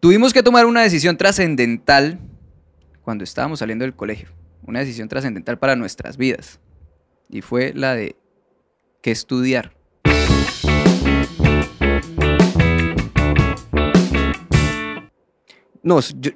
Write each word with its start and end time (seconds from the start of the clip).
Tuvimos 0.00 0.32
que 0.32 0.42
tomar 0.42 0.66
una 0.66 0.82
decisión 0.82 1.16
trascendental 1.16 2.18
cuando 3.02 3.24
estábamos 3.24 3.58
saliendo 3.58 3.84
del 3.84 3.94
colegio. 3.94 4.28
Una 4.62 4.80
decisión 4.80 5.08
trascendental 5.08 5.58
para 5.58 5.76
nuestras 5.76 6.16
vidas. 6.16 6.60
Y 7.28 7.42
fue 7.42 7.72
la 7.74 7.94
de 7.94 8.16
qué 9.02 9.10
estudiar. 9.10 9.72
No, 15.82 16.00
yo- 16.00 16.32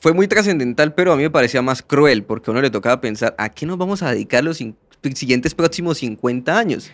fue 0.00 0.12
muy 0.12 0.28
trascendental, 0.28 0.94
pero 0.94 1.12
a 1.12 1.16
mí 1.16 1.22
me 1.22 1.30
parecía 1.30 1.62
más 1.62 1.82
cruel, 1.82 2.22
porque 2.24 2.50
a 2.50 2.52
uno 2.52 2.60
le 2.62 2.70
tocaba 2.70 3.00
pensar, 3.00 3.34
¿a 3.38 3.48
qué 3.48 3.66
nos 3.66 3.78
vamos 3.78 4.02
a 4.02 4.10
dedicar 4.10 4.44
los 4.44 4.58
siguientes 5.14 5.54
próximos 5.54 5.98
50 5.98 6.56
años? 6.58 6.90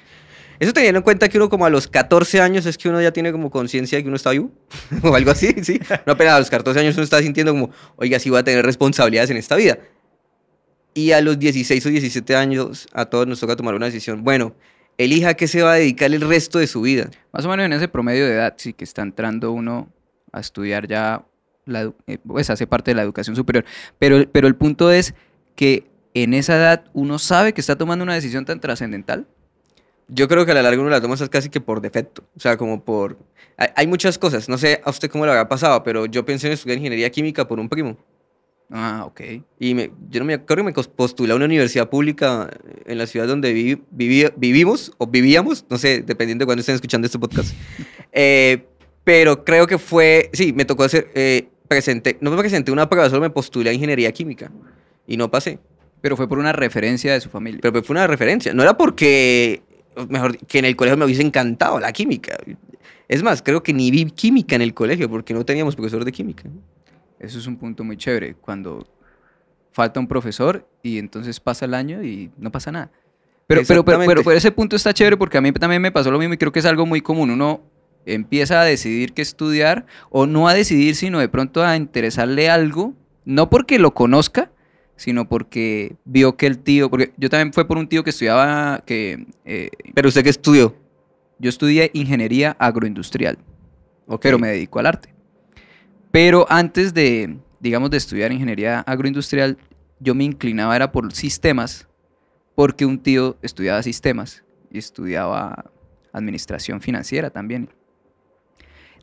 Eso 0.59 0.73
teniendo 0.73 0.99
en 0.99 1.03
cuenta 1.03 1.29
que 1.29 1.37
uno 1.37 1.49
como 1.49 1.67
a 1.67 1.71
los 1.71 1.89
14 1.89 2.41
años 2.41 2.67
es 2.67 2.79
que 2.79 2.89
uno 2.89 3.01
ya 3.01 3.13
tiene 3.13 3.33
como 3.33 3.51
conciencia 3.51 3.99
de 3.99 4.03
que 4.03 4.09
uno 4.09 4.17
está 4.17 4.31
vivo, 4.31 4.51
o 5.03 5.15
algo 5.15 5.31
así, 5.31 5.55
¿sí? 5.63 5.81
No 6.07 6.13
apenas 6.13 6.35
a 6.35 6.39
los 6.39 6.51
14 6.51 6.81
años 6.81 6.95
uno 6.95 7.05
está 7.05 7.21
sintiendo 7.21 7.53
como, 7.53 7.71
oiga, 7.97 8.19
sí 8.19 8.31
voy 8.31 8.39
a 8.39 8.45
tener 8.45 8.65
responsabilidades 8.65 9.31
en 9.31 9.37
esta 9.37 9.57
vida. 9.57 9.79
Y 10.95 11.11
a 11.13 11.21
los 11.21 11.39
16 11.39 11.85
o 11.85 11.89
17 11.89 12.37
años 12.37 12.87
a 12.93 13.07
todos 13.07 13.27
nos 13.27 13.41
toca 13.41 13.57
tomar 13.57 13.75
una 13.75 13.87
decisión. 13.87 14.23
Bueno, 14.23 14.55
elija 14.97 15.35
qué 15.35 15.49
se 15.49 15.63
va 15.63 15.73
a 15.73 15.77
dedicar 15.77 16.13
el 16.13 16.21
resto 16.21 16.59
de 16.59 16.67
su 16.67 16.83
vida. 16.83 17.11
Más 17.33 17.45
o 17.45 17.49
menos 17.49 17.67
en 17.67 17.73
ese 17.73 17.89
promedio 17.89 18.27
de 18.27 18.35
edad, 18.35 18.55
sí, 18.57 18.73
que 18.73 18.85
está 18.85 19.03
entrando 19.03 19.51
uno 19.51 19.93
a 20.33 20.41
estudiar 20.41 20.87
ya, 20.87 21.25
la, 21.67 21.93
eh, 22.07 22.19
pues 22.25 22.49
hace 22.51 22.67
parte 22.67 22.93
de 22.93 22.95
la 22.97 23.03
educación 23.03 23.35
superior. 23.35 23.65
Pero, 23.99 24.31
pero 24.31 24.47
el 24.47 24.55
punto 24.55 24.93
es 24.93 25.15
que 25.57 25.87
en 26.15 26.33
esa 26.33 26.57
edad 26.57 26.85
uno 26.93 27.19
sabe 27.19 27.53
que 27.53 27.61
está 27.61 27.77
tomando 27.77 28.05
una 28.05 28.15
decisión 28.15 28.45
tan 28.45 28.61
trascendental. 28.61 29.27
Yo 30.09 30.29
creo 30.29 30.45
que 30.45 30.53
a 30.53 30.55
la 30.55 30.63
larga 30.63 30.81
uno 30.81 30.91
la 30.91 31.01
toma 31.01 31.17
casi 31.31 31.49
que 31.49 31.61
por 31.61 31.81
defecto. 31.81 32.25
O 32.37 32.41
sea, 32.41 32.57
como 32.57 32.85
por... 32.85 33.17
Hay, 33.77 33.87
muchas 33.87 34.19
cosas. 34.19 34.49
No 34.49 34.59
sé 34.59 34.81
a 34.85 34.91
usted 34.91 35.09
cómo 35.11 35.25
le 35.25 35.31
habrá 35.33 35.49
pasado, 35.49 35.83
pero 35.83 36.07
yo 36.07 36.25
pensé 36.25 36.49
en 36.49 36.53
estudiar 36.55 36.79
ingeniería 36.79 37.11
química 37.11 37.47
por 37.47 37.59
un 37.61 37.69
primo. 37.69 37.97
Ah, 38.71 39.05
ok. 39.07 39.21
Y 39.61 39.75
me, 39.75 39.93
yo 40.11 40.21
no 40.21 40.27
me 40.27 40.35
acuerdo 40.35 40.65
que 40.65 40.73
me 40.73 40.73
postulé 40.73 41.33
a 41.33 41.37
una 41.37 41.45
universidad 41.45 41.89
pública 41.89 42.51
en 42.87 42.99
la 42.99 43.07
ciudad 43.07 43.27
donde 43.29 43.55
vivi- 43.55 43.83
vivi- 43.95 44.33
vivimos 44.37 44.93
o 44.99 45.07
vivíamos, 45.07 45.65
no 45.71 45.79
sé, 45.79 46.03
dependiendo 46.03 46.43
de 46.43 46.47
cuándo 46.47 46.61
estén 46.61 46.75
escuchando 46.75 47.07
este 47.07 47.19
podcast. 47.19 47.55
Eh, 48.17 48.65
pero 49.03 49.45
creo 49.45 49.67
que 49.67 49.77
fue, 49.77 50.31
sí, 50.33 50.53
me 50.53 50.65
tocó 50.65 50.85
hacer, 50.85 51.09
eh, 51.17 51.49
presenté, 51.67 52.17
no 52.21 52.31
me 52.31 52.37
presenté 52.37 52.71
una 52.71 52.89
prueba, 52.89 53.11
solo 53.11 53.23
me 53.23 53.31
postulé 53.31 53.71
a 53.71 53.73
ingeniería 53.73 54.13
química 54.13 54.53
y 55.05 55.17
no 55.17 55.29
pasé. 55.33 55.59
Pero 56.01 56.17
fue 56.17 56.29
por 56.29 56.39
una 56.39 56.53
referencia 56.53 57.13
de 57.13 57.21
su 57.21 57.29
familia. 57.29 57.59
Pero 57.61 57.83
fue 57.83 57.95
una 57.95 58.07
referencia, 58.07 58.55
no 58.55 58.63
era 58.63 58.77
porque, 58.77 59.63
mejor, 60.09 60.39
que 60.39 60.59
en 60.59 60.65
el 60.65 60.77
colegio 60.77 60.97
me 60.97 61.05
hubiese 61.05 61.23
encantado 61.23 61.81
la 61.81 61.93
química. 61.93 62.37
Es 63.09 63.23
más, 63.23 63.43
creo 63.43 63.63
que 63.63 63.73
ni 63.73 63.91
vi 63.91 64.07
química 64.07 64.57
en 64.57 64.63
el 64.63 64.75
colegio 64.75 65.09
porque 65.09 65.35
no 65.35 65.45
teníamos 65.45 65.77
profesor 65.77 66.05
de 66.05 66.13
química. 66.13 66.45
Eso 67.19 67.39
es 67.39 67.47
un 67.47 67.57
punto 67.57 67.85
muy 67.85 67.97
chévere. 67.97 68.35
Cuando 68.35 68.87
falta 69.73 70.01
un 70.01 70.07
profesor 70.07 70.67
y 70.83 70.99
entonces 70.99 71.41
pasa 71.41 71.65
el 71.65 71.75
año 71.75 72.03
y 72.03 72.31
no 72.39 72.51
pasa 72.51 72.73
nada. 72.73 72.91
Pero, 73.47 73.63
pero, 73.67 73.85
pero, 73.85 73.99
pero, 74.07 74.23
pero 74.25 74.37
ese 74.37 74.51
punto 74.53 74.75
está 74.77 74.95
chévere 74.95 75.17
porque 75.17 75.37
a 75.37 75.41
mí 75.41 75.53
también 75.53 75.83
me 75.83 75.93
pasó 75.93 76.11
lo 76.11 76.19
mismo 76.19 76.35
y 76.35 76.39
creo 76.39 76.53
que 76.53 76.61
es 76.61 76.65
algo 76.65 76.87
muy 76.87 77.03
común. 77.03 77.31
Uno 77.31 77.61
empieza 78.07 78.61
a 78.61 78.65
decidir 78.65 79.13
qué 79.13 79.23
estudiar 79.23 79.87
o 80.11 80.27
no 80.27 80.49
a 80.49 80.55
decidir, 80.55 80.95
sino 80.95 81.19
de 81.19 81.29
pronto 81.29 81.63
a 81.63 81.77
interesarle 81.77 82.49
algo, 82.49 82.95
no 83.25 83.51
porque 83.51 83.79
lo 83.79 83.95
conozca, 83.95 84.51
sino 84.97 85.29
porque 85.29 85.97
vio 86.05 86.37
que 86.37 86.47
el 86.47 86.59
tío, 86.59 86.89
porque 86.91 87.13
yo 87.17 87.29
también 87.31 87.53
fue 87.53 87.67
por 87.67 87.79
un 87.79 87.89
tío 87.89 88.05
que 88.05 88.11
estudiaba, 88.11 88.83
que 88.87 89.27
eh, 89.45 89.71
Pero 89.95 90.09
usted 90.09 90.23
qué 90.23 90.31
estudió? 90.31 90.75
yo 91.39 91.49
estudié 91.49 91.91
ingeniería 91.95 92.57
agroindustrial 92.61 93.39
Ok. 94.07 94.23
pero 94.23 94.39
me 94.39 94.49
dedico 94.49 94.79
al 94.79 94.87
arte. 94.87 95.13
Pero 96.11 96.47
antes 96.49 96.95
de, 96.95 97.37
digamos, 97.61 97.91
de 97.91 97.97
estudiar 97.97 98.31
ingeniería 98.33 98.81
agroindustrial, 98.81 99.59
yo 99.99 100.15
me 100.15 100.25
inclinaba 100.25 100.77
era 100.77 100.93
por 100.93 101.13
sistemas, 101.13 101.89
porque 102.55 102.87
un 102.87 102.99
tío 102.99 103.37
estudiaba 103.43 103.83
sistemas 103.83 104.45
y 104.71 104.79
estudiaba 104.79 105.71
administración 106.13 106.81
financiera 106.81 107.31
también. 107.31 107.69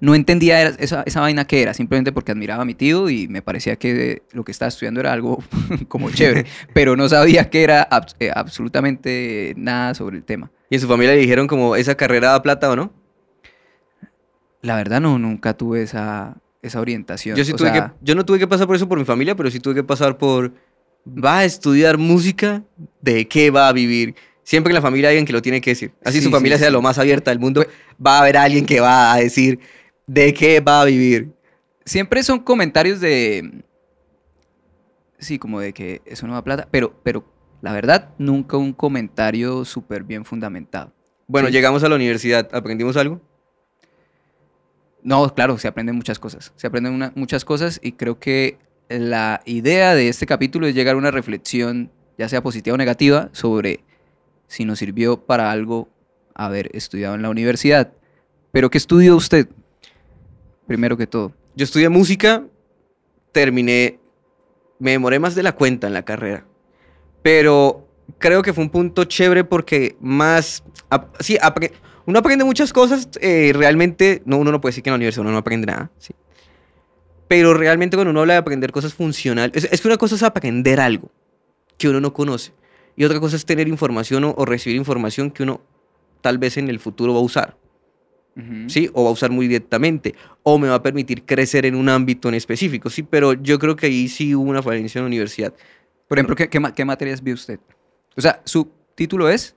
No 0.01 0.15
entendía 0.15 0.63
esa, 0.63 1.03
esa 1.05 1.21
vaina 1.21 1.45
que 1.45 1.61
era, 1.61 1.75
simplemente 1.75 2.11
porque 2.11 2.31
admiraba 2.31 2.63
a 2.63 2.65
mi 2.65 2.73
tío 2.73 3.09
y 3.09 3.27
me 3.27 3.41
parecía 3.41 3.75
que 3.75 4.23
lo 4.33 4.43
que 4.43 4.51
estaba 4.51 4.67
estudiando 4.67 4.99
era 4.99 5.13
algo 5.13 5.43
como 5.87 6.09
chévere, 6.09 6.47
pero 6.73 6.97
no 6.97 7.07
sabía 7.07 7.49
que 7.49 7.63
era 7.63 7.87
eh, 8.19 8.31
absolutamente 8.33 9.53
nada 9.55 9.93
sobre 9.93 10.17
el 10.17 10.23
tema. 10.23 10.51
¿Y 10.71 10.75
en 10.75 10.81
su 10.81 10.87
familia 10.87 11.13
le 11.13 11.21
dijeron 11.21 11.47
como 11.47 11.75
esa 11.75 11.95
carrera 11.95 12.31
da 12.31 12.41
plata 12.41 12.71
o 12.71 12.75
no? 12.75 12.91
La 14.61 14.75
verdad 14.75 14.99
no, 15.01 15.19
nunca 15.19 15.53
tuve 15.53 15.83
esa, 15.83 16.35
esa 16.61 16.81
orientación. 16.81 17.37
Yo 17.37 17.45
sí 17.45 17.53
o 17.53 17.55
tuve 17.55 17.71
sea, 17.71 17.89
que, 17.89 17.93
yo 18.01 18.15
no 18.15 18.25
tuve 18.25 18.39
que 18.39 18.47
pasar 18.47 18.67
por 18.67 18.75
eso 18.75 18.87
por 18.87 18.97
mi 18.97 19.05
familia, 19.05 19.35
pero 19.35 19.51
sí 19.51 19.59
tuve 19.59 19.75
que 19.75 19.83
pasar 19.83 20.17
por, 20.17 20.53
va 21.05 21.39
a 21.39 21.45
estudiar 21.45 21.97
música, 21.97 22.63
¿de 23.01 23.27
qué 23.27 23.51
va 23.51 23.67
a 23.67 23.73
vivir? 23.73 24.15
Siempre 24.43 24.71
en 24.71 24.75
la 24.75 24.81
familia 24.81 25.09
hay 25.09 25.15
alguien 25.15 25.25
que 25.25 25.33
lo 25.33 25.41
tiene 25.41 25.61
que 25.61 25.71
decir. 25.71 25.91
Así 26.03 26.17
Sí, 26.17 26.23
su 26.23 26.31
familia 26.31 26.57
sí, 26.57 26.63
sea 26.63 26.71
lo 26.71 26.81
más 26.81 26.97
abierta 26.97 27.31
del 27.31 27.39
mundo, 27.39 27.65
va 28.05 28.17
a 28.17 28.21
haber 28.21 28.37
alguien 28.37 28.65
que 28.65 28.79
va 28.79 29.13
a 29.13 29.17
decir 29.17 29.59
de 30.07 30.33
qué 30.33 30.59
va 30.59 30.81
a 30.81 30.85
vivir. 30.85 31.31
siempre 31.85 32.23
son 32.23 32.39
comentarios 32.39 32.99
de. 32.99 33.63
Sí, 35.19 35.37
como 35.39 35.59
de 35.59 35.73
que 35.73 36.01
eso 36.05 36.25
no 36.27 36.33
da 36.33 36.43
plata, 36.43 36.67
pero, 36.71 36.93
pero 37.03 37.25
la 37.61 37.73
verdad, 37.73 38.09
nunca 38.17 38.57
un 38.57 38.73
comentario 38.73 39.65
súper 39.65 40.03
bien 40.03 40.25
fundamentado. 40.25 40.93
Bueno, 41.27 41.47
Sí. 41.47 41.53
llegamos 41.53 41.83
a 41.83 41.89
la 41.89 41.95
universidad, 41.95 42.49
¿aprendimos 42.53 42.97
algo? 42.97 43.21
No, 45.03 45.33
claro, 45.33 45.57
se 45.57 45.67
aprenden 45.67 45.95
muchas 45.95 46.19
cosas. 46.19 46.53
Se 46.55 46.67
aprenden 46.67 46.93
una- 46.93 47.11
muchas 47.15 47.43
cosas 47.45 47.79
y 47.83 47.93
creo 47.93 48.19
que 48.19 48.57
la 48.89 49.41
idea 49.45 49.95
de 49.95 50.09
este 50.09 50.25
capítulo 50.25 50.67
es 50.67 50.75
llegar 50.75 50.95
a 50.95 50.97
una 50.97 51.11
reflexión, 51.11 51.91
ya 52.17 52.29
sea 52.29 52.43
positiva 52.43 52.75
o 52.75 52.77
negativa, 52.77 53.29
sobre 53.31 53.83
si 54.47 54.65
nos 54.65 54.79
sirvió 54.79 55.25
para 55.25 55.51
algo 55.51 55.89
haber 56.35 56.69
estudiado 56.75 57.15
en 57.15 57.21
la 57.21 57.29
universidad. 57.29 57.93
Pero 58.51 58.69
¿qué 58.69 58.77
estudió 58.77 59.15
usted? 59.15 59.47
Primero 60.71 60.95
que 60.95 61.05
todo. 61.05 61.33
Yo 61.53 61.65
estudié 61.65 61.89
música, 61.89 62.45
terminé, 63.33 63.99
me 64.79 64.91
demoré 64.91 65.19
más 65.19 65.35
de 65.35 65.43
la 65.43 65.51
cuenta 65.51 65.87
en 65.87 65.93
la 65.93 66.05
carrera, 66.05 66.45
pero 67.21 67.89
creo 68.19 68.41
que 68.41 68.53
fue 68.53 68.63
un 68.63 68.69
punto 68.69 69.03
chévere 69.03 69.43
porque 69.43 69.97
más, 69.99 70.63
ap- 70.89 71.13
sí, 71.19 71.37
uno 72.05 72.19
aprende 72.19 72.45
muchas 72.45 72.71
cosas, 72.71 73.09
eh, 73.19 73.51
realmente, 73.53 74.21
no, 74.23 74.37
uno 74.37 74.49
no 74.49 74.61
puede 74.61 74.71
decir 74.71 74.81
que 74.81 74.89
en 74.89 74.93
la 74.93 74.95
universidad 74.95 75.23
uno 75.25 75.33
no 75.33 75.39
aprende 75.39 75.67
nada, 75.67 75.91
sí. 75.97 76.13
Pero 77.27 77.53
realmente 77.53 77.97
cuando 77.97 78.11
uno 78.11 78.21
habla 78.21 78.35
de 78.35 78.39
aprender 78.39 78.71
cosas 78.71 78.93
funcionales, 78.93 79.67
es, 79.69 79.81
que 79.81 79.87
una 79.89 79.97
cosa 79.97 80.15
es 80.15 80.23
aprender 80.23 80.79
algo 80.79 81.11
que 81.77 81.89
uno 81.89 81.99
no 81.99 82.13
conoce 82.13 82.53
y 82.95 83.03
otra 83.03 83.19
cosa 83.19 83.35
es 83.35 83.45
tener 83.45 83.67
información 83.67 84.23
o 84.23 84.45
recibir 84.45 84.77
información 84.77 85.31
que 85.31 85.43
uno 85.43 85.59
tal 86.21 86.37
vez 86.37 86.55
en 86.55 86.69
el 86.69 86.79
futuro 86.79 87.13
va 87.13 87.19
a 87.19 87.23
usar. 87.23 87.57
¿Sí? 88.67 88.89
O 88.93 89.03
va 89.03 89.09
a 89.09 89.13
usar 89.13 89.31
muy 89.31 89.47
directamente, 89.47 90.15
o 90.43 90.57
me 90.57 90.67
va 90.67 90.75
a 90.75 90.83
permitir 90.83 91.25
crecer 91.25 91.65
en 91.65 91.75
un 91.75 91.89
ámbito 91.89 92.29
en 92.29 92.35
específico, 92.35 92.89
¿sí? 92.89 93.03
Pero 93.03 93.33
yo 93.33 93.59
creo 93.59 93.75
que 93.75 93.87
ahí 93.87 94.07
sí 94.07 94.33
hubo 94.35 94.49
una 94.49 94.63
falencia 94.63 94.99
en 94.99 95.05
la 95.05 95.07
universidad. 95.07 95.53
Por 96.07 96.17
ejemplo, 96.17 96.35
¿qué, 96.35 96.49
qué, 96.49 96.61
qué 96.75 96.85
materias 96.85 97.21
vio 97.21 97.33
usted? 97.33 97.59
O 98.15 98.21
sea, 98.21 98.41
su 98.45 98.69
título 98.95 99.29
es 99.29 99.55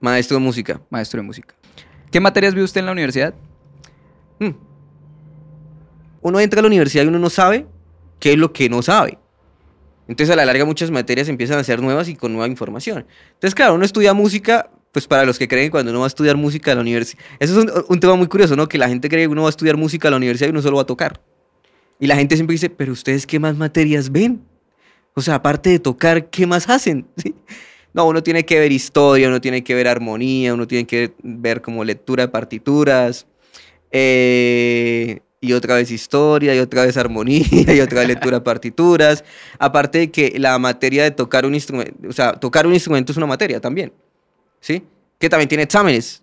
Maestro 0.00 0.36
de 0.38 0.44
música. 0.44 0.80
maestro 0.90 1.20
de 1.20 1.26
música. 1.26 1.54
¿Qué 2.10 2.20
materias 2.20 2.54
vio 2.54 2.64
usted 2.64 2.80
en 2.80 2.86
la 2.86 2.92
universidad? 2.92 3.34
Hmm. 4.38 4.52
Uno 6.20 6.40
entra 6.40 6.60
a 6.60 6.62
la 6.62 6.68
universidad 6.68 7.04
y 7.04 7.08
uno 7.08 7.18
no 7.18 7.30
sabe 7.30 7.66
qué 8.20 8.32
es 8.32 8.38
lo 8.38 8.52
que 8.52 8.68
no 8.68 8.82
sabe. 8.82 9.18
Entonces 10.08 10.32
a 10.32 10.36
la 10.36 10.44
larga 10.44 10.64
muchas 10.64 10.90
materias 10.90 11.28
empiezan 11.28 11.58
a 11.58 11.64
ser 11.64 11.80
nuevas 11.80 12.08
y 12.08 12.14
con 12.14 12.32
nueva 12.32 12.46
información. 12.46 13.06
Entonces 13.34 13.54
claro, 13.54 13.74
uno 13.74 13.84
estudia 13.84 14.14
música, 14.14 14.70
pues 14.96 15.06
para 15.06 15.26
los 15.26 15.38
que 15.38 15.46
creen 15.46 15.66
que 15.66 15.72
cuando 15.72 15.90
uno 15.90 16.00
va 16.00 16.06
a 16.06 16.08
estudiar 16.08 16.38
música 16.38 16.72
a 16.72 16.74
la 16.74 16.80
universidad, 16.80 17.22
eso 17.38 17.60
es 17.60 17.84
un, 17.86 18.00
tema 18.00 18.16
muy 18.16 18.28
curioso, 18.28 18.56
¿no? 18.56 18.66
Que 18.66 18.78
la 18.78 18.88
gente 18.88 19.10
cree 19.10 19.24
que 19.24 19.28
uno 19.28 19.42
va 19.42 19.48
a 19.48 19.50
estudiar 19.50 19.76
música 19.76 20.08
a 20.08 20.10
la 20.10 20.16
universidad 20.16 20.48
y 20.48 20.52
uno 20.52 20.62
solo 20.62 20.76
va 20.76 20.84
a 20.84 20.86
tocar. 20.86 21.20
Y 22.00 22.06
la 22.06 22.16
gente 22.16 22.34
siempre 22.34 22.54
dice, 22.54 22.70
pero 22.70 22.94
ustedes 22.94 23.26
qué 23.26 23.38
más 23.38 23.58
materias 23.58 24.10
ven? 24.10 24.40
O 25.12 25.20
sea, 25.20 25.34
aparte 25.34 25.68
de 25.68 25.80
tocar, 25.80 26.30
¿qué 26.30 26.46
más 26.46 26.70
hacen? 26.70 27.06
No, 27.92 28.06
uno 28.06 28.22
tiene 28.22 28.46
que 28.46 28.58
ver 28.58 28.72
historia, 28.72 29.28
uno 29.28 29.38
tiene 29.40 29.62
que 29.62 29.74
ver 29.74 29.86
armonía, 29.86 30.54
uno 30.54 30.66
tiene 30.66 30.86
que 30.86 31.12
ver 31.22 31.60
como 31.60 31.84
lectura 31.84 32.24
de 32.24 32.28
partituras, 32.28 33.26
eh, 33.90 35.20
y 35.42 35.52
otra 35.52 35.74
vez 35.74 35.90
historia, 35.90 36.54
y 36.54 36.58
otra 36.58 36.86
vez 36.86 36.96
armonía, 36.96 37.44
y 37.74 37.80
otra 37.80 38.00
vez 38.00 38.08
lectura 38.08 38.38
de 38.38 38.44
partituras. 38.44 39.24
Aparte 39.58 39.98
de 39.98 40.10
que 40.10 40.38
la 40.38 40.58
materia 40.58 41.04
de 41.04 41.10
tocar 41.10 41.44
un 41.44 41.54
instrumento, 41.54 42.08
o 42.08 42.12
sea, 42.12 42.32
tocar 42.32 42.66
un 42.66 42.72
instrumento 42.72 43.12
es 43.12 43.18
una 43.18 43.26
materia 43.26 43.60
también, 43.60 43.92
¿sí? 44.60 44.84
Que 45.18 45.28
también 45.28 45.48
tiene 45.48 45.64
exámenes. 45.64 46.22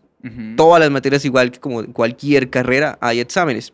Todas 0.56 0.80
las 0.80 0.90
materias, 0.90 1.26
igual 1.26 1.52
que 1.52 1.60
como 1.60 1.86
cualquier 1.92 2.50
carrera, 2.50 2.98
hay 3.02 3.20
exámenes. 3.20 3.74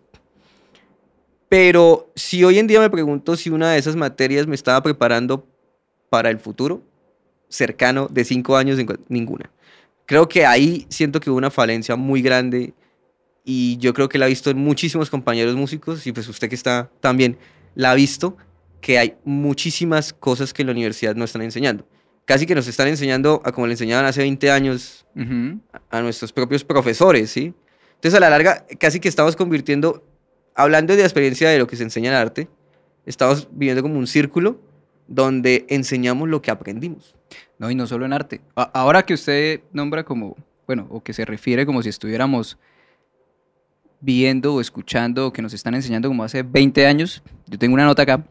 Pero 1.47 2.11
si 2.15 2.43
hoy 2.43 2.57
en 2.57 2.65
día 2.65 2.79
me 2.79 2.89
pregunto 2.89 3.35
si 3.35 3.51
una 3.51 3.71
de 3.71 3.77
esas 3.77 3.95
materias 3.95 4.47
me 4.47 4.55
estaba 4.55 4.81
preparando 4.81 5.47
para 6.09 6.31
el 6.31 6.39
futuro 6.39 6.81
cercano 7.49 8.07
de 8.09 8.23
cinco 8.23 8.55
años, 8.55 8.79
ninguna. 9.09 9.51
Creo 10.05 10.27
que 10.27 10.45
ahí 10.45 10.85
siento 10.89 11.19
que 11.19 11.29
hubo 11.29 11.37
una 11.37 11.51
falencia 11.51 11.95
muy 11.95 12.21
grande 12.21 12.73
y 13.43 13.77
yo 13.77 13.93
creo 13.93 14.09
que 14.09 14.17
la 14.17 14.25
ha 14.25 14.29
visto 14.29 14.49
en 14.49 14.57
muchísimos 14.57 15.09
compañeros 15.09 15.55
músicos 15.55 16.05
y 16.07 16.11
pues 16.11 16.27
usted 16.27 16.49
que 16.49 16.55
está 16.55 16.89
también 16.99 17.37
la 17.75 17.91
ha 17.91 17.95
visto 17.95 18.37
que 18.81 18.97
hay 18.97 19.15
muchísimas 19.23 20.13
cosas 20.13 20.53
que 20.53 20.61
en 20.61 20.67
la 20.67 20.71
universidad 20.71 21.15
no 21.15 21.25
están 21.25 21.41
enseñando. 21.41 21.87
Casi 22.29 22.45
que 22.45 22.53
nos 22.53 22.67
están 22.67 22.87
enseñando 22.87 23.41
a 23.43 23.51
como 23.51 23.65
le 23.65 23.73
enseñaban 23.73 24.05
hace 24.05 24.21
20 24.21 24.51
años 24.51 25.03
a 25.89 26.01
nuestros 26.03 26.31
propios 26.31 26.63
profesores, 26.63 27.31
¿sí? 27.31 27.55
Entonces 27.95 28.13
a 28.13 28.19
la 28.19 28.29
larga 28.29 28.67
casi 28.79 28.99
que 28.99 29.09
estamos 29.09 29.35
convirtiendo, 29.35 30.05
hablando 30.53 30.93
de 30.93 30.99
la 30.99 31.07
experiencia 31.07 31.49
de 31.49 31.57
lo 31.57 31.65
que 31.65 31.75
se 31.75 31.81
enseña 31.81 32.11
en 32.11 32.17
arte, 32.17 32.47
estamos 33.07 33.47
viviendo 33.51 33.81
como 33.81 33.97
un 33.97 34.05
círculo 34.05 34.61
donde 35.07 35.65
enseñamos 35.69 36.29
lo 36.29 36.39
que 36.39 36.51
aprendimos. 36.51 37.15
No, 37.57 37.71
y 37.71 37.73
no 37.73 37.87
solo 37.87 38.05
en 38.05 38.13
arte. 38.13 38.41
Ahora 38.53 39.01
que 39.01 39.15
usted 39.15 39.61
nombra 39.73 40.03
como, 40.03 40.35
bueno, 40.67 40.85
o 40.91 41.01
que 41.01 41.13
se 41.13 41.25
refiere 41.25 41.65
como 41.65 41.81
si 41.81 41.89
estuviéramos 41.89 42.59
viendo 44.01 44.53
o 44.53 44.61
escuchando 44.61 45.25
o 45.25 45.33
que 45.33 45.41
nos 45.41 45.53
están 45.53 45.73
enseñando 45.73 46.07
como 46.07 46.23
hace 46.23 46.43
20 46.43 46.85
años, 46.85 47.23
yo 47.47 47.57
tengo 47.57 47.73
una 47.73 47.85
nota 47.85 48.03
acá 48.03 48.23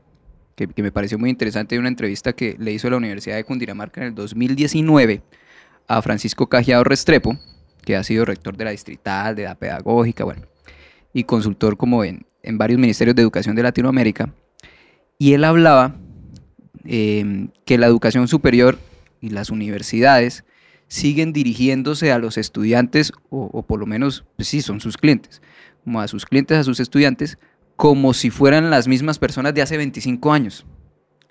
que, 0.66 0.82
me 0.82 0.90
pareció 0.90 1.18
muy 1.18 1.30
interesante 1.30 1.74
de 1.74 1.78
una 1.78 1.88
entrevista 1.88 2.32
que 2.32 2.56
le 2.58 2.72
hizo 2.72 2.90
la 2.90 2.96
Universidad 2.96 3.36
de 3.36 3.44
Cundinamarca 3.44 4.00
en 4.00 4.08
el 4.08 4.14
2019 4.14 5.22
a 5.86 6.02
Francisco 6.02 6.48
Cajiado 6.48 6.82
Restrepo, 6.84 7.38
que 7.82 7.96
ha 7.96 8.02
sido 8.02 8.24
rector 8.24 8.56
de 8.56 8.64
la 8.64 8.72
distrital, 8.72 9.36
de 9.36 9.44
la 9.44 9.54
pedagógica, 9.54 10.24
bueno, 10.24 10.42
y 11.12 11.24
consultor 11.24 11.76
como 11.76 12.02
en, 12.04 12.26
en 12.42 12.58
varios 12.58 12.80
ministerios 12.80 13.14
de 13.14 13.22
educación 13.22 13.54
de 13.54 13.62
Latinoamérica. 13.62 14.34
Y 15.16 15.34
él 15.34 15.44
hablaba 15.44 15.94
eh, 16.84 17.48
que 17.64 17.78
la 17.78 17.86
educación 17.86 18.26
superior 18.26 18.78
y 19.20 19.30
las 19.30 19.50
universidades 19.50 20.44
siguen 20.88 21.32
dirigiéndose 21.32 22.12
a 22.12 22.18
los 22.18 22.36
estudiantes, 22.36 23.12
o, 23.30 23.48
o 23.52 23.62
por 23.62 23.78
lo 23.78 23.86
menos, 23.86 24.24
pues 24.36 24.48
sí, 24.48 24.60
son 24.60 24.80
sus 24.80 24.96
clientes, 24.96 25.40
como 25.84 26.00
a 26.00 26.08
sus 26.08 26.26
clientes, 26.26 26.58
a 26.58 26.64
sus 26.64 26.80
estudiantes, 26.80 27.38
como 27.78 28.12
si 28.12 28.30
fueran 28.30 28.70
las 28.70 28.88
mismas 28.88 29.20
personas 29.20 29.54
de 29.54 29.62
hace 29.62 29.76
25 29.76 30.32
años. 30.32 30.66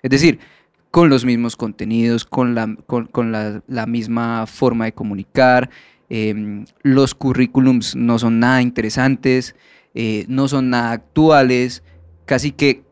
Es 0.02 0.10
decir, 0.10 0.38
con 0.90 1.10
los 1.10 1.26
mismos 1.26 1.56
contenidos, 1.56 2.24
con 2.24 2.54
la, 2.54 2.74
con, 2.86 3.04
con 3.06 3.32
la, 3.32 3.62
la 3.68 3.84
misma 3.84 4.46
forma 4.46 4.86
de 4.86 4.92
comunicar, 4.92 5.68
em, 6.08 6.64
los 6.80 7.14
currículums 7.14 7.96
no 7.96 8.18
son 8.18 8.40
nada 8.40 8.62
interesantes, 8.62 9.56
eh, 9.92 10.24
no 10.28 10.48
son 10.48 10.70
nada 10.70 10.92
actuales, 10.92 11.82
casi 12.24 12.52
que 12.52 12.82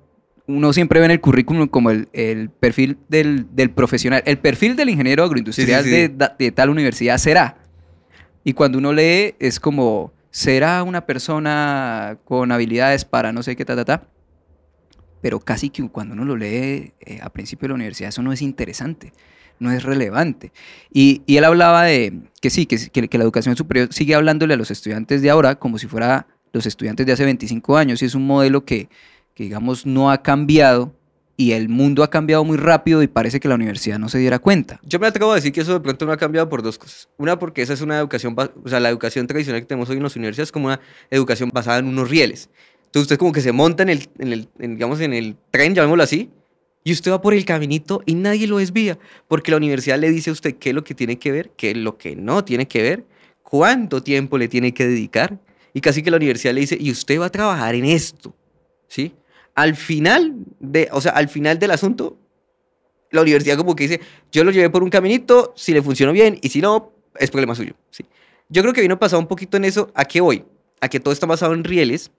uno 0.47 0.75
siempre 0.75 1.01
ve 1.01 1.07
en 1.07 1.13
el 1.13 1.23
currículum 1.23 1.67
como 1.67 1.91
el, 1.91 2.11
el 2.13 2.51
perfil 2.51 2.99
del, 3.09 3.47
del 3.57 3.71
profesional, 3.71 4.23
el 4.27 4.37
perfil 4.37 4.77
del 4.77 4.91
ingeniero 4.91 5.25
agroindustrial 5.25 5.83
Sí, 5.83 5.89
sí, 5.89 5.97
sí. 5.97 6.09
De, 6.09 6.29
de 6.39 6.53
tal 6.53 6.69
universidad 6.69 7.17
será. 7.17 7.57
Y 8.45 8.53
cuando 8.53 8.77
uno 8.77 8.93
lee 8.93 9.35
es 9.39 9.59
como, 9.59 10.13
será 10.37 10.83
una 10.83 11.07
persona 11.07 12.19
con 12.27 12.53
habilidades 12.53 13.07
para 13.07 13.33
no 13.33 13.43
sé 13.43 13.57
qué, 13.57 13.65
ta, 13.65 13.75
ta, 13.75 13.87
ta. 13.87 14.07
Pero 15.23 15.41
casi 15.41 15.71
que 15.71 15.89
cuando 15.89 16.13
uno 16.13 16.27
lo 16.27 16.37
lee 16.37 16.93
eh, 17.01 17.21
a 17.23 17.31
principio 17.31 17.65
de 17.65 17.69
la 17.71 17.77
universidad, 17.77 18.11
eso 18.11 18.21
no 18.21 18.35
es 18.35 18.43
interesante, 18.43 19.15
no 19.59 19.73
es 19.73 19.83
relevante. 19.83 20.53
Y, 20.93 21.23
él 21.27 21.43
hablaba 21.43 21.85
de 21.85 22.21
que 22.43 22.51
sí, 22.51 22.67
que, 22.67 23.09
la 23.17 23.25
educación 23.25 23.57
superior 23.57 23.89
sigue 23.95 24.15
hablándole 24.15 24.53
a 24.53 24.59
los 24.59 24.71
estudiantes 24.71 25.23
de 25.23 25.31
ahora 25.31 25.55
como 25.55 25.79
si 25.79 25.87
fuera 25.87 26.27
los 26.53 26.67
estudiantes 26.67 27.07
de 27.07 27.13
hace 27.13 27.25
25 27.25 27.79
años. 27.79 28.03
Y 28.03 28.05
es 28.05 28.15
un 28.15 28.27
modelo 28.27 28.67
que, 28.67 28.91
digamos, 29.37 29.87
no 29.87 30.11
ha 30.11 30.23
cambiado 30.23 30.93
y 31.37 31.53
el 31.53 31.69
mundo 31.69 32.03
ha 32.03 32.11
cambiado 32.11 32.45
muy 32.45 32.57
rápido 32.57 33.03
y 33.03 33.09
parece 33.09 33.41
que 33.41 33.49
la 33.49 33.55
universidad 33.55 33.99
no 33.99 34.09
se 34.09 34.19
diera 34.19 34.39
cuenta. 34.39 34.81
Yo 34.83 34.99
me 34.99 35.07
atrevo 35.07 35.33
a 35.33 35.35
decir 35.35 35.53
que 35.53 35.61
eso 35.61 35.75
de 35.75 35.81
pronto 35.81 36.07
no 36.07 36.13
ha 36.13 36.17
cambiado 36.17 36.49
por 36.49 36.63
dos 36.63 36.79
cosas. 36.79 37.09
Una, 37.19 37.39
porque 37.39 37.63
esa 37.63 37.75
es 37.75 37.83
una 37.83 37.99
educación, 37.99 38.35
o 38.37 38.69
sea, 38.69 38.81
la 38.81 38.89
educación 38.89 39.27
tradicional 39.27 39.61
que 39.61 39.67
tenemos 39.67 39.91
hoy 39.91 39.99
en 39.99 40.03
las 40.03 40.17
universidades 40.17 40.49
es 40.49 40.53
como 40.53 40.67
una 40.67 40.81
educación 41.11 41.51
basada 41.53 41.79
en 41.79 41.87
unos 41.87 42.09
rieles. 42.09 42.49
Entonces 42.87 43.03
usted 43.03 43.19
como 43.19 43.33
que 43.33 43.43
se 43.43 43.53
monta 43.53 43.83
en 43.83 43.91
el, 43.91 44.09
en 44.19 44.33
el 44.33 44.49
en, 44.59 44.75
digamos, 44.75 45.01
en 45.01 45.13
el 45.13 45.37
tren, 45.51 45.75
llamémoslo 45.75 46.03
así, 46.03 46.31
y 46.83 46.93
usted 46.93 47.11
va 47.11 47.21
por 47.21 47.35
el 47.35 47.45
caminito 47.45 48.01
y 48.07 48.15
nadie 48.15 48.47
lo 48.47 48.59
desvía, 48.59 48.99
porque 49.29 49.51
la 49.51 49.59
universidad 49.59 49.99
le 49.99 50.11
dice 50.11 50.31
a 50.31 50.33
usted 50.33 50.55
qué 50.55 50.71
es 50.71 50.75
lo 50.75 50.85
que 50.85 50.95
tiene 50.95 51.19
que 51.19 51.33
ver, 51.33 51.51
qué 51.57 51.73
es 51.73 51.77
lo 51.77 51.99
que 51.99 52.17
no 52.17 52.45
tiene 52.45 52.67
que 52.69 52.81
ver, 52.81 53.05
cuánto 53.43 54.03
tiempo 54.03 54.39
le 54.39 54.49
tiene 54.49 54.73
que 54.73 54.87
dedicar, 54.87 55.39
y 55.75 55.81
casi 55.81 56.03
que 56.03 56.11
la 56.11 56.17
universidad 56.17 56.55
le 56.55 56.61
dice, 56.61 56.79
y 56.81 56.91
usted 56.91 57.21
va 57.21 57.27
a 57.27 57.31
trabajar 57.31 57.75
en 57.75 57.85
esto, 57.85 58.35
¿sí? 58.89 59.13
Al 59.57 59.75
final, 59.75 60.35
de, 60.61 60.89
o 60.93 61.01
sea, 61.01 61.13
al 61.13 61.29
final 61.29 61.59
del 61.59 61.71
asunto, 61.73 62.17
la 63.11 63.23
universidad 63.23 63.57
como 63.57 63.75
que 63.75 63.85
dice, 63.89 64.01
yo 64.31 64.45
lo 64.45 64.51
llevé 64.53 64.71
por 64.71 64.83
un 64.83 64.91
caminito, 64.91 65.53
si 65.57 65.73
le 65.73 65.83
funcionó 65.83 66.13
bien, 66.13 66.39
y 66.43 66.49
si 66.51 66.61
no, 66.61 66.93
es 67.19 67.31
problema 67.31 67.55
suyo. 67.55 67.73
¿sí? 67.91 68.05
Yo 68.49 68.63
creo 68.63 68.73
que 68.75 68.83
vino 68.83 68.99
pasado 68.99 69.21
un 69.21 69.27
poquito 69.29 69.57
en 69.57 69.65
eso, 69.65 69.91
¿a 69.95 70.05
qué 70.05 70.21
voy? 70.21 70.45
A 70.81 70.89
que 70.89 71.01
todo 71.01 71.13
está 71.13 71.27
basado 71.27 71.55
en 71.55 71.65
rieles, 71.65 72.11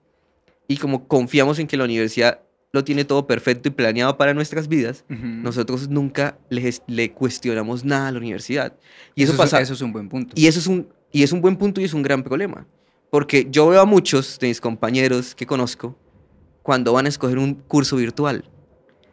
y 0.66 0.76
como 0.76 1.06
confiamos 1.08 1.58
en 1.58 1.66
que 1.66 1.76
la 1.76 1.84
universidad 1.84 2.40
lo 2.72 2.84
tiene 2.84 3.04
todo 3.06 3.26
perfecto 3.26 3.68
y 3.68 3.70
planeado 3.70 4.18
para 4.18 4.34
nuestras 4.34 4.68
vidas, 4.68 5.04
nosotros 5.08 5.88
nunca 5.88 6.36
le, 6.50 6.74
le 6.86 7.12
cuestionamos 7.12 7.84
nada 7.84 8.08
a 8.08 8.12
la 8.12 8.18
universidad. 8.18 8.76
Y 9.14 9.22
eso, 9.22 9.32
es- 9.32 9.38
pasa, 9.38 9.60
eso 9.62 9.72
es 9.72 9.80
un 9.80 9.92
buen 9.92 10.08
punto. 10.10 10.34
y 10.36 10.48
eso 10.48 10.58
es 10.58 10.66
un, 10.66 10.88
y 11.12 11.22
es 11.22 11.32
un 11.32 11.40
buen 11.40 11.56
punto 11.56 11.80
y 11.80 11.84
es 11.84 11.94
un 11.94 12.02
gran 12.02 12.22
problema. 12.22 12.66
Porque 13.10 13.46
yo 13.50 13.68
veo 13.68 13.80
a 13.80 13.86
muchos 13.86 14.38
de 14.38 14.48
mis 14.48 14.60
compañeros 14.60 15.34
que 15.34 15.46
conozco 15.46 15.96
cuando 16.68 16.92
van 16.92 17.06
a 17.06 17.08
escoger 17.08 17.38
un 17.38 17.54
curso 17.54 17.96
virtual. 17.96 18.44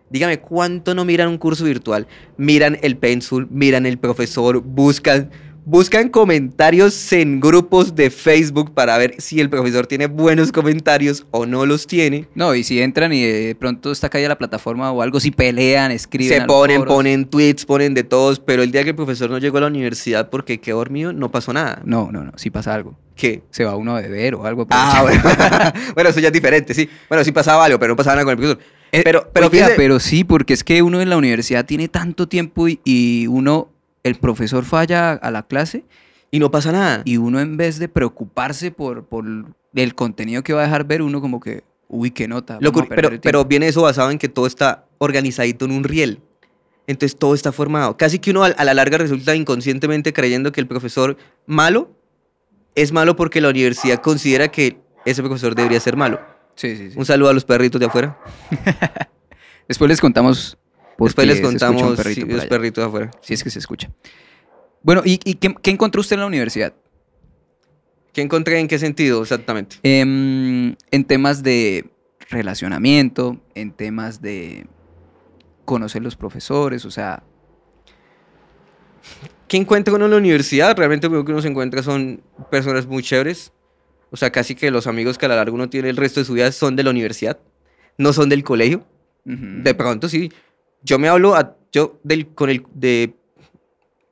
Dígame, 0.09 0.41
¿cuánto 0.41 0.93
no 0.93 1.05
miran 1.05 1.29
un 1.29 1.37
curso 1.37 1.63
virtual? 1.63 2.05
Miran 2.35 2.77
el 2.81 2.97
pencil, 2.97 3.47
miran 3.49 3.85
el 3.85 3.97
profesor, 3.97 4.59
buscan, 4.59 5.31
buscan 5.65 6.09
comentarios 6.09 7.11
en 7.11 7.39
grupos 7.39 7.95
de 7.95 8.09
Facebook 8.11 8.73
para 8.73 8.97
ver 8.97 9.15
si 9.19 9.41
el 9.41 9.49
profesor 9.49 9.87
tiene 9.87 10.07
buenos 10.07 10.51
comentarios 10.51 11.25
o 11.31 11.45
no 11.45 11.65
los 11.65 11.87
tiene. 11.87 12.27
No, 12.35 12.53
y 12.55 12.63
si 12.63 12.79
entran 12.81 13.11
y 13.11 13.23
de 13.23 13.55
pronto 13.55 13.91
está 13.91 14.09
caída 14.09 14.29
la 14.29 14.37
plataforma 14.37 14.91
o 14.91 15.01
algo, 15.01 15.19
si 15.19 15.31
pelean, 15.31 15.91
escriben. 15.91 16.41
Se 16.41 16.45
ponen, 16.45 16.77
foros. 16.77 16.93
ponen 16.93 17.25
tweets, 17.25 17.65
ponen 17.65 17.93
de 17.93 18.03
todos, 18.03 18.39
pero 18.39 18.63
el 18.63 18.71
día 18.71 18.83
que 18.83 18.91
el 18.91 18.95
profesor 18.95 19.29
no 19.29 19.39
llegó 19.39 19.57
a 19.57 19.61
la 19.61 19.67
universidad 19.67 20.29
porque 20.29 20.59
quedó 20.61 20.77
dormido, 20.77 21.11
no 21.11 21.31
pasó 21.31 21.51
nada. 21.51 21.81
No, 21.83 22.11
no, 22.11 22.23
no, 22.23 22.31
si 22.37 22.51
pasa 22.51 22.73
algo. 22.73 22.95
¿Qué? 23.15 23.43
Se 23.49 23.63
va 23.63 23.75
uno 23.75 23.95
a 23.95 24.01
beber 24.01 24.35
o 24.35 24.45
algo. 24.45 24.67
Ah, 24.69 24.99
aprovechando. 24.99 25.29
bueno. 25.35 25.73
bueno, 25.95 26.09
eso 26.09 26.19
ya 26.19 26.27
es 26.27 26.33
diferente, 26.33 26.73
sí. 26.73 26.87
Bueno, 27.09 27.23
sí 27.23 27.31
pasaba 27.31 27.65
algo, 27.65 27.79
pero 27.79 27.93
no 27.93 27.95
pasaba 27.95 28.15
nada 28.17 28.25
con 28.25 28.31
el 28.31 28.37
profesor. 28.37 28.59
Eh, 28.91 29.01
Pero, 29.03 29.29
pero, 29.33 29.47
oiga, 29.47 29.69
pero 29.75 29.99
sí, 29.99 30.23
porque 30.23 30.53
es 30.53 30.63
que 30.63 30.81
uno 30.81 31.01
en 31.01 31.09
la 31.09 31.17
universidad 31.17 31.65
tiene 31.65 31.89
tanto 31.89 32.27
tiempo 32.29 32.69
y, 32.69 32.79
y 32.85 33.27
uno, 33.27 33.73
el 34.05 34.15
profesor 34.15 34.63
falla 34.65 35.13
a 35.13 35.31
la 35.31 35.47
clase 35.47 35.83
y 36.29 36.37
no 36.37 36.51
pasa 36.51 36.71
nada. 36.71 37.01
y 37.05 37.17
uno 37.17 37.39
en 37.39 37.57
vez 37.57 37.79
de 37.79 37.89
preocuparse 37.89 38.69
por, 38.69 39.05
por 39.05 39.25
el 39.73 39.95
contenido 39.95 40.43
que 40.43 40.53
va 40.53 40.61
a 40.61 40.65
dejar 40.65 40.85
ver, 40.85 41.01
uno 41.01 41.21
como 41.21 41.39
que, 41.39 41.63
uy, 41.87 42.11
qué 42.11 42.27
nota. 42.27 42.59
Lo 42.61 42.71
pero, 42.71 42.87
pero 42.87 43.19
tiempo". 43.19 43.45
viene 43.45 43.67
eso 43.67 43.81
basado 43.81 44.11
en 44.11 44.19
que 44.19 44.29
todo 44.29 44.45
está 44.45 44.85
organizadito 44.99 45.65
en 45.65 45.71
un 45.71 45.83
riel. 45.83 46.21
Entonces 46.85 47.17
todo 47.17 47.33
está 47.33 47.51
formado. 47.51 47.97
Casi 47.97 48.19
que 48.19 48.29
uno 48.29 48.43
a, 48.43 48.47
a 48.49 48.63
la 48.63 48.75
larga 48.75 48.99
resulta 48.99 49.35
inconscientemente 49.35 50.13
creyendo 50.13 50.51
que 50.51 50.61
el 50.61 50.67
profesor 50.67 51.17
malo 51.47 51.89
es 52.75 52.91
malo 52.91 53.15
porque 53.15 53.41
la 53.41 53.49
universidad 53.49 54.01
considera 54.01 54.49
que 54.49 54.77
ese 55.03 55.23
profesor 55.23 55.55
debería 55.55 55.79
ser 55.79 55.97
malo. 55.97 56.19
Sí, 56.53 56.75
sí, 56.77 56.91
sí. 56.91 56.99
Un 56.99 57.05
saludo 57.05 57.29
a 57.31 57.33
los 57.33 57.43
perritos 57.43 57.79
de 57.79 57.87
afuera. 57.87 58.19
Después 59.67 59.89
les 59.89 59.99
contamos. 59.99 60.59
Después 60.97 61.27
les 61.27 61.41
contamos 61.41 61.81
los 61.81 61.99
allá. 61.99 62.47
perritos 62.49 62.83
afuera. 62.85 63.11
Si 63.21 63.33
es 63.33 63.43
que 63.43 63.49
se 63.49 63.59
escucha. 63.59 63.89
Bueno, 64.81 65.01
¿y, 65.03 65.19
y 65.23 65.35
qué, 65.35 65.53
qué 65.61 65.71
encontró 65.71 66.01
usted 66.01 66.15
en 66.15 66.21
la 66.21 66.27
universidad? 66.27 66.73
¿Qué 68.13 68.21
encontré 68.21 68.59
en 68.59 68.67
qué 68.67 68.79
sentido 68.79 69.21
exactamente? 69.21 69.77
Em, 69.83 70.75
en 70.91 71.03
temas 71.05 71.43
de 71.43 71.89
relacionamiento, 72.29 73.41
en 73.55 73.71
temas 73.71 74.21
de 74.21 74.67
conocer 75.65 76.01
los 76.01 76.15
profesores, 76.15 76.85
o 76.85 76.91
sea, 76.91 77.23
¿Qué 79.47 79.57
encuentra 79.57 79.93
uno 79.93 80.05
en 80.05 80.11
la 80.11 80.17
universidad? 80.17 80.75
Realmente 80.75 81.07
lo 81.07 81.23
que 81.23 81.31
uno 81.31 81.41
se 81.41 81.47
encuentra 81.47 81.83
son 81.83 82.21
personas 82.49 82.87
muy 82.87 83.03
chéveres. 83.03 83.51
O 84.09 84.17
sea, 84.17 84.31
casi 84.31 84.55
que 84.55 84.71
los 84.71 84.87
amigos 84.87 85.17
que 85.17 85.25
a 85.25 85.29
la 85.29 85.35
larga 85.35 85.53
uno 85.53 85.69
tiene 85.69 85.89
el 85.89 85.97
resto 85.97 86.19
de 86.19 86.25
su 86.25 86.33
vida 86.33 86.51
son 86.51 86.75
de 86.75 86.83
la 86.83 86.89
universidad, 86.89 87.39
no 87.97 88.13
son 88.13 88.29
del 88.29 88.43
colegio. 88.43 88.85
ujú. 89.25 89.61
De 89.63 89.73
pronto 89.75 90.09
sí. 90.09 90.31
Yo 90.85 90.99
me 90.99 91.07
hablo 91.09 91.35
a, 91.35 91.55
yo 91.71 91.99
del, 92.03 92.27
con 92.27 92.49
el 92.49 92.65
de 92.73 93.15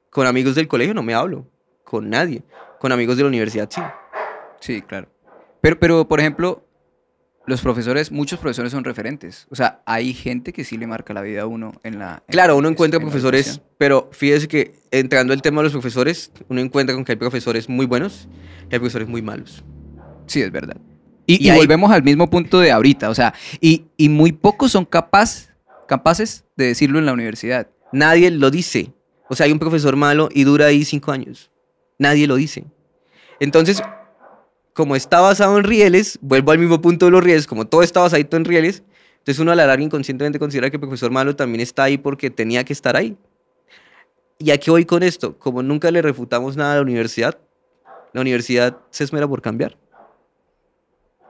con 0.10 0.28
amigos 0.28 0.56
del 0.56 0.68
colegio 0.68 0.94
no 0.94 1.04
me 1.04 1.14
hablo 1.14 1.48
con 1.84 2.10
nadie. 2.10 2.44
Con 2.80 2.92
amigos 2.92 3.16
de 3.18 3.24
la 3.24 3.30
universidad 3.30 3.70
sí. 3.72 3.82
Sí, 4.60 4.82
claro. 4.82 5.08
Pero, 5.62 5.80
pero, 5.80 6.08
por 6.08 6.20
ejemplo, 6.20 6.66
los 7.46 7.62
profesores, 7.62 8.12
muchos 8.12 8.40
profesores 8.40 8.72
son 8.72 8.84
referentes. 8.84 9.48
O 9.50 9.56
sea, 9.56 9.82
hay 9.86 10.14
gente 10.14 10.52
que 10.54 10.64
sí 10.64 10.78
le 10.78 10.88
marca 10.88 11.14
la 11.14 11.22
vida 11.22 11.44
a 11.44 11.46
uno 11.46 11.72
en 11.84 12.00
la... 12.00 12.24
en- 12.28 12.32
Claro, 12.32 12.58
uno 12.58 12.68
en- 12.68 12.74
encuentra 12.74 12.98
en 12.98 13.04
profesores, 13.04 13.62
pero 13.78 14.10
fíjese 14.12 14.48
que 14.48 14.74
entrando 14.92 15.34
al 15.34 15.42
tema 15.42 15.62
de 15.62 15.66
los 15.66 15.72
profesores, 15.74 16.32
uno 16.50 16.60
encuentra 16.62 16.94
con 16.96 17.06
que 17.06 17.14
hay 17.14 17.18
profesores 17.18 17.70
muy 17.70 17.86
buenos 17.86 18.28
y 18.70 18.74
hay 18.74 18.80
profesores 18.80 19.08
muy 19.08 19.22
malos. 19.22 19.64
Sí, 20.28 20.42
es 20.42 20.52
verdad. 20.52 20.78
Y, 21.26 21.42
Y 21.44 21.48
y 21.48 21.50
ahí- 21.52 21.58
volvemos 21.58 21.92
al 21.92 22.04
mismo 22.04 22.30
punto 22.30 22.60
de 22.60 22.72
ahorita. 22.72 23.10
O 23.10 23.16
sea, 23.16 23.34
y, 23.62 23.86
y 23.98 24.10
muy 24.10 24.32
pocos 24.34 24.72
son 24.72 24.84
capaz, 24.86 25.53
capaces 25.94 26.44
de 26.56 26.66
decirlo 26.66 26.98
en 26.98 27.06
la 27.06 27.14
universidad. 27.14 27.68
Nadie 27.92 28.32
lo 28.32 28.50
dice. 28.50 28.92
O 29.30 29.36
sea, 29.36 29.46
hay 29.46 29.52
un 29.52 29.60
profesor 29.60 29.96
malo 29.96 30.28
y 30.32 30.44
dura 30.44 30.66
ahí 30.66 30.86
cinco 30.86 31.12
años. 31.12 31.52
Nadie 32.00 32.26
lo 32.26 32.36
dice. 32.36 32.66
Entonces, 33.40 33.84
como 34.74 34.96
está 34.96 35.22
basado 35.22 35.56
en 35.56 35.64
rieles, 35.64 36.18
vuelvo 36.20 36.52
al 36.52 36.58
mismo 36.58 36.82
punto 36.82 37.06
de 37.06 37.12
los 37.12 37.24
rieles, 37.24 37.46
como 37.46 37.68
todo 37.68 37.84
está 37.84 38.00
basado 38.00 38.24
en 38.32 38.44
rieles, 38.46 38.82
entonces 39.20 39.40
uno 39.40 39.52
a 39.52 39.56
la 39.56 39.68
larga 39.68 39.84
inconscientemente 39.84 40.40
considera 40.40 40.72
que 40.72 40.78
el 40.78 40.82
profesor 40.82 41.12
malo 41.12 41.36
también 41.36 41.62
está 41.62 41.84
ahí 41.84 42.00
porque 42.00 42.32
tenía 42.32 42.64
que 42.64 42.74
estar 42.74 42.96
ahí. 42.96 43.16
¿Y 44.40 44.50
a 44.50 44.58
qué 44.58 44.72
voy 44.72 44.86
con 44.86 45.04
esto? 45.04 45.38
Como 45.38 45.62
nunca 45.62 45.92
le 45.92 46.02
refutamos 46.02 46.58
nada 46.58 46.74
a 46.74 46.76
la 46.78 46.82
universidad, 46.82 47.38
la 48.14 48.22
universidad 48.22 48.80
se 48.90 49.04
esmera 49.04 49.28
por 49.28 49.44
cambiar. 49.44 49.78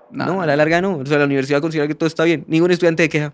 No, 0.10 0.42
a 0.42 0.46
la 0.46 0.56
larga 0.56 0.80
no. 0.80 1.00
O 1.00 1.06
sea, 1.06 1.18
la 1.18 1.26
universidad 1.26 1.60
considera 1.60 1.86
que 1.86 1.96
todo 1.96 2.08
está 2.08 2.24
bien. 2.24 2.46
Ningún 2.48 2.72
estudiante 2.72 3.04
de 3.04 3.10
queja. 3.10 3.34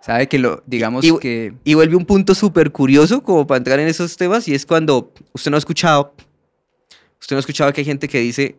Sabe 0.00 0.28
que 0.28 0.38
lo, 0.38 0.62
digamos 0.66 1.04
Y- 1.04 1.18
que... 1.18 1.54
Y 1.64 1.74
vuelve 1.74 1.96
un 1.96 2.04
punto 2.06 2.34
súper 2.34 2.70
curioso 2.72 3.22
como 3.22 3.46
para 3.46 3.58
entrar 3.58 3.80
en 3.80 3.88
esos 3.88 4.16
temas 4.16 4.46
y 4.48 4.54
es 4.54 4.64
cuando 4.64 5.12
usted 5.32 5.50
no 5.50 5.56
ha 5.56 5.58
escuchado, 5.58 6.14
usted 7.20 7.34
no 7.34 7.38
ha 7.38 7.40
escuchado 7.40 7.72
que 7.72 7.80
hay 7.80 7.84
gente 7.84 8.08
que 8.08 8.20
dice, 8.20 8.56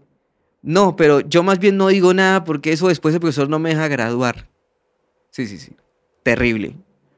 no, 0.61 0.95
pero 0.95 1.21
yo 1.21 1.41
más 1.43 1.57
bien 1.59 1.77
no 1.77 1.87
digo 1.87 2.13
nada 2.13 2.43
porque 2.43 2.71
eso 2.73 2.87
después 2.89 3.13
el 3.13 3.21
profesor 3.21 3.49
no 3.49 3.57
me 3.59 3.69
deja 3.69 3.87
graduar. 3.87 4.49
Sí, 5.31 5.47
sí, 5.47 5.57
sí. 5.57 5.75
Terrible. 6.23 6.75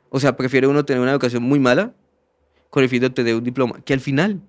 O 0.10 0.20
sea, 0.20 0.38
prefiere 0.38 0.68
uno 0.68 0.86
tener 0.86 1.02
una 1.02 1.12
educación 1.12 1.42
muy 1.44 1.60
mala 1.60 1.94
con 2.70 2.84
el 2.84 2.90
fin 2.90 3.02
de 3.02 3.08
obtener 3.08 3.36
un 3.36 3.44
diploma, 3.44 3.82
que 3.84 3.94
al 3.94 4.00
final 4.00 4.40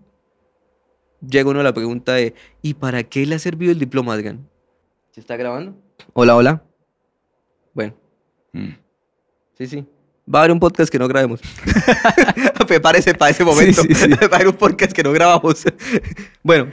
llega 1.26 1.48
uno 1.50 1.60
a 1.60 1.64
la 1.64 1.72
pregunta 1.72 2.12
de, 2.14 2.34
¿y 2.60 2.74
para 2.74 3.02
qué 3.04 3.24
le 3.26 3.36
ha 3.36 3.38
servido 3.38 3.72
el 3.72 3.78
diploma, 3.78 4.12
Adrián? 4.14 4.46
¿Se 5.12 5.20
está 5.20 5.36
grabando? 5.36 5.74
Hola, 6.12 6.36
hola. 6.36 6.62
Bueno. 7.74 7.94
Mm. 8.52 8.68
Sí, 9.58 9.66
sí. 9.66 9.86
Va 10.32 10.38
a 10.38 10.42
haber 10.42 10.52
un 10.52 10.60
podcast 10.60 10.90
que 10.90 10.98
no 10.98 11.08
grabemos. 11.08 11.40
Prepárese 12.66 13.14
para 13.14 13.30
ese 13.30 13.44
momento. 13.44 13.82
sí, 13.82 13.94
sí. 13.94 14.08
Va 14.22 14.28
a 14.32 14.36
haber 14.36 14.48
un 14.48 14.56
podcast 14.56 14.92
que 14.92 15.02
no 15.02 15.12
grabamos. 15.12 15.64
bueno, 16.42 16.68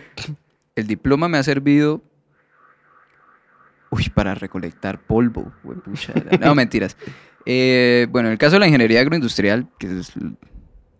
El 0.76 0.88
diploma 0.88 1.28
me 1.28 1.38
ha 1.38 1.44
servido... 1.44 2.02
Uy, 3.92 4.08
para 4.14 4.36
recolectar 4.36 5.02
polvo. 5.02 5.52
No, 6.40 6.54
mentiras. 6.54 6.96
Eh, 7.44 8.06
bueno, 8.12 8.28
en 8.28 8.34
el 8.34 8.38
caso 8.38 8.54
de 8.54 8.60
la 8.60 8.68
ingeniería 8.68 9.02
agroindustrial, 9.02 9.68
que 9.80 10.02
es, 10.02 10.14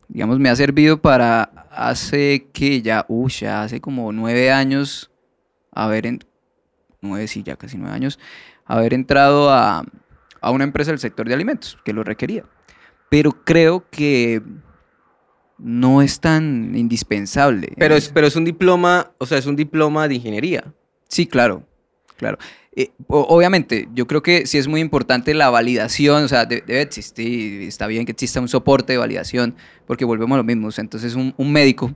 digamos, 0.08 0.40
me 0.40 0.50
ha 0.50 0.56
servido 0.56 1.00
para 1.00 1.68
hace 1.70 2.48
que 2.52 2.82
ya, 2.82 3.06
uy, 3.08 3.32
ya 3.32 3.62
hace 3.62 3.80
como 3.80 4.12
nueve 4.12 4.52
años, 4.52 5.12
haber, 5.72 6.08
en, 6.08 6.26
nueve, 7.02 7.28
sí, 7.28 7.44
ya 7.44 7.56
casi 7.58 7.78
nueve 7.78 7.94
años, 7.94 8.18
haber 8.66 8.96
entrado 8.96 9.52
a, 9.52 9.86
a 10.42 10.52
una 10.52 10.64
empresa 10.64 10.92
del 10.92 11.00
sector 11.00 11.28
de 11.28 11.34
alimentos 11.34 11.78
que 11.84 11.94
lo 11.94 12.04
requería. 12.04 12.44
Pero 13.10 13.32
creo 13.44 13.86
que 13.90 14.42
no 15.58 16.02
es 16.02 16.20
tan 16.20 16.74
indispensable. 16.76 17.74
pero 17.78 17.96
es, 17.96 18.10
pero 18.10 18.28
es 18.28 18.36
un 18.36 18.46
diploma, 18.46 19.12
o 19.18 19.26
sea, 19.26 19.38
es 19.38 19.46
un 19.46 19.56
diploma 19.56 20.08
de 20.08 20.16
ingeniería. 20.16 20.74
Sí, 21.10 21.26
claro, 21.28 21.68
claro. 22.18 22.38
Eh, 22.76 22.92
obviamente, 23.08 23.90
yo 23.94 24.08
creo 24.08 24.22
que 24.22 24.46
sí 24.46 24.58
es 24.58 24.68
muy 24.68 24.80
importante 24.80 25.34
la 25.34 25.50
validación, 25.50 26.24
o 26.24 26.28
sea, 26.28 26.46
de- 26.46 26.62
debe 26.66 26.82
existir, 26.82 27.64
está 27.64 27.88
bien 27.88 28.06
que 28.06 28.12
exista 28.14 28.40
un 28.40 28.48
soporte 28.48 28.94
de 28.94 29.00
validación, 29.00 29.56
porque 29.86 30.06
volvemos 30.06 30.36
a 30.36 30.38
lo 30.38 30.44
mismo, 30.46 30.68
o 30.68 30.72
sea, 30.72 30.84
entonces 30.84 31.16
un, 31.16 31.34
un 31.36 31.52
médico, 31.52 31.94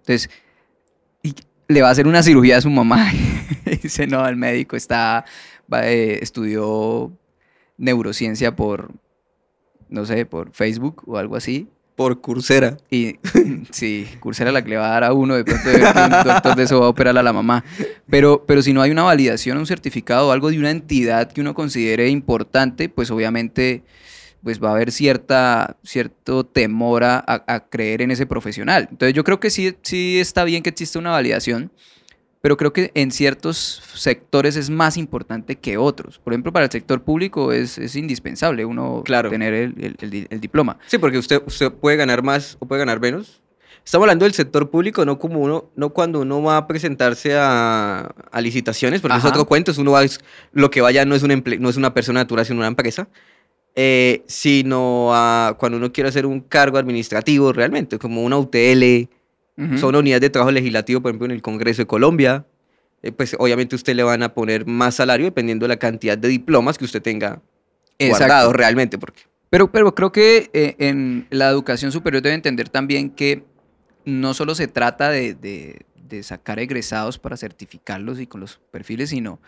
entonces, 0.00 0.30
y 1.22 1.34
le 1.66 1.82
va 1.82 1.88
a 1.88 1.90
hacer 1.92 2.06
una 2.06 2.22
cirugía 2.22 2.58
a 2.58 2.60
su 2.60 2.70
mamá, 2.70 3.10
y 3.66 3.76
dice, 3.78 4.06
no, 4.06 4.24
el 4.28 4.36
médico 4.36 4.76
está, 4.76 5.24
va, 5.72 5.88
eh, 5.88 6.22
estudió 6.22 7.10
neurociencia 7.78 8.54
por, 8.56 8.90
no 9.88 10.04
sé, 10.06 10.26
por 10.26 10.52
Facebook 10.52 11.02
o 11.06 11.16
algo 11.18 11.36
así, 11.36 11.68
Por 11.94 12.20
Coursera. 12.20 12.76
y 12.90 13.16
sí, 13.70 14.06
Coursera 14.20 14.52
la 14.52 14.62
que 14.62 14.70
le 14.70 14.76
va 14.76 14.86
a 14.88 14.90
dar 14.90 15.04
a 15.04 15.12
uno, 15.12 15.34
de 15.34 15.44
pronto 15.44 15.68
de- 15.68 15.76
un 15.76 16.10
doctor 16.24 16.54
de 16.56 16.62
eso 16.64 16.80
va 16.80 16.86
a 16.86 16.90
operar 16.90 17.16
a 17.16 17.22
la 17.22 17.32
mamá. 17.32 17.64
Pero, 18.10 18.44
pero 18.46 18.62
si 18.62 18.72
no 18.72 18.82
hay 18.82 18.90
una 18.90 19.02
validación, 19.02 19.58
un 19.58 19.66
certificado 19.66 20.28
o 20.28 20.32
algo 20.32 20.50
de 20.50 20.58
una 20.58 20.70
entidad 20.70 21.30
que 21.32 21.40
uno 21.40 21.54
considere 21.54 22.08
importante, 22.08 22.88
pues 22.88 23.10
obviamente 23.10 23.82
pues 24.42 24.62
va 24.62 24.68
a 24.68 24.72
haber 24.72 24.92
cierta, 24.92 25.76
cierto 25.82 26.44
temor 26.46 27.02
a, 27.02 27.16
a- 27.18 27.44
a 27.48 27.60
creer 27.68 28.02
en 28.02 28.10
ese 28.12 28.26
profesional. 28.26 28.86
Entonces 28.90 29.12
yo 29.14 29.24
creo 29.24 29.40
que 29.40 29.50
sí, 29.50 29.74
sí 29.82 30.20
está 30.20 30.44
bien 30.44 30.62
que 30.62 30.70
exista 30.70 30.98
una 31.00 31.10
validación, 31.10 31.72
pero 32.46 32.56
creo 32.56 32.72
que 32.72 32.92
en 32.94 33.10
ciertos 33.10 33.82
sectores 33.96 34.54
es 34.54 34.70
más 34.70 34.96
importante 34.96 35.56
que 35.56 35.76
otros. 35.78 36.20
Por 36.20 36.32
ejemplo, 36.32 36.52
para 36.52 36.66
el 36.66 36.70
sector 36.70 37.02
público 37.02 37.50
es, 37.52 37.76
es 37.76 37.96
indispensable 37.96 38.64
uno 38.64 39.02
Claro. 39.04 39.30
tener 39.30 39.52
el- 39.52 39.74
el- 39.78 39.96
el 40.00 40.26
el 40.30 40.40
diploma. 40.40 40.78
Sí, 40.86 40.96
porque 40.98 41.18
usted, 41.18 41.42
usted 41.44 41.72
puede 41.72 41.96
ganar 41.96 42.22
más 42.22 42.56
o 42.60 42.66
puede 42.66 42.78
ganar 42.78 43.00
menos. 43.00 43.42
Estamos 43.84 44.04
hablando 44.04 44.26
del 44.26 44.32
sector 44.34 44.70
público, 44.70 45.04
no 45.04 45.18
como 45.18 45.40
uno, 45.40 45.70
no 45.74 45.90
cuando 45.90 46.20
uno 46.20 46.40
va 46.40 46.56
a 46.58 46.68
presentarse 46.68 47.36
a, 47.36 48.14
a 48.30 48.40
licitaciones, 48.40 49.00
porque 49.00 49.16
Ajá. 49.16 49.26
es 49.26 49.32
otro 49.32 49.44
cuento, 49.46 49.72
es 49.72 49.78
uno 49.78 49.90
va, 49.90 50.04
es- 50.04 50.20
lo 50.52 50.70
que 50.70 50.80
vaya 50.80 51.04
no 51.04 51.16
es, 51.16 51.24
un 51.24 51.30
emple- 51.32 51.58
no 51.58 51.68
es 51.68 51.76
una 51.76 51.94
persona 51.94 52.20
natural, 52.20 52.46
sino 52.46 52.58
una 52.60 52.68
empresa, 52.68 53.08
eh, 53.74 54.22
sino 54.28 55.08
a 55.12 55.56
cuando 55.58 55.78
uno 55.78 55.90
quiere 55.92 56.10
hacer 56.10 56.26
un 56.26 56.38
cargo 56.42 56.78
administrativo 56.78 57.52
realmente, 57.52 57.98
como 57.98 58.22
una 58.22 58.38
UTL, 58.38 59.08
Son 59.78 59.94
unidades 59.96 60.20
de 60.20 60.30
trabajo 60.30 60.52
legislativo, 60.52 61.00
por 61.00 61.10
ejemplo, 61.10 61.24
en 61.26 61.30
el 61.32 61.40
Congreso 61.42 61.82
de 61.82 61.86
Colombia, 61.86 62.44
eh, 63.02 63.10
pues 63.12 63.34
obviamente 63.38 63.74
usted 63.74 63.94
le 63.94 64.02
van 64.02 64.22
a 64.22 64.34
poner 64.34 64.66
más 64.66 64.96
salario 64.96 65.24
dependiendo 65.26 65.64
de 65.64 65.68
la 65.68 65.78
cantidad 65.78 66.18
de 66.18 66.28
diplomas 66.28 66.76
que 66.76 66.84
usted 66.84 67.00
tenga 67.00 67.40
guardados 68.10 68.52
realmente, 68.54 68.98
porque 68.98 69.22
Pero, 69.48 69.72
pero 69.72 69.94
creo 69.94 70.12
que 70.12 70.50
eh, 70.52 70.74
en 70.78 71.26
la 71.30 71.48
educación 71.48 71.90
superior 71.92 72.22
debe 72.22 72.34
entender 72.34 72.68
también 72.68 73.08
que 73.10 73.44
no 74.04 74.34
solo 74.34 74.54
se 74.54 74.68
trata 74.68 75.08
de, 75.10 75.34
de- 75.34 75.86
de 76.06 76.22
sacar 76.22 76.58
egresados 76.60 77.18
para 77.18 77.36
certificarlos 77.36 78.20
y 78.20 78.26
con 78.28 78.40
los 78.40 78.60
perfiles, 78.70 79.10
sino 79.10 79.40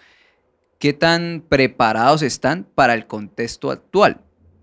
qué 0.81 0.93
tan 0.93 1.45
preparados 1.49 2.23
están 2.23 2.67
para 2.75 2.95
el 2.95 3.07
contexto 3.07 3.71
actual, 3.71 4.21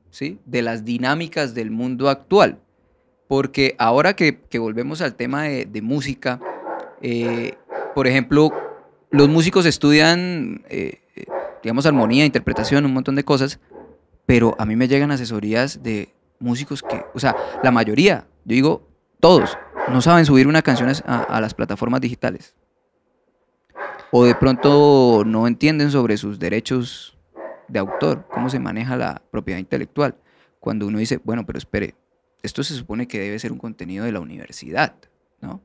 ¿sí? 0.10 0.40
De 0.46 0.62
las 0.62 0.84
dinámicas 0.84 1.54
del 1.54 1.72
mundo 1.72 2.10
actual. 2.10 2.60
Porque 3.36 3.76
ahora 3.80 4.16
que, 4.16 4.40
volvemos 4.58 5.02
al 5.02 5.16
tema 5.16 5.44
de, 5.44 5.66
de 5.66 5.82
música, 5.82 6.40
eh, 7.02 7.58
por 7.94 8.08
ejemplo, 8.08 8.50
los 9.12 9.28
músicos 9.28 9.66
estudian, 9.66 10.64
eh, 10.70 11.02
eh, 11.18 11.26
digamos, 11.62 11.86
armonía, 11.86 12.24
interpretación, 12.24 12.86
un 12.86 12.94
montón 12.94 13.16
de 13.16 13.26
cosas, 13.26 13.60
pero 14.26 14.56
a 14.58 14.66
mí 14.66 14.78
me 14.78 14.88
llegan 14.88 15.12
asesorías 15.12 15.84
de 15.84 16.14
músicos 16.40 16.82
que, 16.82 17.04
o 17.14 17.20
sea, 17.20 17.36
la 17.62 17.72
mayoría, 17.72 18.26
yo 18.46 18.54
digo, 18.54 18.88
todos, 19.20 19.58
no 19.90 20.00
saben 20.02 20.26
subir 20.26 20.48
una 20.48 20.62
canción 20.62 20.90
a, 21.06 21.24
a 21.24 21.42
las 21.42 21.54
plataformas 21.54 22.00
digitales. 22.00 22.56
O 24.12 24.24
de 24.24 24.36
pronto 24.36 25.24
no 25.26 25.46
entienden 25.46 25.92
sobre 25.92 26.16
sus 26.16 26.40
derechos 26.40 27.18
de 27.68 27.80
autor, 27.80 28.26
cómo 28.32 28.50
se 28.50 28.60
maneja 28.60 28.96
la 28.96 29.22
propiedad 29.30 29.60
intelectual. 29.60 30.16
Cuando 30.62 30.88
uno 30.88 31.00
dice, 31.00 31.20
bueno, 31.26 31.46
pero 31.46 31.60
espere, 31.60 31.96
esto 32.46 32.64
se 32.64 32.76
supone 32.76 33.08
que 33.08 33.20
debe 33.20 33.40
ser 33.40 33.52
un 33.52 33.58
contenido 33.58 34.06
de 34.06 34.12
la 34.12 34.20
universidad, 34.20 34.96
¿no? 35.42 35.62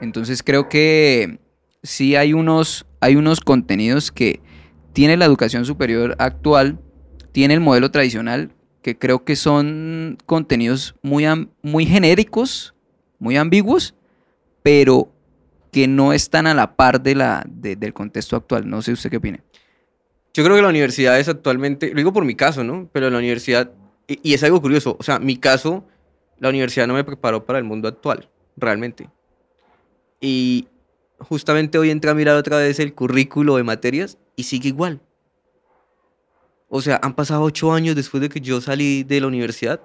Entonces 0.00 0.42
creo 0.42 0.68
que 0.68 1.38
sí 1.82 2.16
hay 2.16 2.32
unos, 2.32 2.86
hay 3.00 3.16
unos 3.16 3.40
contenidos 3.40 4.10
que 4.10 4.40
tiene 4.92 5.16
la 5.16 5.24
educación 5.24 5.64
superior 5.64 6.16
actual, 6.18 6.78
tiene 7.32 7.54
el 7.54 7.60
modelo 7.60 7.90
tradicional, 7.90 8.50
que 8.82 8.98
creo 8.98 9.24
que 9.24 9.36
son 9.36 10.18
contenidos 10.26 10.94
muy, 11.02 11.24
muy 11.62 11.86
genéricos, 11.86 12.74
muy 13.18 13.36
ambiguos, 13.36 13.94
pero 14.62 15.10
que 15.72 15.88
no 15.88 16.12
están 16.12 16.46
a 16.46 16.54
la 16.54 16.76
par 16.76 17.02
de 17.02 17.14
la, 17.14 17.44
de- 17.48 17.76
del 17.76 17.92
contexto 17.94 18.36
actual. 18.36 18.68
No 18.68 18.82
sé 18.82 18.92
usted 18.92 19.10
qué 19.10 19.16
opina. 19.16 19.40
Yo 20.34 20.44
creo 20.44 20.56
que 20.56 20.62
la 20.62 20.68
universidad 20.68 21.18
es 21.18 21.28
actualmente, 21.28 21.90
lo 21.90 21.96
digo 21.96 22.12
por 22.12 22.24
mi 22.24 22.34
caso, 22.34 22.62
¿no? 22.64 22.88
Pero 22.92 23.08
la 23.10 23.18
universidad, 23.18 23.70
y, 24.08 24.30
y 24.30 24.34
es 24.34 24.42
algo 24.44 24.60
curioso, 24.60 24.96
o 24.98 25.02
sea, 25.02 25.18
mi 25.18 25.36
caso, 25.36 25.84
la 26.38 26.48
universidad 26.48 26.86
no 26.86 26.94
me 26.94 27.04
preparó 27.04 27.44
para 27.44 27.58
el 27.58 27.64
mundo 27.64 27.88
actual, 27.88 28.28
realmente. 28.56 29.08
Y 30.20 30.68
justamente 31.18 31.78
hoy 31.78 31.90
entré 31.90 32.10
a 32.10 32.14
mirar 32.14 32.36
otra 32.36 32.58
vez 32.58 32.78
el 32.80 32.94
currículo 32.94 33.56
de 33.56 33.62
materias 33.62 34.18
y 34.36 34.44
sigue 34.44 34.68
igual. 34.68 35.00
O 36.68 36.80
sea, 36.80 36.98
han 37.02 37.14
pasado 37.14 37.42
ocho 37.42 37.72
años 37.72 37.94
después 37.94 38.20
de 38.20 38.28
que 38.28 38.40
yo 38.40 38.60
salí 38.60 39.04
de 39.04 39.20
la 39.20 39.26
universidad 39.28 39.80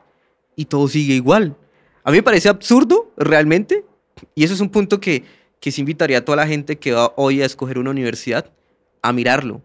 y 0.55 0.65
todo 0.65 0.87
sigue 0.87 1.13
igual. 1.13 1.55
A 2.03 2.11
mí 2.11 2.17
me 2.17 2.23
parece 2.23 2.49
absurdo, 2.49 3.11
realmente, 3.17 3.85
y 4.33 4.43
eso 4.43 4.53
es 4.53 4.59
un 4.61 4.69
punto 4.69 4.99
que, 4.99 5.23
que 5.59 5.71
se 5.71 5.81
invitaría 5.81 6.19
a 6.19 6.25
toda 6.25 6.37
la 6.37 6.47
gente 6.47 6.77
que 6.77 6.93
va 6.93 7.13
hoy 7.15 7.41
a 7.41 7.45
escoger 7.45 7.77
una 7.77 7.91
universidad 7.91 8.51
a 9.01 9.13
mirarlo. 9.13 9.61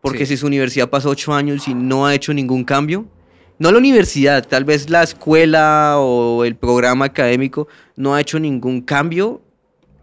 Porque 0.00 0.20
Sí. 0.24 0.34
si 0.34 0.36
su 0.38 0.46
universidad 0.46 0.88
pasó 0.88 1.10
ocho 1.10 1.34
años 1.34 1.66
y 1.68 1.74
no 1.74 2.06
ha 2.06 2.14
hecho 2.14 2.32
ningún 2.32 2.64
cambio, 2.64 3.06
no 3.58 3.72
la 3.72 3.78
universidad, 3.78 4.46
tal 4.46 4.64
vez 4.64 4.88
la 4.88 5.02
escuela 5.02 5.96
o 5.98 6.44
el 6.44 6.56
programa 6.56 7.06
académico 7.06 7.68
no 7.96 8.14
ha 8.14 8.20
hecho 8.20 8.38
ningún 8.38 8.80
cambio, 8.82 9.42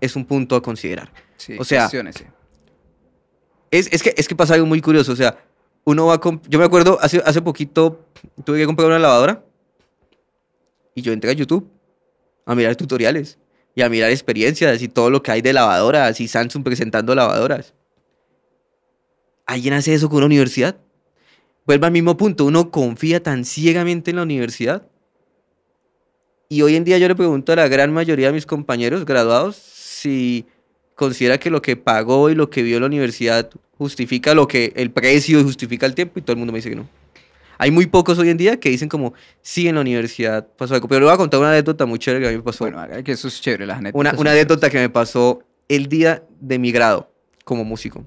es 0.01 0.15
un 0.15 0.25
punto 0.25 0.55
a 0.55 0.61
considerar. 0.61 1.11
Sí, 1.37 1.55
O 1.59 1.63
sea. 1.63 1.89
Es, 3.71 3.91
es 3.91 4.03
que, 4.03 4.13
es 4.15 4.27
que 4.27 4.35
pasa 4.35 4.53
algo 4.53 4.65
muy 4.65 4.81
curioso, 4.81 5.11
o 5.11 5.15
sea, 5.15 5.37
uno 5.83 6.05
va 6.05 6.15
a... 6.15 6.21
Yo 6.47 6.59
me 6.59 6.65
acuerdo, 6.65 6.97
hace, 7.01 7.21
hace 7.25 7.41
poquito 7.41 8.05
tuve 8.43 8.59
que 8.59 8.65
comprar 8.65 8.87
una 8.87 8.99
lavadora 8.99 9.43
y 10.93 11.01
yo 11.01 11.11
entré 11.11 11.31
a 11.31 11.33
YouTube 11.33 11.69
a 12.45 12.55
mirar 12.55 12.75
tutoriales. 12.75 13.37
y 13.75 13.81
a 13.81 13.89
mirar 13.89 14.09
experiencias 14.09 14.81
y 14.81 14.87
todo 14.87 15.09
lo 15.09 15.21
que 15.21 15.31
hay 15.31 15.41
de 15.41 15.51
lavadoras 15.51 16.19
y 16.21 16.27
Samsung 16.29 16.63
presentando 16.63 17.13
lavadoras. 17.13 17.73
¿Alguien 19.45 19.73
hace 19.73 19.93
eso 19.93 20.07
con 20.07 20.17
una 20.17 20.27
universidad? 20.27 20.77
Vuelve 21.65 21.87
al 21.87 21.91
mismo 21.91 22.15
punto, 22.15 22.45
uno 22.45 22.69
confía 22.69 23.23
tan 23.23 23.43
ciegamente 23.43 24.11
en 24.11 24.17
la 24.17 24.23
universidad. 24.23 24.87
Y 26.47 26.61
hoy 26.61 26.75
en 26.75 26.83
día 26.83 26.99
yo 26.99 27.07
le 27.07 27.15
pregunto 27.15 27.53
a 27.53 27.55
la 27.55 27.67
gran 27.67 27.91
mayoría 27.91 28.27
de 28.27 28.33
mis 28.33 28.45
compañeros 28.45 29.03
graduados 29.03 29.55
si 29.55 30.45
considera 30.93 31.39
que 31.39 31.49
lo 31.49 31.61
que 31.61 31.75
pagó 31.75 32.29
y 32.29 32.35
lo 32.35 32.51
que 32.51 32.61
vio 32.61 32.79
la 32.79 32.85
universidad 32.85 33.49
justifica 33.77 34.35
lo 34.35 34.47
que 34.47 34.71
el 34.75 34.91
precio 34.91 35.39
y 35.39 35.43
justifica 35.43 35.87
el 35.87 35.95
tiempo 35.95 36.19
y 36.19 36.21
todo 36.21 36.33
el 36.33 36.37
mundo 36.37 36.53
me 36.53 36.59
dice 36.59 36.69
que 36.69 36.75
no. 36.75 36.87
Hay 37.57 37.71
muy 37.71 37.87
pocos 37.87 38.19
hoy 38.19 38.29
en 38.29 38.37
día 38.37 38.59
que 38.59 38.69
dicen 38.69 38.89
como, 38.89 39.13
sí, 39.41 39.67
en 39.67 39.75
la 39.75 39.81
universidad 39.81 40.47
pasó 40.57 40.75
algo. 40.75 40.87
Pero 40.87 40.99
le 40.99 41.05
voy 41.05 41.13
a 41.15 41.17
contar 41.17 41.39
una 41.39 41.49
anécdota 41.49 41.85
muy 41.85 41.97
chévere 41.97 42.21
que 42.21 42.27
a 42.27 42.31
mí 42.31 42.37
me 42.37 42.43
pasó. 42.43 42.65
Bueno, 42.69 43.03
que 43.03 43.11
eso 43.11 43.27
es 43.27 43.41
chévere, 43.41 43.65
las 43.65 43.77
anécdotas. 43.79 44.13
Una, 44.13 44.21
una 44.21 44.31
anécdota 44.31 44.69
que 44.69 44.77
me 44.77 44.89
pasó 44.89 45.41
el 45.67 45.87
día 45.87 46.23
de 46.39 46.59
mi 46.59 46.71
grado 46.71 47.09
como 47.43 47.63
músico. 47.63 48.05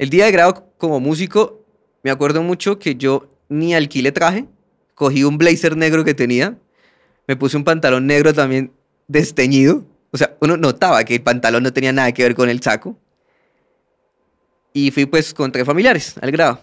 El 0.00 0.08
día 0.08 0.24
de 0.24 0.32
grado 0.32 0.72
como 0.78 0.98
músico, 0.98 1.62
me 2.02 2.10
acuerdo 2.10 2.42
mucho 2.42 2.78
que 2.78 2.94
yo 2.94 3.28
ni 3.50 3.74
alquilé 3.74 4.12
traje, 4.12 4.46
cogí 4.94 5.24
un 5.24 5.36
blazer 5.36 5.76
negro 5.76 6.06
que 6.06 6.14
tenía, 6.14 6.56
me 7.28 7.36
puse 7.36 7.58
un 7.58 7.64
pantalón 7.64 8.06
negro 8.06 8.32
también 8.32 8.72
desteñido. 9.08 9.84
O 10.10 10.16
sea, 10.16 10.34
uno 10.40 10.56
notaba 10.56 11.04
que 11.04 11.16
el 11.16 11.22
pantalón 11.22 11.64
no 11.64 11.74
tenía 11.74 11.92
nada 11.92 12.12
que 12.12 12.22
ver 12.22 12.34
con 12.34 12.48
el 12.48 12.62
saco. 12.62 12.96
Y 14.72 14.90
fui 14.90 15.04
pues 15.04 15.34
con 15.34 15.52
tres 15.52 15.66
familiares 15.66 16.14
al 16.22 16.30
grado. 16.30 16.62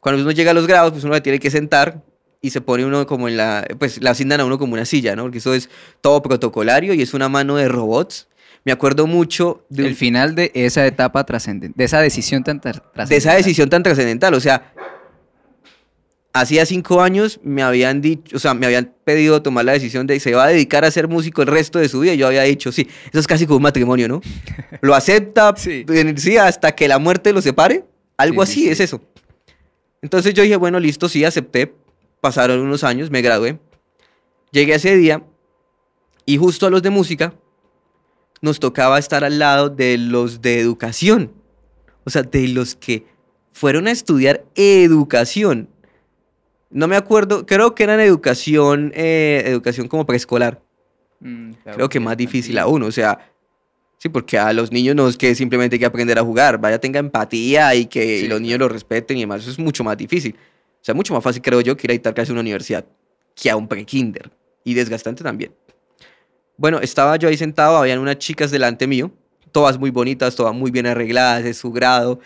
Cuando 0.00 0.20
uno 0.20 0.30
llega 0.30 0.50
a 0.50 0.54
los 0.54 0.66
grados, 0.66 0.92
pues 0.92 1.04
uno 1.04 1.22
tiene 1.22 1.38
que 1.38 1.50
sentar 1.50 2.02
y 2.42 2.50
se 2.50 2.60
pone 2.60 2.84
uno 2.84 3.06
como 3.06 3.28
en 3.28 3.38
la, 3.38 3.66
pues 3.78 3.98
le 4.02 4.10
asignan 4.10 4.40
a 4.40 4.44
uno 4.44 4.58
como 4.58 4.74
una 4.74 4.84
silla, 4.84 5.16
¿no? 5.16 5.22
Porque 5.22 5.38
eso 5.38 5.54
es 5.54 5.70
todo 6.02 6.20
protocolario 6.20 6.92
y 6.92 7.00
es 7.00 7.14
una 7.14 7.30
mano 7.30 7.56
de 7.56 7.66
robots. 7.66 8.28
Me 8.66 8.72
acuerdo 8.72 9.06
mucho 9.06 9.64
de, 9.70 9.82
un- 9.84 9.88
El 9.90 9.94
final 9.94 10.34
de 10.34 10.50
esa 10.54 10.84
etapa 10.86 11.24
trascendente, 11.24 11.74
de 11.78 11.84
esa 11.84 12.00
decisión 12.00 12.42
tan 12.44 12.56
tra- 12.60 12.72
trascendental. 12.72 13.08
de 13.08 13.16
esa 13.16 13.34
decisión 13.34 13.70
tan 13.70 13.82
trascendental. 13.84 14.34
O 14.34 14.40
sea, 14.40 14.72
hacía 16.32 16.66
cinco 16.66 17.00
años 17.00 17.38
me 17.44 17.62
habían 17.62 18.00
dicho, 18.00 18.36
o 18.36 18.38
sea, 18.40 18.54
me 18.54 18.66
habían 18.66 18.92
pedido 19.04 19.40
tomar 19.40 19.64
la 19.64 19.72
decisión 19.72 20.06
de 20.08 20.18
se 20.20 20.34
va 20.34 20.44
a 20.44 20.48
dedicar 20.48 20.84
a 20.84 20.90
ser 20.90 21.06
músico 21.08 21.42
el 21.42 21.48
resto 21.48 21.78
de 21.78 21.88
su 21.88 22.00
vida. 22.00 22.14
Y 22.14 22.16
yo 22.18 22.26
había 22.26 22.42
dicho, 22.42 22.72
sí, 22.72 22.88
eso 23.08 23.20
es 23.20 23.26
casi 23.28 23.46
como 23.46 23.58
un 23.58 23.62
matrimonio, 23.62 24.08
¿no? 24.08 24.20
Lo 24.82 24.94
acepta, 24.96 25.54
Sí. 25.56 25.86
sí, 26.16 26.36
hasta 26.36 26.72
que 26.74 26.88
la 26.88 26.98
muerte 26.98 27.32
lo 27.32 27.40
separe. 27.40 27.84
Algo 28.18 28.44
Sí, 28.44 28.50
así 28.52 28.60
sí, 28.64 28.68
es 28.70 28.80
eso. 28.80 29.00
Entonces 30.02 30.34
yo 30.34 30.42
dije, 30.42 30.56
bueno, 30.56 30.80
listo, 30.80 31.08
sí, 31.08 31.24
acepté. 31.24 31.72
Pasaron 32.20 32.58
unos 32.60 32.82
años, 32.82 33.10
me 33.10 33.22
gradué. 33.22 33.58
Llegué 34.50 34.72
a 34.72 34.76
ese 34.76 34.96
día 34.96 35.22
y 36.24 36.36
justo 36.36 36.66
a 36.66 36.70
los 36.70 36.82
de 36.82 36.90
música 36.90 37.32
nos 38.40 38.60
tocaba 38.60 38.98
estar 38.98 39.24
al 39.24 39.38
lado 39.38 39.70
de 39.70 39.98
los 39.98 40.42
de 40.42 40.60
educación. 40.60 41.32
O 42.04 42.10
sea, 42.10 42.22
de 42.22 42.48
los 42.48 42.74
que 42.74 43.04
fueron 43.52 43.86
a 43.86 43.90
estudiar 43.90 44.44
educación. 44.54 45.68
No 46.70 46.88
me 46.88 46.96
acuerdo, 46.96 47.46
creo 47.46 47.74
que 47.74 47.84
eran 47.84 48.00
educación, 48.00 48.92
eh, 48.94 49.42
educación 49.46 49.88
como 49.88 50.04
preescolar. 50.04 50.62
Mm, 51.20 51.52
claro, 51.52 51.76
Creo 51.76 51.88
que 51.88 52.00
más 52.00 52.16
difícil 52.16 52.58
aún, 52.58 52.82
o 52.82 52.92
sea, 52.92 53.32
sí, 53.98 54.08
porque 54.08 54.38
a 54.38 54.52
los 54.52 54.70
niños 54.70 54.94
no 54.94 55.08
es 55.08 55.16
que 55.16 55.34
simplemente 55.34 55.76
hay 55.76 55.80
que 55.80 55.86
aprender 55.86 56.18
a 56.18 56.22
jugar, 56.22 56.58
vaya, 56.58 56.78
tenga 56.78 57.00
empatía 57.00 57.74
y 57.74 57.86
que 57.86 58.20
Sí, 58.20 58.28
los 58.28 58.40
niños 58.40 58.58
lo 58.58 58.68
respeten 58.68 59.16
y 59.16 59.20
demás, 59.20 59.40
eso 59.42 59.50
es 59.50 59.58
mucho 59.58 59.82
más 59.84 59.96
difícil. 59.96 60.34
O 60.34 60.84
sea, 60.86 60.94
mucho 60.94 61.14
más 61.14 61.24
fácil, 61.24 61.40
creo 61.40 61.60
yo, 61.62 61.76
que 61.76 61.86
ir 61.86 61.92
a 61.92 61.94
dictar 61.94 62.12
clases 62.12 62.30
a 62.30 62.32
una 62.34 62.42
universidad, 62.42 62.84
que 63.34 63.50
a 63.50 63.56
un 63.56 63.66
pre-kinder, 63.68 64.30
y 64.64 64.74
desgastante 64.74 65.24
también. 65.24 65.52
Bueno, 66.58 66.80
estaba 66.80 67.16
yo 67.16 67.28
ahí 67.28 67.36
sentado, 67.36 67.76
habían 67.76 67.98
unas 67.98 68.18
chicas 68.18 68.50
delante 68.50 68.86
mío, 68.86 69.10
todas 69.52 69.78
muy 69.78 69.90
bonitas, 69.90 70.36
todas 70.36 70.54
muy 70.54 70.70
bien 70.70 70.86
arregladas, 70.86 71.44
es 71.44 71.58
su 71.58 71.70
grado. 71.70 72.18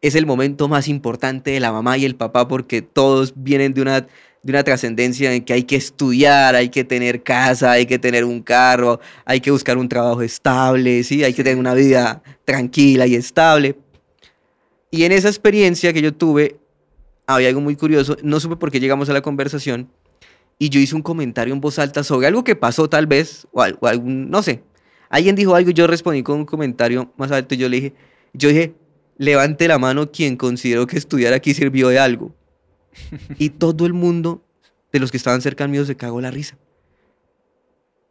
Es 0.00 0.14
el 0.14 0.26
momento 0.26 0.68
más 0.68 0.88
importante 0.88 1.52
de 1.52 1.60
la 1.60 1.72
mamá 1.72 1.98
y 1.98 2.04
el 2.04 2.16
papá 2.16 2.48
porque 2.48 2.82
todos 2.82 3.34
vienen 3.36 3.74
de 3.74 3.82
una, 3.82 4.00
de 4.00 4.52
una 4.52 4.64
trascendencia 4.64 5.32
en 5.32 5.44
que 5.44 5.52
hay 5.52 5.64
que 5.64 5.76
estudiar, 5.76 6.54
hay 6.54 6.68
que 6.68 6.84
tener 6.84 7.22
casa, 7.22 7.72
hay 7.72 7.86
que 7.86 7.98
tener 7.98 8.24
un 8.24 8.42
carro, 8.42 9.00
hay 9.24 9.40
que 9.40 9.50
buscar 9.50 9.78
un 9.78 9.88
trabajo 9.88 10.22
estable, 10.22 11.04
¿sí? 11.04 11.22
hay 11.22 11.34
que 11.34 11.44
tener 11.44 11.58
una 11.58 11.74
vida 11.74 12.22
tranquila 12.44 13.06
y 13.06 13.14
estable. 13.14 13.76
Y 14.90 15.04
en 15.04 15.12
esa 15.12 15.28
experiencia 15.28 15.92
que 15.92 16.02
yo 16.02 16.12
tuve, 16.12 16.56
había 17.26 17.48
algo 17.48 17.60
muy 17.60 17.76
curioso, 17.76 18.16
no 18.22 18.40
supe 18.40 18.56
por 18.56 18.70
qué 18.70 18.80
llegamos 18.80 19.08
a 19.08 19.12
la 19.12 19.22
conversación, 19.22 19.88
y 20.64 20.68
yo 20.68 20.78
hice 20.78 20.94
un 20.94 21.02
comentario 21.02 21.52
en 21.52 21.60
voz 21.60 21.80
alta 21.80 22.04
sobre 22.04 22.28
algo 22.28 22.44
que 22.44 22.54
pasó 22.54 22.88
tal 22.88 23.08
vez, 23.08 23.48
o, 23.50 23.62
al- 23.62 23.76
o 23.80 23.86
algún, 23.88 24.30
no 24.30 24.44
sé. 24.44 24.62
Alguien 25.08 25.34
dijo 25.34 25.56
algo 25.56 25.70
y 25.70 25.74
yo 25.74 25.88
respondí 25.88 26.22
con 26.22 26.38
un 26.38 26.44
comentario 26.46 27.12
más 27.16 27.32
alto 27.32 27.56
y 27.56 27.58
yo 27.58 27.68
le 27.68 27.76
dije, 27.78 27.94
yo 28.32 28.48
dije, 28.48 28.72
levante 29.18 29.66
la 29.66 29.80
mano 29.80 30.12
quien 30.12 30.36
consideró 30.36 30.86
que 30.86 30.96
estudiar 30.98 31.32
aquí 31.32 31.52
sirvió 31.52 31.88
de 31.88 31.98
algo. 31.98 32.32
y 33.38 33.50
todo 33.50 33.86
el 33.86 33.92
mundo 33.92 34.44
de 34.92 35.00
los 35.00 35.10
que 35.10 35.16
estaban 35.16 35.40
cerca 35.42 35.66
mío 35.66 35.84
se 35.84 35.96
cagó 35.96 36.20
la 36.20 36.30
risa. 36.30 36.56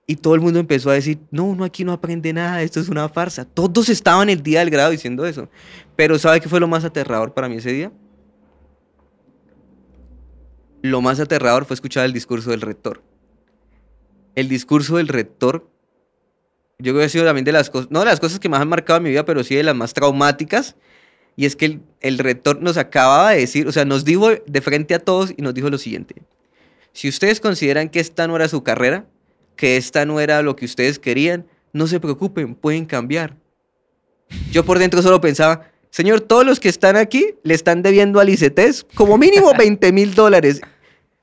Y 0.06 0.18
todo 0.18 0.36
el 0.36 0.42
mundo 0.42 0.60
empezó 0.60 0.90
a 0.90 0.94
decir, 0.94 1.20
no, 1.32 1.46
uno 1.46 1.64
aquí 1.64 1.86
no 1.86 1.94
aprende 1.94 2.34
nada, 2.34 2.62
esto 2.64 2.82
es 2.82 2.90
una 2.90 3.08
farsa. 3.08 3.46
Todos 3.46 3.88
estaban 3.88 4.30
el 4.30 4.44
día 4.44 4.60
del 4.60 4.70
grado 4.72 4.92
diciendo 4.92 5.26
eso. 5.26 5.48
Pero 5.96 6.20
¿sabe 6.20 6.42
qué 6.42 6.50
fue 6.50 6.60
lo 6.60 6.68
más 6.68 6.84
aterrador 6.84 7.34
para 7.34 7.48
mí 7.48 7.56
ese 7.56 7.72
día? 7.72 7.92
Lo 10.82 11.02
más 11.02 11.20
aterrador 11.20 11.66
fue 11.66 11.76
escuchar 11.76 12.06
el 12.06 12.14
discurso 12.14 12.52
del 12.52 12.62
rector. 12.62 13.02
El 14.36 14.48
discurso 14.50 14.98
del 14.98 15.08
rector, 15.08 15.70
yo 16.80 16.94
creo 16.94 17.00
que 17.00 17.06
ha 17.06 17.10
sido 17.10 17.26
también 17.26 17.46
de 17.46 17.52
las 17.52 17.70
cosas, 17.70 17.92
no 17.92 18.00
de 18.00 18.06
las 18.06 18.20
cosas 18.20 18.40
que 18.40 18.50
más 18.50 18.62
han 18.62 18.70
marcado 18.70 18.98
en 18.98 19.04
mi 19.04 19.10
vida, 19.10 19.26
pero 19.26 19.44
sí 19.44 19.56
de 19.56 19.64
las 19.64 19.76
más 19.76 19.94
traumáticas. 19.94 20.76
Y 21.36 21.46
es 21.46 21.56
que 21.56 21.66
el, 21.66 21.82
el 22.02 22.18
rector 22.18 22.62
nos 22.62 22.78
acababa 22.78 23.32
de 23.32 23.40
decir, 23.40 23.68
o 23.68 23.72
sea, 23.72 23.86
nos 23.86 24.06
dijo 24.06 24.30
de 24.30 24.62
frente 24.62 24.96
a 24.96 25.00
todos 25.00 25.34
y 25.36 25.42
nos 25.42 25.54
dijo 25.54 25.70
lo 25.70 25.78
siguiente. 25.78 26.24
Si 26.94 27.08
ustedes 27.08 27.40
consideran 27.40 27.90
que 27.90 28.00
esta 28.00 28.28
no 28.28 28.36
era 28.36 28.48
su 28.48 28.64
carrera, 28.64 29.06
que 29.56 29.78
esta 29.78 30.06
no 30.06 30.20
era 30.20 30.42
lo 30.42 30.56
que 30.56 30.66
ustedes 30.66 31.00
querían, 31.00 31.46
no 31.74 31.88
se 31.88 32.00
preocupen, 32.00 32.56
pueden 32.56 32.86
cambiar. 32.86 33.38
Yo 34.52 34.66
por 34.66 34.80
dentro 34.80 35.02
solo 35.02 35.22
pensaba, 35.22 35.71
señor, 35.92 36.22
todos 36.22 36.46
los 36.46 36.60
que 36.60 36.70
están 36.70 36.96
aquí 36.96 37.36
le 37.44 37.54
están 37.54 37.84
debiendo 37.84 38.20
al 38.20 38.30
ICETES 38.30 38.88
como 38.96 39.18
mínimo 39.18 39.54
20 39.58 39.92
mil 39.92 40.16
dólares. 40.16 40.62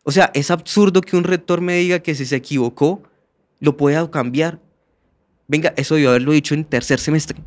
O 0.04 0.12
sea, 0.12 0.30
es 0.32 0.50
absurdo 0.50 1.00
que 1.00 1.16
un 1.16 1.24
rector 1.24 1.60
me 1.60 1.74
diga 1.74 1.98
que 1.98 2.14
si 2.14 2.24
se 2.24 2.36
equivocó, 2.36 3.02
lo 3.60 3.76
pueda 3.76 4.10
cambiar. 4.10 4.60
Venga, 5.48 5.74
eso 5.76 5.96
debió 5.96 6.10
haberlo 6.10 6.32
dicho 6.32 6.54
en 6.54 6.64
tercer 6.64 7.00
semestre. 7.00 7.38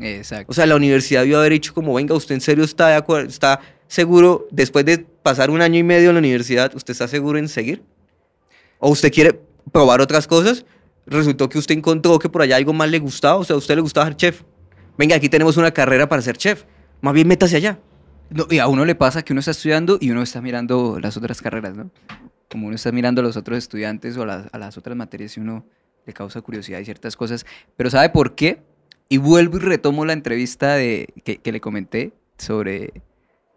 Exacto. 0.00 0.50
O 0.50 0.54
sea, 0.54 0.66
la 0.66 0.76
universidad 0.76 1.22
debió 1.22 1.38
haber 1.38 1.52
dicho 1.52 1.74
como, 1.74 1.94
venga, 1.94 2.14
usted 2.14 2.34
en 2.34 2.40
serio 2.40 2.64
está 2.64 2.88
de 2.88 2.94
acuerdo, 2.94 3.28
está 3.28 3.60
seguro, 3.86 4.48
después 4.50 4.84
de 4.84 4.98
pasar 4.98 5.50
un 5.50 5.60
año 5.60 5.78
y 5.78 5.82
medio 5.82 6.08
en 6.08 6.14
la 6.14 6.20
universidad, 6.20 6.74
¿usted 6.74 6.92
está 6.92 7.08
seguro 7.08 7.38
en 7.38 7.48
seguir? 7.48 7.82
¿O 8.78 8.90
usted 8.90 9.12
quiere 9.12 9.38
probar 9.72 10.00
otras 10.00 10.26
cosas? 10.26 10.64
Resultó 11.06 11.48
que 11.48 11.58
usted 11.58 11.76
encontró 11.76 12.18
que 12.18 12.28
por 12.28 12.42
allá 12.42 12.56
algo 12.56 12.72
más 12.72 12.88
le 12.90 12.98
gustaba, 12.98 13.36
o 13.36 13.44
sea, 13.44 13.54
a 13.54 13.58
usted 13.58 13.74
le 13.74 13.82
gustaba 13.82 14.06
ser 14.06 14.16
chef. 14.16 14.42
Venga, 14.96 15.16
aquí 15.16 15.28
tenemos 15.28 15.56
una 15.56 15.70
carrera 15.70 16.08
para 16.08 16.22
ser 16.22 16.36
chef. 16.36 16.64
Más 17.00 17.14
bien 17.14 17.28
métase 17.28 17.56
allá. 17.56 17.78
No, 18.30 18.46
y 18.48 18.58
a 18.58 18.68
uno 18.68 18.84
le 18.84 18.94
pasa 18.94 19.22
que 19.22 19.32
uno 19.32 19.40
está 19.40 19.50
estudiando 19.50 19.98
y 20.00 20.10
uno 20.10 20.22
está 20.22 20.40
mirando 20.40 20.98
las 21.00 21.16
otras 21.16 21.42
carreras, 21.42 21.74
¿no? 21.74 21.90
Como 22.48 22.66
uno 22.66 22.76
está 22.76 22.92
mirando 22.92 23.20
a 23.20 23.24
los 23.24 23.36
otros 23.36 23.58
estudiantes 23.58 24.16
o 24.16 24.22
a 24.22 24.26
las, 24.26 24.46
a 24.52 24.58
las 24.58 24.78
otras 24.78 24.96
materias 24.96 25.36
y 25.36 25.40
uno 25.40 25.64
le 26.06 26.12
causa 26.12 26.40
curiosidad 26.40 26.78
y 26.78 26.84
ciertas 26.84 27.16
cosas. 27.16 27.44
Pero 27.76 27.90
¿sabe 27.90 28.10
por 28.10 28.34
qué? 28.34 28.62
Y 29.08 29.18
vuelvo 29.18 29.56
y 29.56 29.60
retomo 29.60 30.04
la 30.04 30.12
entrevista 30.12 30.74
de, 30.74 31.08
que, 31.24 31.38
que 31.38 31.52
le 31.52 31.60
comenté 31.60 32.12
sobre, 32.38 33.02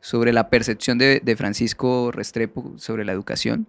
sobre 0.02 0.34
la 0.34 0.50
percepción 0.50 0.98
de, 0.98 1.22
de 1.24 1.36
Francisco 1.36 2.12
Restrepo 2.12 2.74
sobre 2.78 3.06
la 3.06 3.12
educación. 3.12 3.68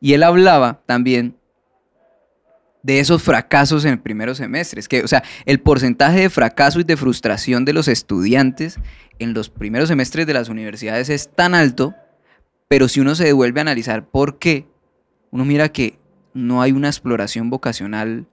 Y 0.00 0.14
él 0.14 0.22
hablaba 0.22 0.80
también 0.86 1.36
de 2.82 3.00
esos 3.00 3.22
fracasos 3.22 3.84
en 3.84 4.00
primeros 4.00 4.38
semestres, 4.38 4.88
que, 4.88 5.02
o 5.02 5.08
sea, 5.08 5.22
el 5.44 5.60
porcentaje 5.60 6.20
de 6.20 6.30
fracaso 6.30 6.80
y 6.80 6.84
de 6.84 6.96
frustración 6.96 7.64
de 7.64 7.72
los 7.72 7.88
estudiantes 7.88 8.78
en 9.18 9.34
los 9.34 9.50
primeros 9.50 9.88
semestres 9.88 10.26
de 10.26 10.34
las 10.34 10.48
universidades 10.48 11.10
es 11.10 11.30
tan 11.34 11.54
alto, 11.54 11.94
pero 12.68 12.88
si 12.88 13.00
uno 13.00 13.14
se 13.14 13.24
devuelve 13.24 13.60
a 13.60 13.62
analizar 13.62 14.08
por 14.08 14.38
qué, 14.38 14.66
uno 15.30 15.44
mira 15.44 15.68
que 15.70 15.98
no 16.32 16.62
hay 16.62 16.72
una 16.72 16.88
exploración 16.88 17.50
vocacional 17.50 18.26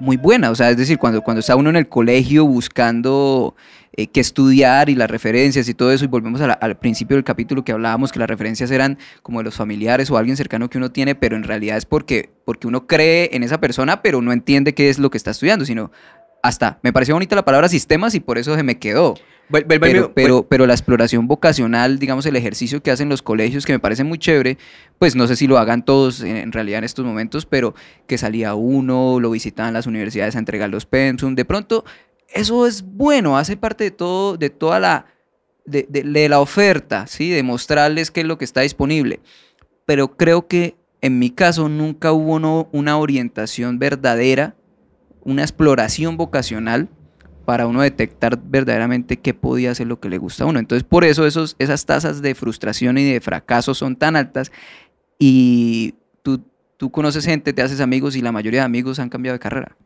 muy 0.00 0.16
buena, 0.16 0.50
o 0.50 0.54
sea, 0.54 0.70
es 0.70 0.76
decir, 0.76 0.98
cuando, 0.98 1.22
cuando 1.22 1.40
está 1.40 1.56
uno 1.56 1.70
en 1.70 1.76
el 1.76 1.88
colegio 1.88 2.46
buscando 2.46 3.54
eh, 3.96 4.08
qué 4.08 4.20
estudiar 4.20 4.88
y 4.90 4.94
las 4.94 5.10
referencias 5.10 5.68
y 5.68 5.74
todo 5.74 5.92
eso, 5.92 6.04
y 6.04 6.08
volvemos 6.08 6.40
la- 6.40 6.52
al 6.52 6.76
principio 6.78 7.16
del 7.16 7.24
capítulo 7.24 7.64
que 7.64 7.72
hablábamos 7.72 8.12
que 8.12 8.18
las 8.18 8.28
referencias 8.28 8.70
eran 8.70 8.98
como 9.22 9.38
de 9.40 9.44
los 9.44 9.54
familiares 9.54 10.10
o 10.10 10.18
alguien 10.18 10.36
cercano 10.36 10.68
que 10.70 10.78
uno 10.78 10.90
tiene, 10.92 11.14
pero 11.14 11.36
en 11.36 11.42
realidad 11.44 11.76
es 11.76 11.86
porque, 11.86 12.30
porque 12.44 12.66
uno 12.66 12.86
cree 12.86 13.30
en 13.32 13.42
esa 13.42 13.58
persona, 13.60 14.02
pero 14.02 14.20
no 14.22 14.32
entiende 14.32 14.74
qué 14.74 14.88
es 14.90 14.98
lo 14.98 15.10
que 15.10 15.16
está 15.18 15.30
estudiando, 15.30 15.64
sino 15.64 15.90
hasta, 16.42 16.78
me 16.82 16.92
pareció 16.92 17.14
bonita 17.14 17.34
la 17.34 17.44
palabra 17.44 17.68
sistemas 17.68 18.14
y 18.14 18.20
por 18.20 18.38
eso 18.38 18.54
se 18.54 18.62
me 18.62 18.78
quedó. 18.78 19.14
Pero, 20.12 20.42
pero 20.48 20.66
la 20.66 20.74
exploración 20.74 21.28
vocacional, 21.28 22.00
digamos, 22.00 22.26
el 22.26 22.34
ejercicio 22.34 22.82
que 22.82 22.90
hacen 22.90 23.08
los 23.08 23.22
colegios, 23.22 23.64
que 23.64 23.72
me 23.72 23.78
parece 23.78 24.02
muy 24.02 24.18
chévere, 24.18 24.58
pues 24.98 25.14
no 25.14 25.28
sé 25.28 25.36
si 25.36 25.46
lo 25.46 25.56
hagan 25.58 25.84
todos 25.84 26.20
en, 26.22 26.36
en 26.36 26.50
realidad 26.52 26.78
en 26.78 26.84
estos 26.84 27.04
momentos, 27.04 27.46
pero 27.46 27.72
que 28.08 28.18
salía 28.18 28.54
uno, 28.54 29.20
lo 29.20 29.30
visitaban 29.30 29.72
las 29.72 29.86
universidades 29.86 30.34
a 30.34 30.40
entregar 30.40 30.68
los 30.68 30.84
pensum, 30.84 31.36
de 31.36 31.44
pronto 31.44 31.84
eso 32.36 32.66
es 32.66 32.82
bueno, 32.82 33.36
hace 33.36 33.56
parte 33.56 33.84
de 33.84 33.90
todo, 33.90 34.36
de 34.36 34.50
toda 34.50 34.80
la, 34.80 35.06
de, 35.64 36.28
la 36.28 36.40
oferta, 36.40 37.06
¿sí? 37.06 37.30
De 37.30 37.42
mostrarles 37.42 38.10
qué 38.10 38.20
es 38.20 38.26
lo 38.26 38.38
que 38.38 38.44
está 38.44 38.60
disponible. 38.60 39.20
Pero 39.84 40.16
creo 40.16 40.46
que 40.46 40.76
en 41.00 41.18
mi 41.18 41.30
caso 41.30 41.68
nunca 41.68 42.12
hubo 42.12 42.68
una 42.72 42.98
orientación 42.98 43.78
verdadera, 43.78 44.54
una 45.22 45.42
exploración 45.42 46.16
vocacional 46.16 46.88
para 47.44 47.66
uno 47.66 47.82
detectar 47.82 48.38
verdaderamente 48.42 49.18
qué 49.18 49.32
podía 49.32 49.74
ser 49.74 49.86
lo 49.86 50.00
que 50.00 50.08
le 50.08 50.18
gusta 50.18 50.44
a 50.44 50.46
uno. 50.48 50.58
Entonces, 50.58 50.84
por 50.84 51.04
eso 51.04 51.26
esas 51.26 51.86
tasas 51.86 52.22
de 52.22 52.34
frustración 52.34 52.98
y 52.98 53.04
de 53.04 53.20
fracaso 53.20 53.74
son 53.74 53.96
tan 53.96 54.16
altas 54.16 54.50
y 55.18 55.94
tú, 56.22 56.42
tú 56.76 56.90
conoces 56.90 57.24
gente, 57.24 57.52
te 57.52 57.62
haces 57.62 57.80
amigos 57.80 58.16
y 58.16 58.20
la 58.20 58.32
mayoría 58.32 58.60
de 58.60 58.66
amigos 58.66 58.98
han 58.98 59.08
cambiado 59.08 59.34
de 59.34 59.40
carrera. 59.40 59.76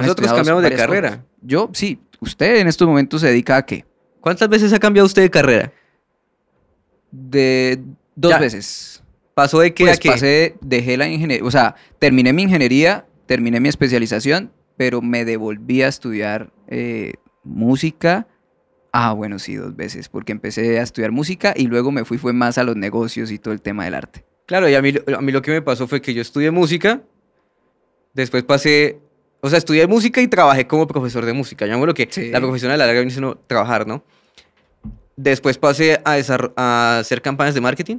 Nosotros 0.00 0.32
cambiamos 0.32 0.62
de 0.62 0.74
carrera. 0.74 1.08
cosas. 1.10 1.24
Yo, 1.42 1.70
sí. 1.72 2.00
¿Usted 2.20 2.56
en 2.56 2.68
estos 2.68 2.86
momentos 2.86 3.20
se 3.20 3.26
dedica 3.28 3.56
a 3.56 3.66
qué? 3.66 3.84
¿Cuántas 4.20 4.48
veces 4.48 4.72
ha 4.72 4.78
cambiado 4.78 5.06
usted 5.06 5.22
de 5.22 5.30
carrera? 5.30 5.72
De 7.10 7.82
dos 8.14 8.30
Ya. 8.30 8.38
veces. 8.38 9.02
¿Pasó 9.34 9.60
de 9.60 9.72
qué 9.74 9.84
Pues 9.84 9.96
a 9.96 10.00
qué? 10.00 10.08
pasé, 10.10 10.54
dejé 10.60 10.96
la 10.96 11.08
ingeniería, 11.08 11.44
o 11.46 11.50
sea, 11.50 11.74
terminé 11.98 12.32
mi 12.32 12.42
ingeniería, 12.42 13.06
terminé 13.26 13.60
mi 13.60 13.68
especialización, 13.68 14.52
pero 14.76 15.00
me 15.00 15.24
devolví 15.24 15.82
a 15.82 15.88
estudiar 15.88 16.52
eh, 16.68 17.14
música. 17.42 18.26
Ah, 18.92 19.14
bueno, 19.14 19.38
sí, 19.38 19.54
dos 19.56 19.74
veces, 19.74 20.08
porque 20.10 20.32
empecé 20.32 20.78
a 20.78 20.82
estudiar 20.82 21.12
música 21.12 21.54
y 21.56 21.66
luego 21.66 21.90
me 21.90 22.04
fui 22.04 22.18
fue 22.18 22.34
más 22.34 22.58
a 22.58 22.64
los 22.64 22.76
negocios 22.76 23.30
y 23.30 23.38
todo 23.38 23.54
el 23.54 23.62
tema 23.62 23.84
del 23.86 23.94
arte. 23.94 24.24
Claro, 24.46 24.68
y 24.68 24.74
a 24.74 24.82
mí, 24.82 24.92
a 25.16 25.20
mí 25.22 25.32
lo 25.32 25.40
que 25.40 25.50
me 25.50 25.62
pasó 25.62 25.88
fue 25.88 26.02
que 26.02 26.12
yo 26.12 26.20
estudié 26.20 26.50
música, 26.50 27.00
después 28.12 28.42
pasé, 28.42 29.00
o 29.44 29.48
sea, 29.50 29.58
estudié 29.58 29.86
música 29.88 30.20
y 30.22 30.28
trabajé 30.28 30.66
como 30.68 30.86
profesor 30.86 31.26
de 31.26 31.32
música. 31.32 31.66
Llamémoslo 31.66 31.88
lo 31.88 31.94
que 31.94 32.06
Sí. 32.08 32.30
la 32.30 32.40
profesión 32.40 32.70
a 32.70 32.76
la 32.76 32.86
larga 32.86 33.00
viene 33.00 33.10
siendo 33.10 33.36
trabajar, 33.36 33.86
¿no? 33.88 34.04
Después 35.16 35.58
pasé 35.58 36.00
a, 36.04 36.16
a 36.56 36.98
hacer 37.00 37.20
campañas 37.20 37.54
de 37.54 37.60
marketing. 37.60 37.98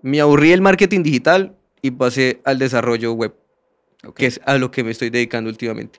Me 0.00 0.20
aburrí 0.20 0.52
el 0.52 0.62
marketing 0.62 1.02
digital 1.02 1.56
y 1.82 1.90
pasé 1.90 2.40
al 2.44 2.58
desarrollo 2.60 3.12
web, 3.14 3.34
que 4.14 4.26
es 4.26 4.40
a 4.46 4.56
lo 4.58 4.70
que 4.70 4.84
me 4.84 4.92
estoy 4.92 5.10
dedicando 5.10 5.50
últimamente. 5.50 5.98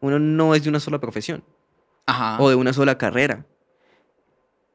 Uno 0.00 0.18
no 0.18 0.54
es 0.56 0.64
de 0.64 0.68
una 0.70 0.80
sola 0.80 0.98
profesión 0.98 1.44
Ajá. 2.06 2.42
o 2.42 2.48
de 2.48 2.56
una 2.56 2.72
sola 2.72 2.98
carrera. 2.98 3.46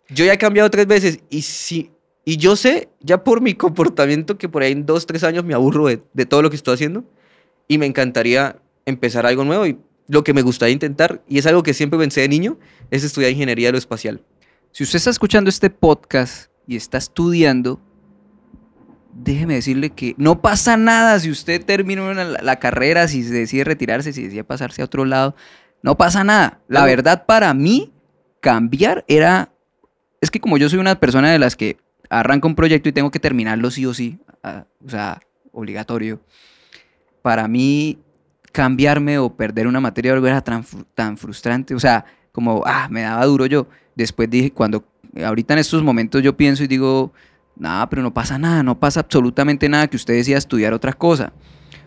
Yo 0.10 0.24
ya 0.24 0.34
he 0.34 0.38
cambiado 0.38 0.70
tres 0.70 0.88
veces 0.88 1.20
y 1.30 1.42
sí, 1.42 1.92
y 2.24 2.38
yo 2.38 2.56
sé 2.56 2.88
ya 3.02 3.24
por 3.26 3.42
mi 3.42 3.56
comportamiento 3.56 4.38
que 4.38 4.48
por 4.48 4.64
ahí 4.64 4.72
en 4.72 4.86
dos, 4.86 5.06
tres 5.06 5.24
años 5.26 5.44
me 5.44 5.54
aburro 5.54 5.88
de, 5.88 6.02
de 6.14 6.26
todo 6.26 6.42
lo 6.42 6.50
que 6.50 6.56
estoy 6.56 6.76
haciendo 6.76 7.04
y 7.68 7.78
me 7.78 7.86
encantaría 7.86 8.58
empezar 8.86 9.26
algo 9.26 9.44
nuevo 9.44 9.66
y 9.66 9.78
lo 10.08 10.24
que 10.24 10.34
me 10.34 10.42
gustaría 10.42 10.74
intentar, 10.74 11.24
y 11.28 11.38
es 11.38 11.46
algo 11.46 11.64
que 11.64 11.74
siempre 11.74 12.00
pensé 12.00 12.22
de 12.22 12.30
niño, 12.30 12.58
es 12.92 13.04
estudiar 13.04 13.32
ingeniería 13.32 13.70
aeroespacial. 13.70 14.22
Si 14.72 14.84
usted 14.84 14.98
está 14.98 15.10
escuchando 15.10 15.50
este 15.50 15.70
podcast 15.70 16.52
y 16.68 16.76
está 16.76 16.98
estudiando, 16.98 17.80
déjeme 19.14 19.56
decirle 19.56 19.92
que 19.92 20.16
no 20.18 20.42
pasa 20.42 20.78
nada 20.78 21.20
si 21.20 21.30
usted 21.30 21.64
termina 21.64 22.14
la, 22.14 22.42
la 22.42 22.60
carrera, 22.60 23.08
si 23.08 23.22
decide 23.22 23.64
retirarse, 23.64 24.14
si 24.14 24.24
decide 24.24 24.44
pasarse 24.44 24.82
a 24.82 24.86
otro 24.86 25.06
lado. 25.06 25.36
No 25.82 25.98
pasa 25.98 26.24
nada. 26.24 26.62
La 26.68 26.86
verdad, 26.86 27.26
para 27.26 27.54
mí, 27.54 27.94
cambiar 28.40 29.06
era. 29.08 29.54
Es 30.22 30.32
que 30.32 30.40
como 30.40 30.58
yo 30.58 30.70
soy 30.70 30.80
una 30.80 31.00
persona 31.00 31.32
de 31.32 31.40
las 31.40 31.56
que 31.56 31.78
arranca 32.10 32.48
un 32.48 32.56
proyecto 32.56 32.90
y 32.90 32.94
tengo 32.94 33.12
que 33.12 33.20
terminarlo 33.20 33.72
sí 33.72 33.86
o 33.86 33.94
sí, 33.94 34.20
ah, 34.44 34.66
o 34.86 34.90
sea, 34.90 35.20
obligatorio. 35.52 36.22
Para 37.22 37.48
mí, 37.48 38.00
cambiarme 38.54 39.18
o 39.18 39.36
perder 39.36 39.68
una 39.68 39.82
materia 39.82 40.14
o 40.14 40.16
algo 40.16 40.28
era 40.28 40.42
tan, 40.42 40.64
tan 40.94 41.18
frustrante. 41.18 41.76
O 41.76 41.80
sea, 41.80 42.06
como, 42.32 42.64
ah, 42.66 42.88
me 42.90 43.02
daba 43.02 43.26
duro 43.26 43.46
yo. 43.48 43.68
Después 43.96 44.30
dije, 44.30 44.52
cuando, 44.52 44.86
ahorita 45.22 45.56
en 45.56 45.60
estos 45.60 45.84
momentos 45.84 46.22
yo 46.24 46.38
pienso 46.38 46.64
y 46.64 46.68
digo, 46.68 47.12
nada, 47.58 47.90
pero 47.90 48.02
no 48.02 48.14
pasa 48.14 48.38
nada, 48.38 48.64
no 48.64 48.80
pasa 48.80 49.02
absolutamente 49.02 49.68
nada 49.68 49.88
que 49.88 49.98
usted 49.98 50.14
decida 50.14 50.38
estudiar 50.38 50.72
otra 50.72 50.94
cosa. 50.94 51.34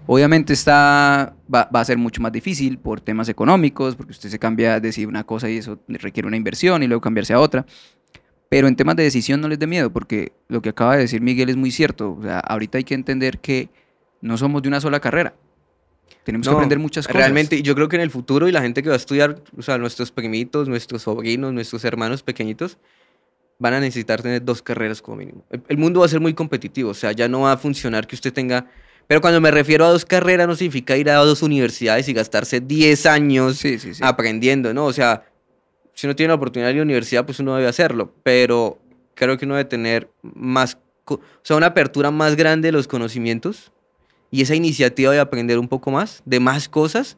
Obviamente 0.09 0.53
está, 0.53 1.35
va, 1.53 1.69
va 1.75 1.81
a 1.81 1.85
ser 1.85 1.99
mucho 1.99 2.21
más 2.21 2.33
difícil 2.33 2.79
por 2.79 3.01
temas 3.01 3.29
económicos, 3.29 3.97
porque 3.97 4.13
usted 4.13 4.29
se 4.29 4.39
cambia, 4.39 4.79
decide 4.79 5.07
una 5.07 5.25
cosa 5.25 5.49
y 5.49 5.59
eso 5.59 5.81
requiere 5.89 6.29
una 6.29 6.37
inversión 6.37 6.83
y 6.83 6.89
luego 6.89 7.01
cambiarse 7.01 7.33
a 7.33 7.41
otra. 7.41 7.65
Pero 8.49 8.69
en 8.69 8.77
temas 8.77 8.97
de 8.97 9.05
decisión 9.05 9.41
no 9.41 9.49
les 9.49 9.59
dé 9.59 9.67
miedo, 9.67 9.93
porque 9.93 10.33
lo 10.49 10.63
que 10.63 10.69
acaba 10.69 10.95
de 10.95 11.03
decir 11.03 11.21
Miguel 11.21 11.49
es 11.49 11.57
muy 11.57 11.71
cierto. 11.71 12.17
O 12.19 12.23
sea, 12.23 12.41
ahorita 12.41 12.79
hay 12.79 12.85
que 12.85 12.95
entender 12.95 13.39
que 13.39 13.69
no 14.21 14.37
somos 14.37 14.63
de 14.63 14.69
una 14.69 14.81
sola 14.81 15.01
carrera. 15.01 15.35
Tenemos 16.25 16.47
que 16.47 16.51
No, 16.51 16.57
aprender 16.57 16.79
muchas 16.79 17.07
cosas. 17.07 17.21
Realmente, 17.21 17.63
yo 17.63 17.75
creo 17.75 17.89
que 17.89 17.97
en 17.97 18.03
el 18.03 18.11
futuro 18.11 18.49
y 18.49 18.53
la 18.53 18.61
gente 18.63 18.83
que 18.83 18.89
va 18.89 18.95
a 18.95 18.99
estudiar, 18.99 19.41
o 19.57 19.63
sea, 19.63 19.79
nuestros 19.79 20.11
primitos, 20.11 20.69
nuestros 20.69 21.03
sobrinos, 21.03 21.53
nuestros 21.53 21.85
hermanos 21.85 22.23
pequeñitos, 22.23 22.79
van 23.59 23.75
a 23.75 23.81
necesitar 23.81 24.21
tener 24.23 24.45
dos 24.45 24.61
carreras 24.61 25.01
como 25.01 25.19
mínimo. 25.19 25.45
El, 25.51 25.63
el 25.69 25.79
mundo 25.79 26.01
va 26.01 26.07
a 26.07 26.09
ser 26.09 26.21
muy 26.21 26.35
competitivo, 26.35 26.91
o 26.91 26.95
sea, 26.95 27.13
ya 27.13 27.29
no 27.29 27.41
va 27.43 27.53
a 27.53 27.57
funcionar 27.57 28.07
que 28.07 28.15
usted 28.17 28.33
tenga... 28.33 28.67
Pero 29.07 29.21
cuando 29.21 29.41
me 29.41 29.53
refiero 29.53 29.85
a 29.85 29.89
dos 29.91 30.05
carreras, 30.05 30.49
no 30.49 30.57
significa 30.57 30.97
ir 30.97 31.09
a 31.11 31.15
dos 31.17 31.43
universidades 31.43 32.09
y 32.09 32.13
gastarse 32.13 32.61
10 32.61 33.07
años 33.07 33.57
Sí, 33.57 33.79
sí, 33.79 33.95
sí. 33.95 34.03
aprendiendo, 34.05 34.75
¿no? 34.75 34.85
O 34.87 34.93
sea, 34.93 35.25
si 35.95 36.09
uno 36.09 36.17
tiene 36.17 36.29
la 36.29 36.35
oportunidad 36.35 36.69
de 36.69 36.73
ir 36.75 36.79
a 36.79 36.81
la 36.81 36.87
universidad, 36.87 37.25
pues 37.25 37.39
uno 37.39 37.55
debe 37.55 37.69
hacerlo, 37.69 38.13
pero 38.25 38.79
creo 39.15 39.39
que 39.39 39.45
uno 39.45 39.55
debe 39.55 39.65
tener 39.69 40.11
más, 40.23 40.77
o 41.07 41.21
sea, 41.43 41.57
una 41.57 41.67
apertura 41.67 42.11
más 42.11 42.35
grande 42.35 42.69
de 42.69 42.73
los 42.73 42.89
conocimientos 42.89 43.71
y 44.31 44.43
esa 44.43 44.55
iniciativa 44.55 45.13
de 45.13 45.21
aprender 45.21 45.59
un 45.59 45.69
poco 45.69 45.91
más, 45.91 46.23
de 46.25 46.41
más 46.41 46.69
cosas, 46.69 47.17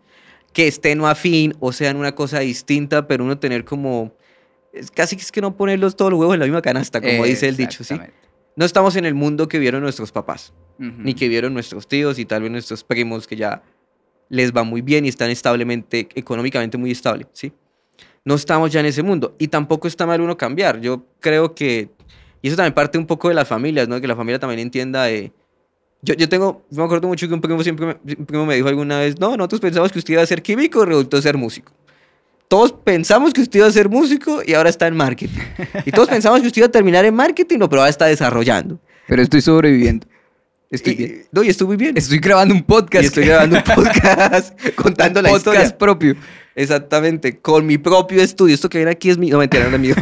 que 0.53 0.66
estén 0.66 1.03
afín 1.05 1.55
o 1.61 1.73
sean 1.73 1.97
una 1.97 2.14
cosa 2.14 2.40
distinta, 2.40 3.07
pero 3.07 3.25
uno 3.25 3.38
tener 3.38 3.64
como, 3.64 4.14
es 4.73 4.90
casi 4.90 5.16
que 5.16 5.23
es 5.23 5.33
que 5.33 5.40
no 5.40 5.57
ponerlos 5.57 5.97
todos 5.97 6.11
los 6.11 6.21
huevos 6.21 6.35
en 6.35 6.40
la 6.40 6.47
misma 6.47 6.62
canasta, 6.62 7.01
como 7.01 7.25
dice 7.25 7.49
el 7.49 7.57
dicho, 7.57 7.85
¿sí? 7.85 7.99
No 8.57 8.64
estamos 8.64 8.97
en 8.97 9.05
el 9.05 9.14
mundo 9.14 9.47
que 9.47 9.59
vieron 9.59 9.83
nuestros 9.83 10.11
papás 10.11 10.53
Ujú. 10.81 10.92
ni 10.99 11.14
que 11.14 11.29
vieron 11.29 11.55
nuestros 11.55 11.87
tíos 11.87 12.18
y 12.18 12.25
tal 12.25 12.42
vez 12.42 12.51
nuestros 12.51 12.83
primos 12.83 13.27
que 13.27 13.37
ya 13.37 13.62
les 14.29 14.53
va 14.53 14.62
muy 14.64 14.81
bien 14.83 15.05
y 15.05 15.09
están 15.09 15.31
establemente, 15.31 16.09
económicamente 16.14 16.77
muy 16.77 16.90
estable, 16.90 17.27
¿sí? 17.33 17.53
No 18.25 18.35
estamos 18.35 18.71
ya 18.73 18.81
en 18.81 18.87
ese 18.87 19.03
mundo 19.03 19.35
y 19.38 19.49
tampoco 19.49 19.88
está 19.88 20.07
mal 20.07 20.21
uno 20.21 20.37
cambiar. 20.37 20.81
Yo 20.81 21.07
creo 21.21 21.55
que, 21.55 21.88
y 22.42 22.49
eso 22.49 22.57
también 22.57 22.75
parte 22.75 22.99
un 22.99 23.07
poco 23.07 23.29
de 23.29 23.35
las 23.35 23.49
familias, 23.49 23.88
¿no? 23.88 24.01
Que 24.01 24.07
la 24.07 24.16
familia 24.16 24.38
también 24.38 24.61
entienda 24.61 25.05
de... 25.05 25.33
Yo, 26.02 26.14
yo 26.14 26.28
tengo, 26.28 26.64
me 26.70 26.82
acuerdo 26.84 27.08
mucho 27.08 27.26
que 27.26 27.34
un 27.34 27.40
primo 27.40 27.62
siempre 27.62 27.87
me, 27.87 28.14
un 28.16 28.26
primo 28.26 28.46
me 28.46 28.54
dijo 28.54 28.68
alguna 28.68 29.00
vez, 29.00 29.18
no, 29.18 29.37
nosotros 29.37 29.61
pensamos 29.61 29.90
que 29.90 29.98
usted 29.98 30.12
iba 30.14 30.22
a 30.22 30.26
ser 30.26 30.42
químico, 30.42 30.84
resultó 30.84 31.20
ser 31.20 31.37
músico. 31.37 31.72
Todos 32.46 32.72
pensamos 32.72 33.32
que 33.34 33.40
usted 33.42 33.58
iba 33.58 33.68
a 33.68 33.72
ser 33.72 33.88
músico 33.88 34.40
y 34.46 34.54
ahora 34.54 34.70
está 34.70 34.87
en 34.87 34.96
marketing. 34.96 35.38
Y 35.84 35.90
todos 35.90 36.08
pensamos 36.08 36.40
que 36.40 36.46
usted 36.46 36.61
iba 36.61 36.66
a 36.68 36.70
terminar 36.70 37.04
en 37.04 37.14
marketing, 37.14 37.58
no, 37.58 37.68
pero 37.68 37.82
ahora 37.82 37.90
está 37.90 38.06
desarrollando. 38.06 38.80
Pero 39.06 39.20
estoy 39.22 39.40
sobreviviendo. 39.42 40.06
Estoy 40.70 40.92
Y- 40.92 40.96
bien. 40.96 41.24
No, 41.32 41.42
y 41.42 41.48
estoy 41.48 41.66
muy 41.66 41.76
bien. 41.76 41.96
Estoy 41.96 42.18
grabando 42.18 42.54
un 42.54 42.62
podcast. 42.62 43.02
Y 43.02 43.06
estoy 43.06 43.26
grabando 43.26 43.56
un 43.56 43.62
podcast 43.64 44.58
contando 44.76 45.20
la 45.20 45.30
podcast 45.30 45.56
historia. 45.64 45.78
propio. 45.78 46.14
Exactamente, 46.54 47.38
con 47.40 47.66
mi 47.66 47.76
propio 47.78 48.22
estudio. 48.22 48.54
Esto 48.54 48.68
que 48.68 48.78
viene 48.78 48.90
aquí 48.92 49.11
es 49.11 49.18
mi. 49.18 49.30
No, 49.30 49.38
mentira, 49.38 49.68
no 49.68 49.78
mío. 49.78 49.94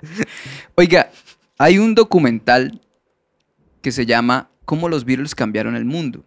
Oiga, 0.76 1.10
hay 1.58 1.78
un 1.78 1.94
documental 1.94 2.80
que 3.82 3.92
se 3.92 4.06
llama 4.06 4.49
Cómo 4.70 4.88
los 4.88 5.04
Beatles 5.04 5.34
cambiaron 5.34 5.74
el 5.74 5.84
mundo. 5.84 6.24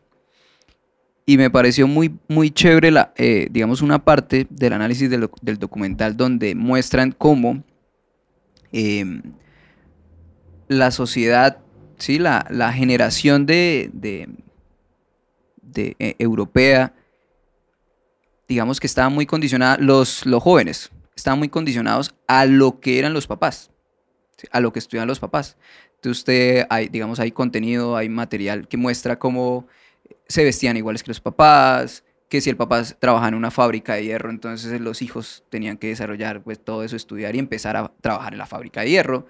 Y 1.25 1.37
me 1.37 1.49
pareció 1.49 1.87
muy, 1.87 2.13
muy 2.27 2.51
chévere, 2.51 2.91
la, 2.91 3.13
eh, 3.15 3.47
digamos, 3.49 3.81
una 3.81 4.03
parte 4.03 4.47
del 4.49 4.73
análisis 4.73 5.09
del, 5.09 5.21
doc- 5.21 5.39
del 5.41 5.57
documental 5.57 6.17
donde 6.17 6.53
muestran 6.53 7.13
cómo 7.13 7.63
em, 8.73 9.21
la 10.67 10.91
sociedad, 10.91 11.59
¿sí? 11.97 12.19
la, 12.19 12.45
la 12.49 12.73
generación 12.73 13.45
de, 13.45 13.89
de- 13.93 14.27
eh, 15.99 16.15
europea, 16.19 16.93
digamos 18.49 18.81
que 18.81 18.87
estaba 18.87 19.07
muy 19.07 19.25
condicionada, 19.25 19.77
los, 19.77 20.25
los 20.25 20.43
jóvenes 20.43 20.91
estaban 21.15 21.39
muy 21.39 21.47
condicionados 21.47 22.13
a 22.27 22.45
lo 22.45 22.81
que 22.81 22.99
eran 22.99 23.13
los 23.13 23.25
papás, 23.25 23.71
a 24.51 24.59
lo 24.59 24.73
que 24.73 24.79
estudian 24.79 25.07
los 25.07 25.21
papás. 25.21 25.55
Usted, 26.09 26.65
hay, 26.69 26.89
digamos, 26.89 27.19
hay 27.19 27.31
contenido, 27.31 27.95
hay 27.95 28.09
material 28.09 28.67
que 28.67 28.77
muestra 28.77 29.19
cómo 29.19 29.67
se 30.27 30.43
vestían 30.43 30.77
iguales 30.77 31.03
que 31.03 31.11
los 31.11 31.21
papás, 31.21 32.03
que 32.29 32.41
si 32.41 32.49
el 32.49 32.57
papá 32.57 32.83
trabajaba 32.99 33.27
en 33.27 33.35
una 33.35 33.51
fábrica 33.51 33.93
de 33.93 34.05
hierro, 34.05 34.31
entonces 34.31 34.81
los 34.81 35.01
hijos 35.01 35.43
tenían 35.49 35.77
que 35.77 35.87
desarrollar 35.87 36.41
pues, 36.41 36.59
todo 36.59 36.83
eso, 36.83 36.95
estudiar 36.95 37.35
y 37.35 37.39
empezar 37.39 37.77
a 37.77 37.91
trabajar 38.01 38.33
en 38.33 38.39
la 38.39 38.47
fábrica 38.47 38.81
de 38.81 38.89
hierro. 38.89 39.27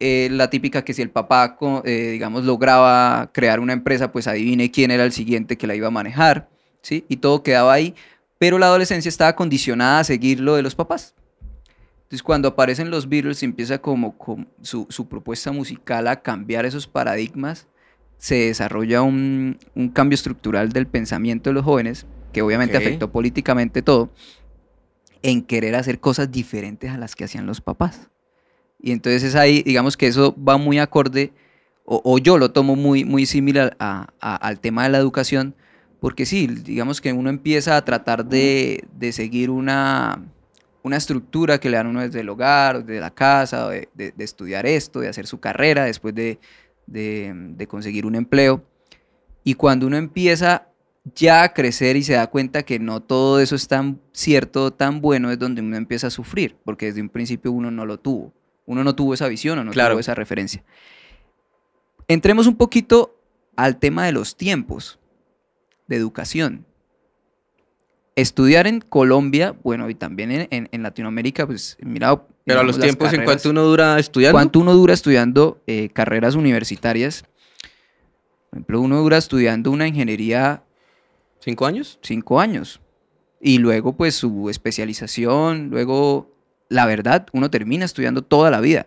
Eh, 0.00 0.28
la 0.30 0.48
típica 0.48 0.84
que 0.84 0.94
si 0.94 1.02
el 1.02 1.10
papá, 1.10 1.58
eh, 1.84 2.10
digamos, 2.12 2.44
lograba 2.44 3.30
crear 3.32 3.58
una 3.58 3.72
empresa, 3.72 4.12
pues 4.12 4.28
adivine 4.28 4.70
quién 4.70 4.92
era 4.92 5.04
el 5.04 5.10
siguiente 5.10 5.58
que 5.58 5.66
la 5.66 5.74
iba 5.74 5.88
a 5.88 5.90
manejar, 5.90 6.48
¿sí? 6.82 7.04
Y 7.08 7.16
todo 7.16 7.42
quedaba 7.42 7.72
ahí, 7.72 7.96
pero 8.38 8.58
la 8.58 8.66
adolescencia 8.66 9.08
estaba 9.08 9.34
condicionada 9.34 9.98
a 9.98 10.04
seguir 10.04 10.38
lo 10.38 10.54
de 10.54 10.62
los 10.62 10.76
papás. 10.76 11.16
Entonces 12.08 12.22
cuando 12.22 12.48
aparecen 12.48 12.90
los 12.90 13.06
Beatles 13.10 13.42
y 13.42 13.44
empieza 13.46 13.76
como, 13.82 14.16
como 14.16 14.46
su, 14.62 14.86
su 14.88 15.08
propuesta 15.08 15.52
musical 15.52 16.08
a 16.08 16.22
cambiar 16.22 16.64
esos 16.64 16.86
paradigmas, 16.86 17.66
se 18.16 18.46
desarrolla 18.46 19.02
un, 19.02 19.58
un 19.74 19.90
cambio 19.90 20.14
estructural 20.14 20.70
del 20.72 20.86
pensamiento 20.86 21.50
de 21.50 21.54
los 21.54 21.64
jóvenes, 21.66 22.06
que 22.32 22.40
obviamente 22.40 22.78
Ok. 22.78 22.82
afectó 22.82 23.12
políticamente 23.12 23.82
todo, 23.82 24.10
en 25.20 25.42
querer 25.42 25.74
hacer 25.74 26.00
cosas 26.00 26.30
diferentes 26.32 26.90
a 26.90 26.96
las 26.96 27.14
que 27.14 27.24
hacían 27.24 27.44
los 27.44 27.60
papás. 27.60 28.08
Y 28.80 28.92
entonces 28.92 29.22
es 29.22 29.34
ahí, 29.34 29.62
digamos 29.62 29.98
que 29.98 30.06
eso 30.06 30.34
va 30.42 30.56
muy 30.56 30.78
acorde, 30.78 31.34
o, 31.84 32.00
o 32.04 32.16
yo 32.16 32.38
lo 32.38 32.52
tomo 32.52 32.74
muy, 32.74 33.04
muy 33.04 33.26
similar 33.26 33.76
a- 33.80 34.08
a- 34.22 34.36
al 34.36 34.60
tema 34.60 34.84
de 34.84 34.88
la 34.88 34.98
educación, 34.98 35.54
porque 36.00 36.24
sí, 36.24 36.46
digamos 36.46 37.02
que 37.02 37.12
uno 37.12 37.28
empieza 37.28 37.76
a 37.76 37.84
tratar 37.84 38.24
de, 38.24 38.84
de 38.92 39.12
seguir 39.12 39.50
una, 39.50 40.22
una 40.82 40.96
estructura 40.96 41.58
que 41.58 41.68
le 41.70 41.76
dan 41.76 41.86
uno 41.88 42.00
desde 42.00 42.20
el 42.20 42.28
hogar, 42.28 42.84
desde 42.84 43.00
la 43.00 43.10
casa, 43.14 43.68
de, 43.68 43.88
de- 43.94 44.12
de 44.12 44.24
estudiar 44.24 44.64
esto, 44.66 45.00
de 45.00 45.08
hacer 45.08 45.26
su 45.26 45.40
carrera, 45.40 45.84
después 45.84 46.14
de, 46.14 46.38
de- 46.86 47.32
de 47.34 47.66
conseguir 47.66 48.06
un 48.06 48.14
empleo. 48.14 48.64
Y 49.44 49.54
cuando 49.54 49.86
uno 49.86 49.96
empieza 49.96 50.68
ya 51.14 51.42
a 51.42 51.54
crecer 51.54 51.96
y 51.96 52.02
se 52.02 52.12
da 52.14 52.26
cuenta 52.26 52.62
que 52.64 52.78
no 52.78 53.00
todo 53.00 53.40
eso 53.40 53.54
es 53.56 53.66
tan 53.66 54.00
cierto, 54.12 54.72
tan 54.72 55.00
bueno, 55.00 55.30
es 55.30 55.38
donde 55.38 55.62
uno 55.62 55.76
empieza 55.76 56.08
a 56.08 56.10
sufrir, 56.10 56.56
porque 56.64 56.86
desde 56.86 57.00
un 57.00 57.08
principio 57.08 57.50
uno 57.50 57.70
no 57.70 57.86
lo 57.86 57.98
tuvo. 57.98 58.32
Uno 58.66 58.84
no 58.84 58.94
tuvo 58.94 59.14
esa 59.14 59.26
visión 59.28 59.58
o 59.58 59.64
no 59.64 59.70
Claro. 59.72 59.94
tuvo 59.94 60.00
esa 60.00 60.14
referencia. 60.14 60.62
Entremos 62.06 62.46
un 62.46 62.56
poquito 62.56 63.18
al 63.56 63.78
tema 63.78 64.04
de 64.06 64.12
los 64.12 64.36
tiempos 64.36 64.98
de 65.86 65.96
educación. 65.96 66.66
Estudiar 68.20 68.66
en 68.66 68.80
Colombia, 68.80 69.54
bueno, 69.62 69.88
y 69.88 69.94
también 69.94 70.32
en, 70.32 70.48
en- 70.50 70.68
en 70.72 70.82
Latinoamérica, 70.82 71.46
pues 71.46 71.76
mira... 71.80 72.20
Pero 72.44 72.60
a 72.60 72.62
los 72.64 72.80
tiempos, 72.80 73.12
¿en 73.12 73.24
cuánto 73.24 73.50
uno 73.50 73.62
dura 73.62 73.98
estudiando? 73.98 74.34
¿Cuánto 74.34 74.58
uno 74.58 74.74
dura 74.74 74.92
estudiando 74.94 75.62
eh, 75.66 75.90
carreras 75.90 76.34
universitarias? 76.34 77.24
Por 78.50 78.58
ejemplo, 78.58 78.80
uno 78.80 78.98
dura 79.02 79.18
estudiando 79.18 79.70
una 79.70 79.86
ingeniería 79.86 80.64
¿Cinco 81.40 81.66
años? 81.66 81.98
cinco 82.02 82.40
años. 82.40 82.80
Y 83.40 83.58
luego, 83.58 83.96
pues, 83.96 84.14
su 84.16 84.50
especialización, 84.50 85.68
luego, 85.70 86.34
la 86.68 86.86
verdad, 86.86 87.26
uno 87.32 87.50
termina 87.50 87.84
estudiando 87.84 88.22
toda 88.22 88.50
la 88.50 88.60
vida. 88.60 88.86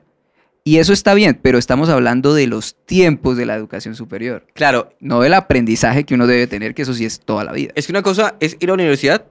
Y 0.64 0.78
eso 0.78 0.94
está 0.94 1.14
bien, 1.16 1.40
pero 1.42 1.58
estamos 1.58 1.90
hablando 1.90 2.34
de 2.36 2.46
los 2.48 2.76
tiempos 2.86 3.36
de 3.36 3.46
la 3.48 3.56
educación 3.56 3.96
superior, 3.96 4.46
Claro, 4.54 4.90
no 5.00 5.20
del 5.22 5.34
aprendizaje 5.34 6.04
que 6.04 6.14
uno 6.14 6.28
debe 6.28 6.46
tener, 6.46 6.76
que 6.76 6.84
eso 6.84 6.94
sí 6.94 7.04
es 7.06 7.20
toda 7.20 7.44
la 7.44 7.52
vida. 7.52 7.72
es 7.76 7.88
que 7.88 7.94
una 7.94 8.04
cosa 8.04 8.36
es 8.40 8.58
ir 8.60 8.66
a 8.66 8.68
la 8.68 8.74
universidad 8.76 9.26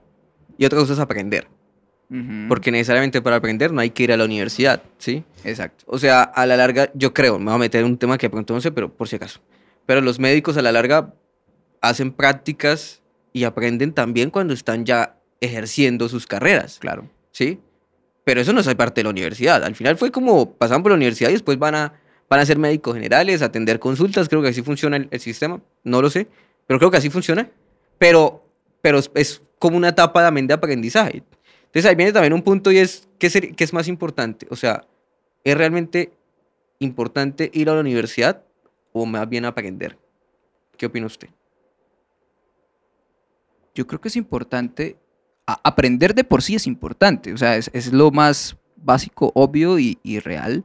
y 0.57 0.65
otra 0.65 0.79
cosa 0.79 0.93
es 0.93 0.99
aprender. 0.99 1.47
Porque 2.49 2.71
necesariamente 2.73 3.21
para 3.21 3.37
aprender 3.37 3.71
no 3.71 3.79
hay 3.79 3.91
que 3.91 4.03
ir 4.03 4.11
a 4.11 4.17
la 4.17 4.25
universidad, 4.25 4.83
¿sí? 4.97 5.23
Exacto. 5.45 5.85
O 5.87 5.97
sea, 5.97 6.23
a 6.23 6.45
la 6.45 6.57
larga, 6.57 6.91
yo 6.93 7.13
creo, 7.13 7.39
me 7.39 7.45
voy 7.45 7.53
a 7.53 7.57
meter 7.59 7.79
en 7.85 7.87
un 7.91 7.97
tema 7.97 8.17
que 8.17 8.29
pronto 8.29 8.53
no 8.53 8.59
sé, 8.59 8.69
pero 8.73 8.91
por 8.91 9.07
si 9.07 9.15
acaso. 9.15 9.39
Pero 9.85 10.01
los 10.01 10.19
médicos 10.19 10.57
a 10.57 10.61
la 10.61 10.73
larga 10.73 11.13
hacen 11.79 12.11
prácticas 12.11 13.01
y 13.31 13.45
aprenden 13.45 13.93
también 13.93 14.29
cuando 14.29 14.53
están 14.53 14.83
ya 14.85 15.15
ejerciendo 15.39 16.09
sus 16.09 16.27
carreras, 16.27 16.79
Claro. 16.79 17.07
¿sí? 17.31 17.61
Pero 18.23 18.41
eso 18.41 18.53
no 18.53 18.59
es 18.59 18.75
parte 18.75 19.01
de 19.01 19.03
la 19.05 19.09
universidad. 19.09 19.63
Al 19.63 19.75
final 19.75 19.97
fue 19.97 20.11
como 20.11 20.53
pasan 20.53 20.83
por 20.83 20.91
la 20.91 20.95
universidad 20.95 21.29
y 21.29 21.33
después 21.33 21.57
van 21.57 21.75
a, 21.75 21.93
van 22.29 22.39
a 22.39 22.45
ser 22.45 22.57
médicos 22.57 22.93
generales, 22.93 23.41
atender 23.41 23.79
consultas. 23.79 24.29
Creo 24.29 24.41
que 24.41 24.49
así 24.49 24.61
funciona 24.61 24.97
el, 24.97 25.19
sistema. 25.19 25.59
No 25.83 26.01
lo 26.01 26.09
sé, 26.09 26.27
pero 26.67 26.79
creo 26.79 26.91
que 26.91 26.97
así 26.97 27.09
funciona. 27.09 27.49
Pero, 27.97 28.45
pero 28.81 28.99
es, 29.15 29.41
como 29.57 29.77
una 29.77 29.89
etapa 29.89 30.21
también 30.21 30.47
de 30.47 30.53
aprendizaje. 30.53 31.23
Entonces 31.65 31.85
ahí 31.85 31.95
viene 31.95 32.11
también 32.11 32.33
un 32.33 32.41
punto 32.41 32.71
y 32.71 32.77
es, 32.77 33.07
¿qué, 33.17 33.29
ser- 33.29 33.55
qué 33.55 33.63
es 33.63 33.73
más 33.73 33.87
importante? 33.87 34.47
O 34.49 34.55
sea, 34.55 34.85
¿es 35.43 35.57
realmente 35.57 36.11
importante 36.79 37.49
ir 37.53 37.69
a 37.69 37.75
la 37.75 37.81
universidad 37.81 38.43
o 38.91 39.05
más 39.05 39.27
bien 39.29 39.45
aprender? 39.45 39.97
¿Qué 40.77 40.87
opina 40.87 41.05
usted? 41.05 41.29
yo 43.73 43.87
creo 43.87 44.01
que 44.01 44.09
es 44.09 44.15
importante, 44.15 44.97
aprender 45.63 46.13
de 46.15 46.23
por 46.23 46.41
sí 46.41 46.55
es 46.55 46.67
importante, 46.67 47.33
o 47.33 47.37
sea, 47.37 47.55
es, 47.57 47.69
es 47.73 47.91
lo 47.93 48.11
más 48.11 48.55
básico, 48.77 49.31
obvio 49.35 49.77
y, 49.79 49.97
y 50.03 50.19
real, 50.19 50.63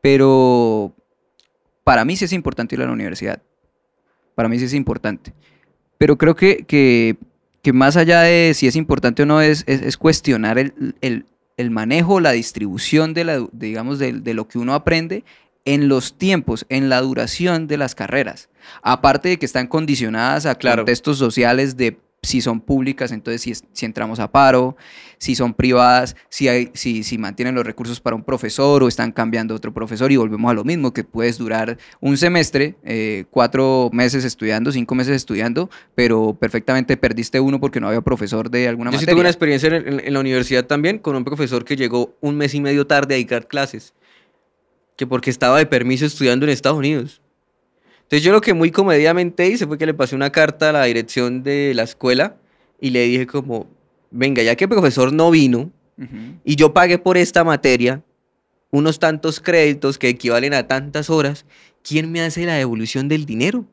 pero 0.00 0.94
para 1.84 2.04
mí 2.04 2.16
sí 2.16 2.24
es 2.24 2.32
importante 2.32 2.74
ir 2.74 2.82
a 2.82 2.86
la 2.86 2.92
universidad, 2.92 3.42
para 4.34 4.48
mí 4.48 4.58
sí 4.58 4.66
es 4.66 4.74
importante, 4.74 5.32
pero 5.98 6.16
creo 6.16 6.36
que, 6.36 6.64
que, 6.66 7.16
que 7.62 7.72
más 7.72 7.96
allá 7.96 8.20
de 8.22 8.52
si 8.54 8.66
es 8.66 8.76
importante 8.76 9.22
o 9.22 9.26
no, 9.26 9.40
es, 9.40 9.64
es, 9.66 9.82
es 9.82 9.96
cuestionar 9.96 10.58
el, 10.58 10.94
el- 11.00 11.26
el 11.56 11.72
manejo, 11.72 12.20
la 12.20 12.30
distribución 12.30 13.14
de, 13.14 13.24
la, 13.24 13.44
digamos, 13.50 13.98
de, 13.98 14.12
de 14.12 14.32
lo 14.32 14.46
que 14.46 14.60
uno 14.60 14.74
aprende 14.74 15.24
en 15.64 15.88
los 15.88 16.16
tiempos, 16.16 16.64
en 16.68 16.88
la 16.88 17.00
duración 17.00 17.66
de 17.66 17.76
las 17.76 17.96
carreras. 17.96 18.48
Aparte 18.80 19.28
de 19.30 19.38
que 19.40 19.46
están 19.46 19.66
condicionadas 19.66 20.46
a 20.46 20.54
Claro. 20.54 20.82
contextos 20.82 21.18
sociales 21.18 21.76
de 21.76 21.98
si 22.20 22.40
son 22.40 22.60
públicas, 22.60 23.12
entonces 23.12 23.62
si, 23.72 23.84
entramos 23.86 24.18
a 24.18 24.30
paro, 24.30 24.76
si 25.18 25.36
son 25.36 25.54
privadas, 25.54 26.16
si, 26.28 26.48
hay, 26.48 26.70
si, 26.74 27.04
si 27.04 27.16
mantienen 27.16 27.54
los 27.54 27.64
recursos 27.64 28.00
para 28.00 28.16
un 28.16 28.24
profesor 28.24 28.82
o 28.82 28.88
están 28.88 29.12
cambiando 29.12 29.54
otro 29.54 29.72
profesor 29.72 30.10
y 30.10 30.16
volvemos 30.16 30.50
a 30.50 30.54
lo 30.54 30.64
mismo, 30.64 30.92
que 30.92 31.04
puedes 31.04 31.38
durar 31.38 31.78
un 32.00 32.16
semestre, 32.16 32.74
eh, 32.82 33.24
cuatro 33.30 33.88
meses 33.92 34.24
estudiando, 34.24 34.72
cinco 34.72 34.96
meses 34.96 35.14
estudiando, 35.14 35.70
pero 35.94 36.34
perfectamente 36.38 36.96
perdiste 36.96 37.38
uno 37.38 37.60
porque 37.60 37.78
no 37.80 37.86
había 37.86 38.00
profesor 38.00 38.50
de 38.50 38.66
alguna 38.66 38.90
Yo 38.90 38.98
sí 38.98 39.02
materia. 39.04 39.14
tuve 39.14 39.20
una 39.20 39.30
experiencia 39.30 39.68
en, 39.68 39.86
en- 39.88 40.00
en 40.06 40.12
la 40.12 40.20
universidad 40.20 40.66
también 40.66 40.98
con 40.98 41.14
un 41.14 41.24
profesor 41.24 41.64
que 41.64 41.76
llegó 41.76 42.16
un 42.20 42.36
mes 42.36 42.52
y 42.52 42.60
medio 42.60 42.84
tarde 42.86 43.14
a 43.14 43.18
dictar 43.18 43.46
clases, 43.46 43.94
que 44.96 45.06
porque 45.06 45.30
estaba 45.30 45.58
de 45.58 45.66
permiso 45.66 46.04
estudiando 46.04 46.44
en 46.46 46.50
Estados 46.50 46.78
Unidos. 46.78 47.22
Entonces 48.08 48.22
yo 48.24 48.32
lo 48.32 48.40
que 48.40 48.54
muy 48.54 48.70
comedidamente 48.70 49.46
hice 49.46 49.66
fue 49.66 49.76
que 49.76 49.84
le 49.84 49.92
pasé 49.92 50.16
una 50.16 50.30
carta 50.30 50.70
a 50.70 50.72
la 50.72 50.84
dirección 50.84 51.42
de 51.42 51.72
la 51.74 51.82
escuela 51.82 52.36
y 52.80 52.88
le 52.90 53.02
dije 53.02 53.26
como, 53.26 53.66
venga, 54.10 54.42
ya 54.42 54.56
que 54.56 54.64
el 54.64 54.70
profesor 54.70 55.12
no 55.12 55.30
vino 55.30 55.70
y 56.44 56.56
yo 56.56 56.72
pagué 56.72 56.96
por 56.98 57.18
esta 57.18 57.44
materia 57.44 58.02
unos 58.70 58.98
tantos 58.98 59.40
créditos 59.40 59.98
que 59.98 60.08
equivalen 60.08 60.54
a 60.54 60.66
tantas 60.68 61.10
horas, 61.10 61.44
¿quién 61.82 62.10
me 62.12 62.20
hace 62.22 62.46
la 62.46 62.54
devolución 62.54 63.08
del 63.08 63.26
dinero? 63.26 63.64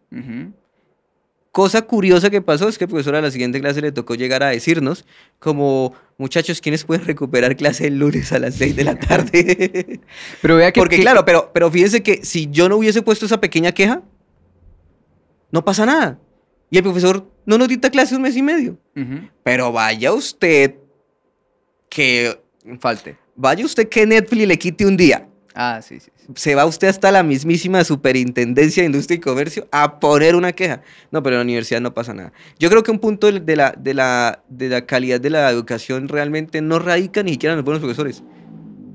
Cosa 1.52 1.84
curiosa 1.84 2.30
que 2.30 2.42
pasó 2.42 2.68
es 2.68 2.78
que 2.78 2.84
el 2.84 2.90
profesor 2.90 3.16
a 3.16 3.22
la 3.22 3.32
siguiente 3.32 3.62
clase 3.62 3.80
le 3.80 3.94
tocó 3.94 4.16
llegar 4.16 4.44
a 4.44 4.50
decirnos 4.50 5.06
como, 5.40 5.94
muchachos, 6.18 6.60
¿quiénes 6.60 6.84
pueden 6.84 7.06
recuperar 7.06 7.56
clase 7.56 7.88
el 7.88 7.98
lunes 8.00 8.34
a 8.34 8.40
las 8.40 8.56
6 8.56 8.76
de 8.76 8.84
la 8.84 8.96
tarde? 9.00 10.02
Pero 10.42 10.58
vea 10.58 10.74
que... 10.74 10.82
Porque 10.82 10.98
que- 10.98 11.02
claro, 11.04 11.24
pero, 11.24 11.52
pero 11.54 11.72
fíjense 11.72 12.04
que 12.04 12.26
si 12.26 12.50
yo 12.52 12.68
no 12.68 12.76
hubiese 12.76 13.02
puesto 13.02 13.26
esa 13.26 13.40
pequeña 13.40 13.72
queja, 13.72 14.02
no 15.52 15.64
pasa 15.64 15.86
nada. 15.86 16.20
Y 16.70 16.78
el 16.78 16.84
profesor 16.84 17.30
no 17.46 17.58
nos 17.58 17.68
dicta 17.68 17.90
clase 17.90 18.16
un 18.16 18.22
mes 18.22 18.36
y 18.36 18.42
medio. 18.42 18.78
Ujú. 18.96 19.30
Pero 19.44 19.72
vaya 19.72 20.14
usted 20.14 20.76
que... 21.90 22.40
Falte. 22.80 23.18
Vaya 23.36 23.64
usted 23.66 23.88
que 23.88 24.06
Netflix 24.06 24.48
le 24.48 24.58
quite 24.58 24.86
un 24.86 24.98
día. 24.98 25.28
Ah, 25.54 25.80
sí, 25.82 26.02
sí. 26.02 26.12
sí. 26.18 26.34
se 26.36 26.54
va 26.54 26.66
usted 26.66 26.90
hasta 26.90 27.12
la 27.12 27.24
mismísima 27.24 27.82
superintendencia 27.86 28.84
de 28.84 28.88
industria 28.88 29.16
y 29.16 29.20
comercio 29.20 29.68
a 29.72 30.00
poner 30.00 30.36
una 30.36 30.52
queja. 30.52 30.82
No, 31.12 31.24
pero 31.24 31.36
en 31.36 31.40
la 31.40 31.44
universidad 31.44 31.80
no 31.80 31.94
pasa 31.94 32.14
nada. 32.14 32.34
Yo 32.60 32.70
creo 32.70 32.84
que 32.84 32.92
un 32.92 33.00
punto 33.00 33.32
de 33.32 33.56
la, 33.56 33.74
de 33.78 33.94
la, 33.94 34.44
de 34.50 34.68
la 34.68 34.86
calidad 34.86 35.22
de 35.22 35.30
la 35.30 35.50
educación 35.50 36.10
realmente 36.10 36.62
no 36.62 36.80
radica 36.80 37.24
ni 37.24 37.32
siquiera 37.32 37.54
en 37.54 37.58
los 37.58 37.66
buenos 37.66 37.82
profesores. 37.82 38.24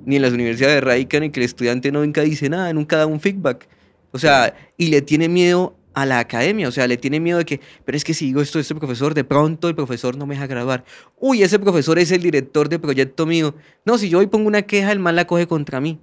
Ni 0.04 0.16
en 0.16 0.22
las 0.22 0.32
universidades 0.32 0.82
radican 0.84 1.22
en 1.22 1.32
que 1.32 1.40
el 1.40 1.46
estudiante 1.46 1.92
no 1.92 2.04
nunca 2.04 2.22
dice 2.22 2.50
nada, 2.50 2.72
nunca 2.74 2.98
da 2.98 3.06
un 3.06 3.20
feedback. 3.20 3.66
O 4.12 4.18
sea, 4.18 4.54
y 4.76 4.88
le 4.88 5.00
tiene 5.00 5.28
miedo 5.28 5.78
a 6.00 6.06
la 6.06 6.18
academia, 6.18 6.68
o 6.68 6.70
sea, 6.70 6.86
le 6.86 6.96
tiene 6.96 7.20
miedo 7.20 7.38
de 7.38 7.44
que, 7.44 7.60
pero 7.84 7.96
es 7.96 8.04
que 8.04 8.14
si 8.14 8.26
digo 8.26 8.40
esto 8.40 8.58
a 8.58 8.60
este 8.62 8.74
profesor, 8.74 9.14
de 9.14 9.24
pronto 9.24 9.68
el 9.68 9.74
profesor 9.74 10.16
no 10.16 10.26
me 10.26 10.34
deja 10.34 10.46
grabar. 10.46 10.84
Uy, 11.18 11.42
ese 11.42 11.58
profesor 11.58 11.98
es 11.98 12.10
el 12.10 12.22
director 12.22 12.68
de 12.68 12.78
proyecto 12.78 13.26
mío. 13.26 13.54
No, 13.84 13.98
si 13.98 14.08
yo 14.08 14.18
hoy 14.18 14.26
pongo 14.26 14.48
una 14.48 14.62
queja, 14.62 14.92
el 14.92 14.98
mal 14.98 15.16
la 15.16 15.26
coge 15.26 15.46
contra 15.46 15.80
mí. 15.80 16.00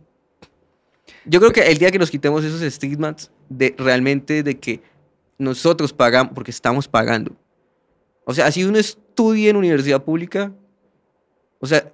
Yo 1.25 1.39
creo 1.39 1.51
que 1.51 1.61
el 1.61 1.77
día 1.77 1.91
que 1.91 1.99
nos 1.99 2.11
quitemos 2.11 2.43
esos 2.43 2.61
estigmas 2.61 3.31
de 3.49 3.75
realmente 3.77 4.43
de 4.43 4.59
que 4.59 4.81
nosotros 5.37 5.93
pagamos, 5.93 6.33
porque 6.33 6.51
estamos 6.51 6.87
pagando. 6.87 7.35
O 8.25 8.33
sea, 8.33 8.51
si 8.51 8.63
uno 8.63 8.77
estudia 8.77 9.49
en 9.49 9.55
universidad 9.55 10.03
pública, 10.03 10.51
o 11.59 11.65
sea, 11.65 11.91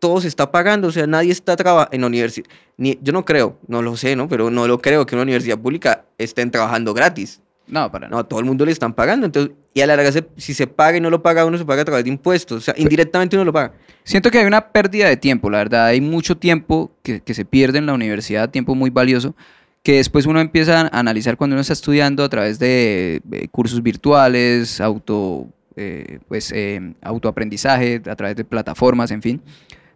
todo 0.00 0.20
se 0.20 0.26
está 0.28 0.50
pagando, 0.50 0.88
o 0.88 0.92
sea, 0.92 1.06
nadie 1.06 1.30
está 1.30 1.54
trabajando 1.54 1.94
en 1.94 2.00
la 2.00 2.06
universidad. 2.08 2.48
Ni, 2.76 2.98
yo 3.02 3.12
no 3.12 3.24
creo, 3.24 3.56
no 3.68 3.82
lo 3.82 3.96
sé, 3.96 4.16
¿no? 4.16 4.28
Pero 4.28 4.50
no 4.50 4.66
lo 4.66 4.80
creo 4.80 5.06
que 5.06 5.14
una 5.14 5.22
universidad 5.22 5.58
pública 5.58 6.04
estén 6.18 6.50
trabajando 6.50 6.92
gratis. 6.94 7.40
No, 7.68 7.88
para 7.92 8.06
No, 8.08 8.10
nada. 8.12 8.22
a 8.22 8.24
todo 8.28 8.40
el 8.40 8.46
mundo 8.46 8.64
le 8.66 8.72
están 8.72 8.92
pagando. 8.94 9.26
Entonces, 9.26 9.52
y 9.74 9.80
a 9.80 9.86
la 9.86 9.94
larga, 9.94 10.10
se- 10.10 10.26
si 10.36 10.54
se 10.54 10.66
paga 10.66 10.96
y 10.96 11.00
no 11.00 11.08
lo 11.08 11.22
paga 11.22 11.44
uno, 11.44 11.56
se 11.56 11.64
paga 11.64 11.82
a 11.82 11.84
través 11.84 12.02
de 12.02 12.10
impuestos. 12.10 12.58
O 12.58 12.60
sea, 12.60 12.74
indirectamente 12.76 13.36
uno 13.36 13.44
lo 13.44 13.52
paga. 13.52 13.74
Siento 14.02 14.28
que 14.32 14.38
hay 14.38 14.46
una 14.46 14.72
pérdida 14.72 15.06
de 15.08 15.16
tiempo, 15.16 15.48
la 15.50 15.58
verdad. 15.58 15.86
Hay 15.86 16.00
mucho 16.00 16.36
tiempo 16.36 16.90
que, 17.04 17.20
que 17.20 17.32
se 17.34 17.44
pierde 17.44 17.78
en 17.78 17.86
la 17.86 17.92
universidad, 17.92 18.50
tiempo 18.50 18.74
muy 18.74 18.90
valioso, 18.90 19.36
que 19.84 19.96
después 19.96 20.26
uno 20.26 20.40
empieza 20.40 20.80
a 20.80 20.98
analizar 20.98 21.36
cuando 21.36 21.54
uno 21.54 21.60
está 21.60 21.74
estudiando 21.74 22.24
a 22.24 22.28
través 22.28 22.58
de 22.58 23.22
eh, 23.30 23.48
cursos 23.52 23.82
virtuales, 23.82 24.80
auto, 24.80 25.46
eh, 25.76 26.18
pues, 26.26 26.50
eh, 26.52 26.94
autoaprendizaje, 27.02 28.02
a 28.10 28.16
través 28.16 28.34
de 28.34 28.44
plataformas, 28.44 29.10
en 29.12 29.22
fin. 29.22 29.42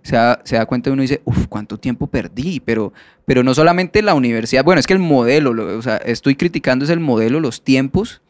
Se 0.05 0.14
da, 0.14 0.40
se 0.45 0.55
da 0.55 0.67
cuenta 0.67 0.90
y 0.90 0.93
uno 0.93 1.03
dice, 1.03 1.21
uff, 1.25 1.47
¿cuánto 1.49 1.79
tiempo 1.79 2.07
perdí? 2.07 2.61
Pero, 2.61 2.93
pero 3.25 3.43
no 3.43 3.53
solamente 3.55 4.03
la 4.03 4.14
universidad, 4.14 4.62
bueno, 4.62 4.79
es 4.79 4.87
que 4.87 4.93
el 4.93 5.01
modelo, 5.01 5.53
lo- 5.53 5.77
o 5.77 5.83
sea, 5.83 5.97
estoy 5.97 6.37
criticando 6.37 6.85
es 6.85 6.90
el 6.93 7.01
modelo, 7.01 7.40
los 7.40 7.62
tiempos 7.64 8.23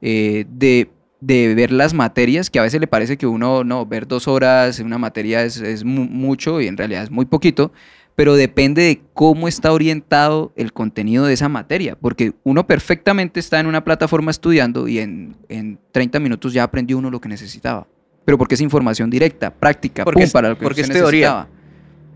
eh, 0.00 0.46
de, 0.48 0.88
de 1.20 1.54
ver 1.54 1.72
las 1.72 1.92
materias, 1.92 2.48
que 2.50 2.58
a 2.60 2.62
veces 2.62 2.80
le 2.80 2.86
parece 2.86 3.16
que 3.18 3.26
uno, 3.26 3.64
no, 3.64 3.84
ver 3.84 4.06
dos 4.06 4.28
horas 4.28 4.78
en 4.80 4.86
una 4.86 4.96
materia 4.98 5.42
es, 5.44 5.56
es 5.60 5.84
mu- 5.84 6.06
mucho 6.08 6.60
y 6.60 6.68
en 6.68 6.76
realidad 6.76 7.02
es 7.02 7.10
muy 7.10 7.26
poquito, 7.26 7.72
pero 8.14 8.34
depende 8.34 8.82
de 8.82 9.00
cómo 9.14 9.48
está 9.48 9.72
orientado 9.72 10.52
el 10.56 10.72
contenido 10.72 11.24
de 11.26 11.34
esa 11.34 11.48
materia, 11.48 11.96
porque 12.00 12.32
uno 12.44 12.66
perfectamente 12.66 13.38
está 13.40 13.58
en 13.60 13.66
una 13.66 13.82
plataforma 13.84 14.30
estudiando 14.30 14.86
y 14.88 14.98
en, 15.00 15.36
en 15.48 15.78
30 15.92 16.18
minutos 16.20 16.52
ya 16.52 16.62
aprendió 16.64 16.96
uno 16.98 17.10
lo 17.10 17.20
que 17.20 17.28
necesitaba. 17.28 17.86
Pero 18.28 18.36
porque 18.36 18.56
es 18.56 18.60
información 18.60 19.08
directa, 19.08 19.50
práctica, 19.50 20.04
Porque 20.04 20.16
pum, 20.18 20.24
es- 20.24 20.32
para 20.34 20.50
lo 20.50 20.58
que 20.58 20.62
porque 20.64 20.82
usted 20.82 20.94
es 20.96 21.00
teoría. 21.00 21.48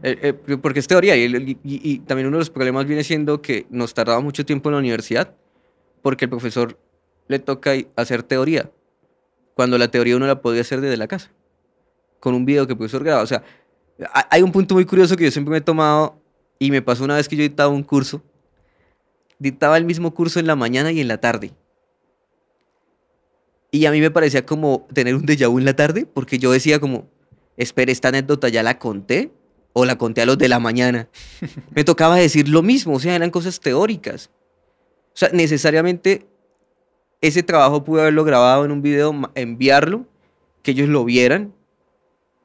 Eh, 0.02 0.34
eh, 0.46 0.56
porque 0.60 0.80
es 0.80 0.86
teoría 0.86 1.16
y, 1.16 1.24
y- 1.24 1.58
y 1.64 1.98
también 2.00 2.26
uno 2.28 2.36
de 2.36 2.40
los 2.42 2.50
problemas 2.50 2.84
viene 2.84 3.02
siendo 3.02 3.40
que 3.40 3.64
nos 3.70 3.94
tardaba 3.94 4.20
mucho 4.20 4.44
tiempo 4.44 4.68
en 4.68 4.74
la 4.74 4.80
universidad 4.80 5.32
porque 6.02 6.26
el 6.26 6.28
profesor 6.28 6.78
le 7.28 7.38
toca 7.38 7.70
hacer 7.96 8.22
teoría 8.24 8.68
cuando 9.54 9.78
la 9.78 9.88
teoría 9.88 10.14
uno 10.18 10.26
la 10.26 10.42
podía 10.42 10.60
hacer 10.60 10.82
desde 10.82 10.98
la 10.98 11.06
casa 11.06 11.30
con 12.20 12.34
un 12.34 12.44
video 12.44 12.66
que 12.66 12.74
el 12.74 12.78
profesor 12.78 13.02
graba. 13.04 13.22
O 13.22 13.26
sea, 13.26 13.42
ha- 14.12 14.28
hay 14.30 14.42
un 14.42 14.52
punto 14.52 14.74
muy 14.74 14.84
curioso 14.84 15.16
que 15.16 15.24
yo 15.24 15.30
siempre 15.30 15.52
me 15.52 15.58
he 15.58 15.62
tomado 15.62 16.20
y 16.58 16.70
me 16.70 16.82
pasó 16.82 17.04
una 17.04 17.16
vez 17.16 17.26
que 17.26 17.36
yo 17.36 17.42
dictaba 17.42 17.70
un 17.72 17.82
curso. 17.84 18.22
Dictaba 19.38 19.78
el 19.78 19.86
mismo 19.86 20.12
curso 20.12 20.38
en 20.40 20.46
la 20.46 20.56
mañana 20.56 20.92
y 20.92 21.00
en 21.00 21.08
la 21.08 21.16
tarde. 21.22 21.52
Y 23.74 23.86
a 23.86 23.90
mí 23.90 24.00
me 24.00 24.10
parecía 24.10 24.44
como 24.44 24.86
tener 24.92 25.16
un 25.16 25.24
déjà 25.24 25.48
vu 25.48 25.58
en 25.58 25.64
la 25.64 25.74
tarde, 25.74 26.06
porque 26.06 26.38
yo 26.38 26.52
decía 26.52 26.78
como, 26.78 27.08
espere, 27.56 27.90
esta 27.90 28.08
anécdota 28.08 28.50
ya 28.50 28.62
la 28.62 28.78
conté 28.78 29.32
o 29.72 29.86
la 29.86 29.96
conté 29.96 30.20
a 30.20 30.26
los 30.26 30.36
de 30.36 30.48
la 30.50 30.60
mañana. 30.60 31.08
me 31.74 31.82
tocaba 31.82 32.16
decir 32.16 32.50
lo 32.50 32.62
mismo, 32.62 32.94
o 32.94 33.00
sea, 33.00 33.16
eran 33.16 33.30
cosas 33.30 33.58
teóricas. 33.60 34.30
O 35.14 35.16
sea, 35.16 35.30
necesariamente 35.32 36.26
ese 37.22 37.42
trabajo 37.42 37.82
pude 37.82 38.02
haberlo 38.02 38.24
grabado 38.24 38.66
en 38.66 38.72
un 38.72 38.82
video, 38.82 39.18
enviarlo, 39.34 40.04
que 40.62 40.72
ellos 40.72 40.90
lo 40.90 41.04
vieran 41.06 41.54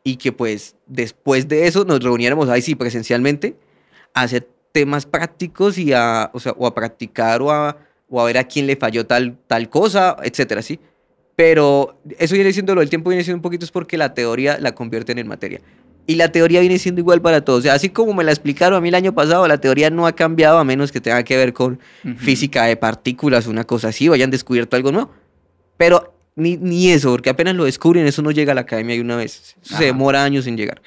y 0.04 0.16
que 0.16 0.32
pues 0.32 0.78
después 0.86 1.50
de 1.50 1.68
eso 1.68 1.84
nos 1.84 2.02
reuniéramos 2.02 2.48
ahí 2.48 2.62
sí 2.62 2.76
presencialmente 2.76 3.58
a 4.13 4.22
hacer 4.22 4.48
temas 4.72 5.06
prácticos 5.06 5.78
y 5.78 5.92
a, 5.92 6.32
o 6.34 6.40
sea, 6.40 6.54
o 6.54 6.66
a 6.66 6.74
practicar 6.74 7.42
o 7.42 7.52
a, 7.52 7.78
o 8.10 8.22
a 8.22 8.26
ver 8.26 8.38
a 8.38 8.46
quién 8.46 8.66
le 8.66 8.78
falló 8.78 9.06
tal, 9.06 9.38
tal 9.48 9.70
cosa, 9.70 10.16
etcétera, 10.24 10.62
¿sí? 10.62 10.80
Pero 11.38 12.02
eso 12.17 12.34
viene 12.34 12.52
siendo 12.52 12.73
lo 12.73 12.82
del 12.82 12.89
tiempo, 12.89 13.12
viene 13.12 13.23
siendo 13.23 13.38
un 13.38 13.43
poquito 13.43 13.63
es 13.63 13.69
porque 13.69 13.95
la 13.95 14.15
teoría 14.15 14.58
la 14.60 14.73
convierten 14.73 15.19
en 15.19 15.28
materia. 15.28 15.62
Y 16.08 16.15
la 16.15 16.32
teoría 16.32 16.62
viene 16.62 16.80
siendo 16.80 17.00
igual 17.00 17.21
para 17.21 17.45
todos. 17.45 17.60
O 17.60 17.62
sea, 17.62 17.76
así 17.76 17.89
como 17.89 18.15
me 18.15 18.23
la 18.23 18.32
explicaron 18.32 18.76
a 18.76 18.82
mí 18.82 18.89
el 18.89 18.95
año 18.95 19.13
pasado, 19.13 19.47
la 19.47 19.60
teoría 19.60 19.91
no 19.91 20.08
ha 20.08 20.13
cambiado 20.13 20.58
a 20.58 20.63
menos 20.63 20.91
que 20.91 21.00
tenga 21.00 21.21
que 21.21 21.38
ver 21.38 21.54
con 21.54 21.80
física 22.17 22.63
de 22.63 22.76
partículas, 22.76 23.45
una 23.45 23.65
cosa 23.65 23.89
así, 23.89 24.10
o 24.10 24.13
hayan 24.13 24.32
descubierto 24.32 24.76
algo 24.76 24.91
nuevo. 24.91 25.12
Pero 25.78 26.15
ni, 26.36 26.58
ni 26.58 26.89
eso, 26.89 27.12
porque 27.12 27.30
apenas 27.30 27.54
lo 27.54 27.65
descubren, 27.65 28.08
eso 28.08 28.23
no 28.23 28.32
llega 28.32 28.54
a 28.54 28.56
la 28.56 28.62
academia 28.62 28.95
de 28.95 29.02
una 29.02 29.17
vez. 29.17 29.56
Eso 29.62 29.78
se 29.78 29.86
demora 29.86 30.23
años 30.23 30.47
en 30.47 30.58
llegar. 30.58 30.82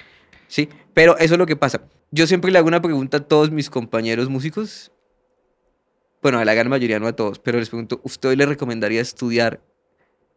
¿Sí? 0.49 0.69
Pero 0.95 1.17
eso 1.19 1.35
es 1.35 1.39
lo 1.39 1.47
que 1.47 1.55
pasa. 1.55 1.83
Yo 2.11 2.27
siempre 2.27 2.51
le 2.51 2.59
hago 2.59 2.67
una 2.67 2.83
pregunta 2.83 3.19
a 3.19 3.21
todos 3.21 3.53
mis 3.53 3.71
compañeros 3.71 4.29
músicos. 4.29 4.91
Bueno, 6.21 6.41
a 6.41 6.45
la 6.45 6.55
gran 6.55 6.69
mayoría, 6.69 6.99
no 6.99 7.07
a 7.07 7.13
todos, 7.13 7.39
pero 7.39 7.61
les 7.61 7.69
pregunto, 7.69 8.01
¿usted 8.03 8.31
hoy 8.31 8.37
le 8.37 8.47
recomendaría 8.47 9.01
estudiar 9.01 9.61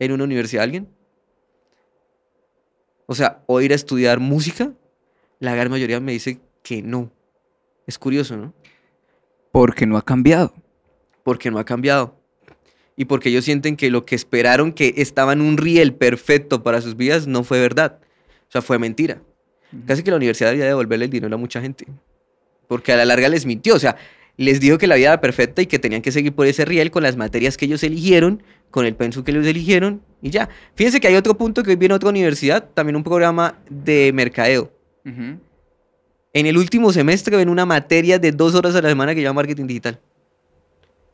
en 0.06 0.12
una 0.14 0.24
universidad 0.24 0.62
a 0.62 0.64
alguien? 0.66 0.88
O 3.06 3.16
sea, 3.16 3.44
o 3.48 3.62
ir 3.62 3.72
a 3.72 3.76
estudiar 3.76 4.20
música, 4.20 4.72
la 5.40 5.56
gran 5.56 5.70
mayoría 5.70 6.00
me 6.00 6.14
dice 6.14 6.40
que 6.64 6.82
no. 6.82 7.12
Es 7.86 8.00
curioso, 8.00 8.38
¿no? 8.38 8.54
Porque 9.52 9.86
no 9.86 9.98
ha 9.98 10.02
cambiado. 10.04 10.54
porque 11.24 11.52
no 11.52 11.60
ha 11.60 11.66
cambiado. 11.66 12.16
Y 12.96 13.06
porque 13.06 13.30
ellos 13.30 13.46
sienten 13.46 13.76
que 13.76 13.90
lo 13.90 14.06
que 14.06 14.16
esperaron 14.16 14.72
que 14.74 14.94
estaba 14.98 15.34
en 15.34 15.42
un 15.42 15.58
riel 15.58 15.96
perfecto 15.96 16.64
para 16.64 16.82
sus 16.82 16.96
vidas 16.96 17.28
no 17.28 17.44
fue 17.44 17.60
verdad. 17.60 18.00
O 18.48 18.52
sea, 18.52 18.62
fue 18.62 18.78
mentira. 18.78 19.22
Casi 19.88 20.04
que 20.04 20.12
la 20.12 20.18
universidad 20.18 20.50
debería 20.50 20.68
devolverle 20.68 21.06
el 21.06 21.12
dinero 21.12 21.34
a 21.34 21.38
mucha 21.38 21.60
gente. 21.62 21.88
Porque 22.68 22.94
a 22.94 22.98
la 22.98 23.06
larga 23.06 23.30
les 23.30 23.46
mintió. 23.46 23.76
O 23.76 23.80
sea, 23.80 23.96
les 24.38 24.60
dijo 24.60 24.78
que 24.78 24.88
la 24.88 24.96
vida 24.96 25.10
era 25.10 25.22
perfecta 25.22 25.62
y 25.62 25.68
que 25.68 25.80
tenían 25.80 26.02
que 26.02 26.12
seguir 26.12 26.34
por 26.34 26.48
ese 26.48 26.66
riel 26.66 26.92
con 26.92 27.04
las 27.04 27.16
materias 27.16 27.58
que 27.58 27.66
ellos 27.66 27.84
eligieron, 27.84 28.42
con 28.72 28.86
el 28.86 28.96
pensum 28.96 29.24
que 29.24 29.32
ellos 29.32 29.46
eligieron 29.46 30.02
y 30.22 30.32
ya. 30.32 30.50
Fíjense 30.76 31.00
que 31.00 31.08
hay 31.08 31.16
otro 31.16 31.38
punto 31.38 31.62
que 31.64 31.72
hoy 31.72 31.76
viene 31.76 31.94
otra 31.94 32.10
universidad, 32.10 32.70
también 32.74 32.96
un 32.96 33.04
programa 33.04 33.60
de 33.70 34.12
mercadeo. 34.14 34.72
En 35.06 36.46
el 36.46 36.58
último 36.58 36.92
semestre 36.92 37.38
ven 37.38 37.50
una 37.50 37.66
materia 37.66 38.18
de 38.18 38.32
dos 38.32 38.56
horas 38.56 38.74
a 38.76 38.82
la 38.82 38.90
semana 38.90 39.14
que 39.14 39.22
llama 39.22 39.42
marketing 39.42 39.68
digital. 39.68 40.00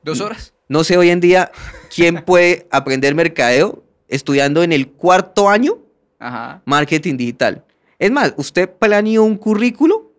¿Dos 0.03 0.21
horas? 0.21 0.53
No 0.69 0.84
sé 0.84 0.95
hoy 0.95 1.10
en 1.10 1.19
día 1.19 1.51
quién 1.93 2.23
puede 2.25 2.67
aprender 2.71 3.15
mercadeo 3.15 3.84
estudiando 4.08 4.63
en 4.63 4.71
el 4.71 4.88
cuarto 4.88 5.49
año 5.49 5.79
Ajá. 6.19 6.62
marketing 6.65 7.17
digital. 7.17 7.65
Es 7.97 8.12
más, 8.12 8.34
usted 8.38 8.69
planeó 8.69 9.23
un 9.23 9.36
currículo 9.36 10.13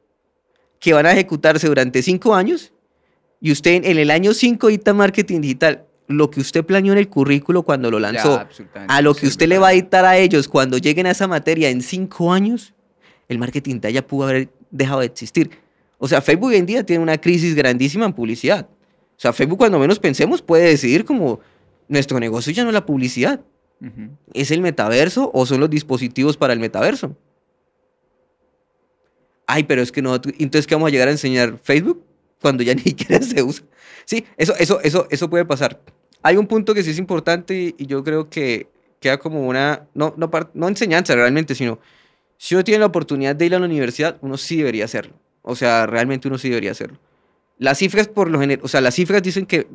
que 0.78 0.92
van 0.92 1.06
a 1.06 1.12
ejecutarse 1.12 1.66
durante 1.66 2.02
cinco 2.02 2.34
años 2.34 2.72
y 3.40 3.52
usted 3.52 3.84
en 3.84 3.98
el 3.98 4.10
año 4.10 4.34
cinco 4.34 4.68
dicta 4.68 4.92
marketing 4.94 5.40
digital. 5.40 5.84
Lo 6.06 6.28
que 6.28 6.40
usted 6.40 6.64
planeó 6.64 6.92
en 6.92 6.98
el 6.98 7.08
currículo 7.08 7.62
cuando 7.62 7.88
lo 7.88 8.00
lanzó, 8.00 8.44
Ya, 8.74 8.84
a 8.88 9.00
lo 9.00 9.14
que 9.14 9.28
usted 9.28 9.46
le 9.46 9.58
va 9.58 9.68
a 9.68 9.70
dictar 9.70 10.04
a 10.04 10.18
ellos 10.18 10.48
cuando 10.48 10.76
lleguen 10.76 11.06
a 11.06 11.12
esa 11.12 11.28
materia 11.28 11.70
en 11.70 11.82
cinco 11.82 12.32
años, 12.32 12.74
el 13.28 13.38
marketing 13.38 13.74
digital 13.74 13.92
ya 13.92 14.06
pudo 14.06 14.24
haber 14.24 14.48
dejado 14.72 15.00
de 15.00 15.06
existir. 15.06 15.50
O 15.98 16.08
sea, 16.08 16.20
Facebook 16.20 16.48
hoy 16.48 16.56
en 16.56 16.66
día 16.66 16.84
tiene 16.84 17.00
una 17.00 17.16
crisis 17.18 17.54
grandísima 17.54 18.06
en 18.06 18.12
publicidad. 18.12 18.68
O 18.68 19.20
sea, 19.20 19.32
Facebook 19.32 19.58
cuando 19.58 19.78
menos 19.78 20.00
pensemos 20.00 20.42
puede 20.42 20.64
decidir 20.64 21.04
como 21.04 21.38
nuestro 21.86 22.18
negocio 22.18 22.52
ya 22.52 22.64
no 22.64 22.70
es 22.70 22.74
la 22.74 22.86
publicidad, 22.86 23.40
es 24.34 24.50
el 24.50 24.62
metaverso 24.62 25.30
o 25.32 25.46
son 25.46 25.60
los 25.60 25.70
dispositivos 25.70 26.36
para 26.36 26.52
el 26.52 26.58
metaverso. 26.58 27.16
Ay, 29.46 29.62
pero 29.64 29.80
es 29.80 29.92
que 29.92 30.02
no, 30.02 30.14
entonces 30.14 30.66
¿qué 30.66 30.74
vamos 30.74 30.88
a 30.88 30.90
llegar 30.90 31.08
a 31.08 31.12
enseñar 31.12 31.58
Facebook 31.62 32.04
cuando 32.40 32.62
ya 32.62 32.74
ni 32.76 32.82
siquiera 32.82 33.22
se 33.22 33.42
usa? 33.42 33.64
Sí, 34.04 34.24
eso, 34.36 34.54
eso, 34.58 34.80
eso, 34.80 35.06
eso 35.10 35.30
puede 35.30 35.44
pasar. 35.44 35.80
Hay 36.22 36.36
un 36.36 36.46
punto 36.46 36.74
que 36.74 36.82
sí 36.82 36.90
es 36.90 36.98
importante 36.98 37.74
y 37.76 37.86
yo 37.86 38.04
creo 38.04 38.28
que 38.28 38.68
queda 39.00 39.18
como 39.18 39.46
una, 39.46 39.88
no, 39.94 40.14
no, 40.16 40.30
no 40.54 40.68
enseñanza 40.68 41.14
realmente, 41.14 41.54
sino 41.54 41.78
si 42.36 42.54
uno 42.54 42.64
tiene 42.64 42.80
la 42.80 42.86
oportunidad 42.86 43.36
de 43.36 43.46
ir 43.46 43.54
a 43.54 43.58
la 43.58 43.66
universidad, 43.66 44.18
uno 44.20 44.36
sí 44.36 44.56
debería 44.56 44.84
hacerlo. 44.84 45.14
O 45.42 45.56
sea, 45.56 45.86
realmente 45.86 46.28
uno 46.28 46.38
sí 46.38 46.48
debería 46.48 46.72
hacerlo. 46.72 46.98
Las 47.58 47.78
cifras 47.78 48.08
por 48.08 48.30
lo 48.30 48.40
general, 48.40 48.64
o 48.64 48.68
sea, 48.68 48.80
las 48.80 48.94
cifras 48.94 49.22
dicen 49.22 49.46
que 49.46 49.66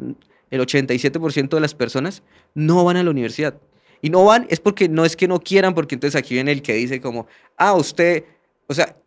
el 0.50 0.62
87% 0.62 1.50
de 1.50 1.60
las 1.60 1.76
personas 1.76 2.24
no 2.54 2.84
van 2.84 2.98
a 2.98 3.04
la 3.04 3.10
universidad. 3.10 3.56
Y 4.02 4.10
no 4.10 4.26
van 4.26 4.48
es 4.50 4.60
porque 4.60 4.90
no 4.90 5.06
es 5.06 5.16
que 5.16 5.28
no 5.28 5.40
quieran, 5.40 5.74
porque 5.74 5.96
entonces 5.96 6.18
aquí 6.20 6.34
viene 6.34 6.52
el 6.52 6.62
que 6.62 6.74
dice 6.74 7.02
como, 7.02 7.28
ah, 7.58 7.74
usted, 7.74 8.24
o 8.68 8.74
sea, 8.74 8.98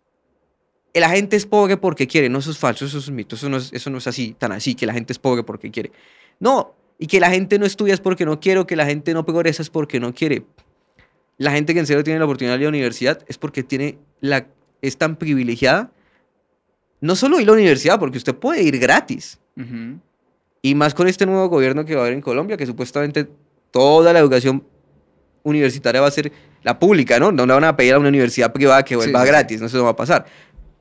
la 1.01 1.11
gente 1.11 1.37
es 1.37 1.47
pobre 1.47 1.77
porque 1.77 2.07
quiere. 2.07 2.29
No, 2.29 2.39
eso 2.39 2.51
es 2.51 2.59
falso, 2.59 2.85
eso 2.85 2.99
es 2.99 3.09
un 3.09 3.17
mito, 3.17 3.37
eso 3.37 3.49
no 3.49 3.59
es, 3.59 3.73
eso 3.73 3.91
no 3.91 3.99
es 3.99 4.07
así, 4.07 4.35
tan 4.39 4.53
así, 4.53 4.75
que 4.75 4.87
la 4.87 4.93
gente 4.93 5.13
es 5.13 5.19
pobre 5.19 5.43
porque 5.43 5.71
quiere. 5.71 5.93
No, 6.41 6.75
y 6.99 7.07
que 7.07 7.21
la 7.21 7.31
gente 7.31 7.59
no 7.59 7.67
estudia 7.67 7.95
es 7.95 8.01
porque 8.01 8.25
no 8.25 8.41
quiere, 8.41 8.61
o 8.61 8.67
que 8.67 8.77
la 8.77 8.87
gente 8.87 9.15
no 9.15 9.25
progresa 9.25 9.63
es 9.63 9.71
porque 9.71 10.01
no 10.01 10.15
quiere. 10.15 10.45
La 11.37 11.53
gente 11.53 11.73
que 11.73 11.81
en 11.81 11.87
serio 11.87 12.03
tiene 12.03 12.19
la 12.19 12.25
oportunidad 12.25 12.55
de 12.55 12.63
ir 12.63 12.67
a 12.67 12.71
la 12.71 12.77
universidad 12.77 13.23
es 13.29 13.39
porque 13.39 13.63
tiene 13.63 13.99
la, 14.21 14.47
es 14.83 14.97
tan 14.97 15.17
privilegiada. 15.17 15.93
No 17.01 17.15
solo 17.15 17.39
ir 17.39 17.49
a 17.49 17.53
la 17.53 17.59
universidad, 17.59 17.99
porque 18.01 18.19
usted 18.19 18.35
puede 18.35 18.63
ir 18.63 18.79
gratis. 18.79 19.39
Ujú. 19.57 20.01
Y 20.63 20.75
más 20.75 20.95
con 20.95 21.07
este 21.07 21.27
nuevo 21.27 21.49
gobierno 21.49 21.85
que 21.85 21.95
va 21.95 22.01
a 22.01 22.05
haber 22.05 22.15
en 22.15 22.21
Colombia, 22.21 22.57
que 22.57 22.67
supuestamente 22.67 23.29
toda 23.71 24.13
la 24.13 24.19
educación 24.19 24.65
universitaria 25.45 26.01
va 26.01 26.09
a 26.09 26.11
ser 26.11 26.33
la 26.63 26.79
pública, 26.79 27.19
¿no? 27.19 27.31
No 27.31 27.47
le 27.47 27.55
van 27.55 27.65
a 27.65 27.77
pedir 27.77 27.95
a 27.95 27.99
una 27.99 28.09
universidad 28.09 28.53
privada 28.53 28.83
que 28.83 28.97
vuelva 28.97 29.21
sí, 29.21 29.27
sí. 29.27 29.31
gratis, 29.31 29.61
no 29.61 29.69
no 29.69 29.85
va 29.85 29.91
a 29.91 29.97
pasar. 29.97 30.27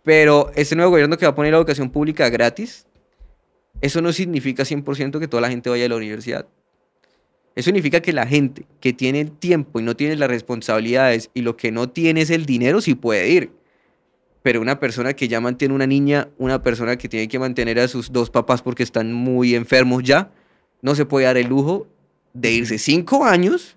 Pero 0.08 0.52
este 0.56 0.78
nuevo 0.78 0.92
gobierno 0.92 1.18
que 1.18 1.26
va 1.26 1.32
a 1.32 1.36
poner 1.36 1.52
la 1.52 1.58
educación 1.58 1.90
pública 1.90 2.30
gratis, 2.30 2.88
eso 3.82 4.02
no 4.02 4.14
significa 4.14 4.64
100% 4.64 5.20
que 5.20 5.28
toda 5.28 5.42
la 5.42 5.50
gente 5.50 5.70
vaya 5.70 5.86
a 5.86 5.90
la 5.90 5.98
universidad. 5.98 6.48
Eso 7.56 7.66
significa 7.66 8.00
que 8.00 8.14
la 8.14 8.26
gente 8.26 8.66
que 8.80 8.94
tiene 8.94 9.20
el 9.20 9.34
tiempo 9.34 9.82
y 9.82 9.84
no 9.84 9.98
tiene 9.98 10.16
las 10.16 10.30
responsabilidades 10.30 11.30
y 11.34 11.42
lo 11.42 11.58
que 11.58 11.74
no 11.74 11.90
tiene 11.90 12.22
es 12.22 12.30
el 12.30 12.46
dinero, 12.46 12.80
sí 12.80 12.96
puede 12.96 13.28
ir. 13.28 13.52
Pero 14.44 14.62
una 14.62 14.80
persona 14.80 15.12
que 15.12 15.28
ya 15.28 15.42
mantiene 15.42 15.76
una 15.76 15.88
niña, 15.88 16.30
una 16.38 16.64
persona 16.64 16.96
que 16.96 17.10
tiene 17.10 17.28
que 17.28 17.38
mantener 17.38 17.78
a 17.78 17.90
sus 17.90 18.10
dos 18.14 18.30
papás 18.30 18.62
porque 18.62 18.84
están 18.84 19.12
muy 19.12 19.56
enfermos 19.56 20.04
ya, 20.04 20.32
no 20.82 20.96
se 20.96 21.04
puede 21.04 21.26
dar 21.26 21.36
el 21.36 21.48
lujo 21.48 21.86
de 22.34 22.54
irse 22.54 22.78
cinco 22.78 23.26
años 23.26 23.76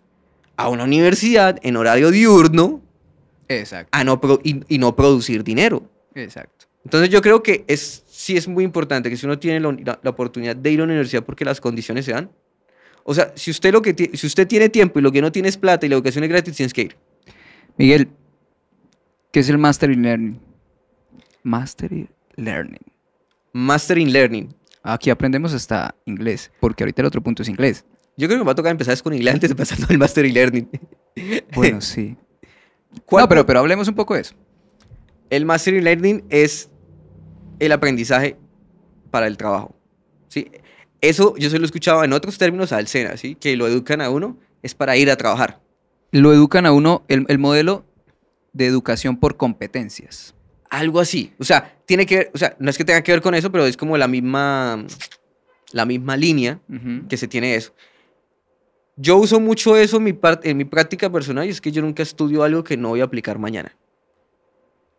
a 0.56 0.68
una 0.68 0.84
universidad 0.84 1.58
en 1.64 1.76
horario 1.76 2.12
diurno 2.12 2.82
Exacto, 3.48 3.88
a 3.90 4.04
no 4.04 4.20
y 4.44 4.78
no 4.78 4.94
producir 4.94 5.42
dinero. 5.42 5.90
Exacto. 6.14 6.66
Entonces 6.84 7.10
yo 7.10 7.20
creo 7.20 7.42
que 7.42 7.64
es, 7.68 8.04
sí 8.06 8.36
es 8.36 8.48
muy 8.48 8.64
importante 8.64 9.10
que 9.10 9.16
si 9.16 9.26
uno 9.26 9.38
tiene 9.38 9.60
la, 9.60 10.00
oportunidad 10.06 10.56
de 10.56 10.70
ir 10.70 10.78
a 10.80 10.82
la 10.82 10.86
universidad 10.86 11.24
porque 11.24 11.44
las 11.44 11.60
condiciones 11.60 12.04
se 12.04 12.12
dan. 12.12 12.30
O 13.04 13.14
sea, 13.14 13.32
si 13.34 13.50
usted, 13.50 13.72
lo 13.72 13.82
que 13.82 13.94
si 14.14 14.26
usted 14.26 14.46
tiene 14.46 14.68
tiempo 14.68 14.98
y 14.98 15.02
lo 15.02 15.12
que 15.12 15.20
no 15.20 15.32
tiene 15.32 15.48
es 15.48 15.56
plata 15.56 15.86
y 15.86 15.88
la 15.88 15.96
educación 15.96 16.24
es 16.24 16.30
gratis, 16.30 16.56
tienes 16.56 16.72
que 16.72 16.82
ir. 16.82 16.96
Miguel, 17.76 18.08
¿qué 19.32 19.40
es 19.40 19.48
el 19.48 19.58
Master 19.58 19.90
in 19.90 20.02
Learning? 20.02 20.40
Mastery 21.42 22.08
Learning. 22.36 22.80
Mastering 23.52 24.12
Learning. 24.12 24.54
Aquí 24.82 25.10
aprendemos 25.10 25.52
hasta 25.52 25.94
inglés, 26.06 26.50
porque 26.60 26.84
ahorita 26.84 27.02
el 27.02 27.06
otro 27.06 27.22
punto 27.22 27.42
es 27.42 27.48
inglés. 27.48 27.84
Yo 28.16 28.28
creo 28.28 28.38
que 28.38 28.44
me 28.44 28.46
va 28.46 28.52
a 28.52 28.56
tocar 28.56 28.72
empezar 28.72 29.00
con 29.02 29.14
inglés 29.14 29.34
antes 29.34 29.50
de 29.50 29.56
pasar 29.56 29.78
al 29.88 29.98
Mastering 29.98 30.34
Learning. 30.34 30.68
Bueno, 31.54 31.80
sí. 31.80 32.16
¿Cuál- 33.04 33.24
No, 33.24 33.28
pero, 33.28 33.46
pero 33.46 33.60
hablemos 33.60 33.88
un 33.88 33.94
poco 33.94 34.14
de 34.14 34.22
eso. 34.22 34.34
El 35.30 35.44
Mastering 35.46 35.84
Learning 35.84 36.24
es 36.28 36.68
el 37.60 37.72
aprendizaje 37.72 38.36
para 39.10 39.26
el 39.26 39.36
trabajo. 39.36 39.74
¿sí? 40.28 40.50
Eso 41.00 41.34
yo 41.38 41.48
se 41.50 41.58
lo 41.58 41.64
he 41.64 41.66
escuchado 41.66 42.04
en 42.04 42.12
otros 42.12 42.36
términos 42.36 42.72
al 42.72 42.88
SENA, 42.88 43.16
¿sí? 43.16 43.36
que 43.36 43.56
lo 43.56 43.66
educan 43.66 44.00
a 44.00 44.10
uno, 44.10 44.36
es 44.62 44.74
para 44.74 44.96
ir 44.96 45.10
a 45.10 45.16
trabajar. 45.16 45.60
Lo 46.12 46.32
educan 46.32 46.66
a 46.66 46.72
uno, 46.72 47.04
el, 47.08 47.24
el 47.28 47.38
modelo 47.38 47.84
de 48.52 48.66
educación 48.66 49.16
por 49.18 49.36
competencias. 49.36 50.34
Algo 50.68 51.00
así. 51.00 51.32
O 51.38 51.44
sea, 51.44 51.76
tiene 51.86 52.06
que 52.06 52.16
ver, 52.16 52.30
o 52.34 52.38
sea, 52.38 52.56
no 52.58 52.70
es 52.70 52.76
que 52.76 52.84
tenga 52.84 53.02
que 53.02 53.12
ver 53.12 53.22
con 53.22 53.34
eso, 53.34 53.50
pero 53.50 53.66
es 53.66 53.76
como 53.76 53.96
la 53.96 54.08
misma, 54.08 54.84
la 55.72 55.86
misma 55.86 56.16
línea 56.16 56.60
Ujú. 56.68 57.06
que 57.08 57.16
se 57.16 57.28
tiene 57.28 57.54
eso. 57.54 57.72
Yo 58.96 59.16
uso 59.16 59.40
mucho 59.40 59.76
eso 59.76 59.96
en 59.96 60.04
mi, 60.04 60.18
en 60.42 60.56
mi 60.56 60.64
práctica 60.64 61.10
personal 61.10 61.46
y 61.46 61.50
es 61.50 61.60
que 61.60 61.72
yo 61.72 61.80
nunca 61.80 62.02
estudio 62.02 62.42
algo 62.42 62.64
que 62.64 62.76
no 62.76 62.88
voy 62.90 63.00
a 63.00 63.04
aplicar 63.04 63.38
mañana. 63.38 63.74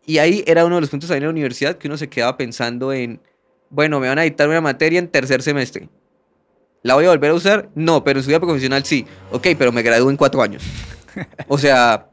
Y 0.06 0.18
ahí 0.18 0.44
era 0.48 0.66
uno 0.66 0.76
de 0.76 0.82
los 0.82 0.90
puntos 0.90 1.10
ahí 1.12 1.18
en 1.18 1.24
la 1.24 1.30
universidad 1.30 1.78
que 1.78 1.88
uno 1.88 1.98
se 1.98 2.10
quedaba 2.10 2.36
pensando 2.38 2.92
en, 2.92 3.20
bueno, 3.70 4.00
me 4.00 4.08
van 4.08 4.20
a 4.20 4.24
dictar 4.24 4.50
una 4.50 4.62
materia 4.62 5.00
en 5.00 5.08
tercer 5.08 5.42
semestre. 5.42 5.90
¿La 6.84 6.96
voy 6.96 7.06
a 7.06 7.10
volver 7.10 7.32
a 7.32 7.34
usar? 7.36 7.70
No, 7.76 8.04
pero 8.04 8.20
en 8.20 8.24
su 8.24 8.28
vida 8.30 8.40
profesional 8.40 8.84
sí. 8.84 9.06
Ok, 9.32 9.48
pero 9.58 9.72
me 9.72 9.84
gradúo 9.84 10.10
en 10.10 10.18
cuatro 10.18 10.42
años. 10.42 10.64
O 11.48 11.58
sea, 11.60 12.08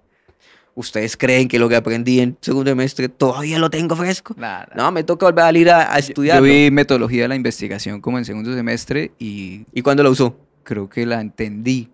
¿ustedes 0.75 1.17
creen 1.17 1.49
que 1.49 1.59
lo 1.59 1.69
que 1.71 1.77
aprendí 1.77 2.21
en 2.21 2.37
segundo 2.43 2.71
semestre 2.71 3.09
todavía 3.09 3.59
lo 3.59 3.71
tengo 3.71 3.97
fresco? 3.97 4.35
Nada. 4.37 4.69
No, 4.77 4.93
me 4.93 5.05
toca 5.05 5.25
volver 5.27 5.45
a 5.45 5.59
ir 5.59 5.71
a, 5.71 5.91
a 5.91 5.95
Yo 5.95 5.99
estudiar. 6.01 6.43
vi 6.43 6.71
metodología 6.71 7.23
de 7.23 7.29
la 7.29 7.37
investigación 7.37 8.01
como 8.03 8.19
en 8.19 8.25
segundo 8.27 8.53
semestre 8.55 9.13
y 9.19 9.65
¿Y 9.73 9.81
cuándo 9.83 10.03
la 10.03 10.11
usó? 10.11 10.37
creo 10.65 10.89
que 10.91 11.07
la 11.07 11.21
entendí 11.23 11.89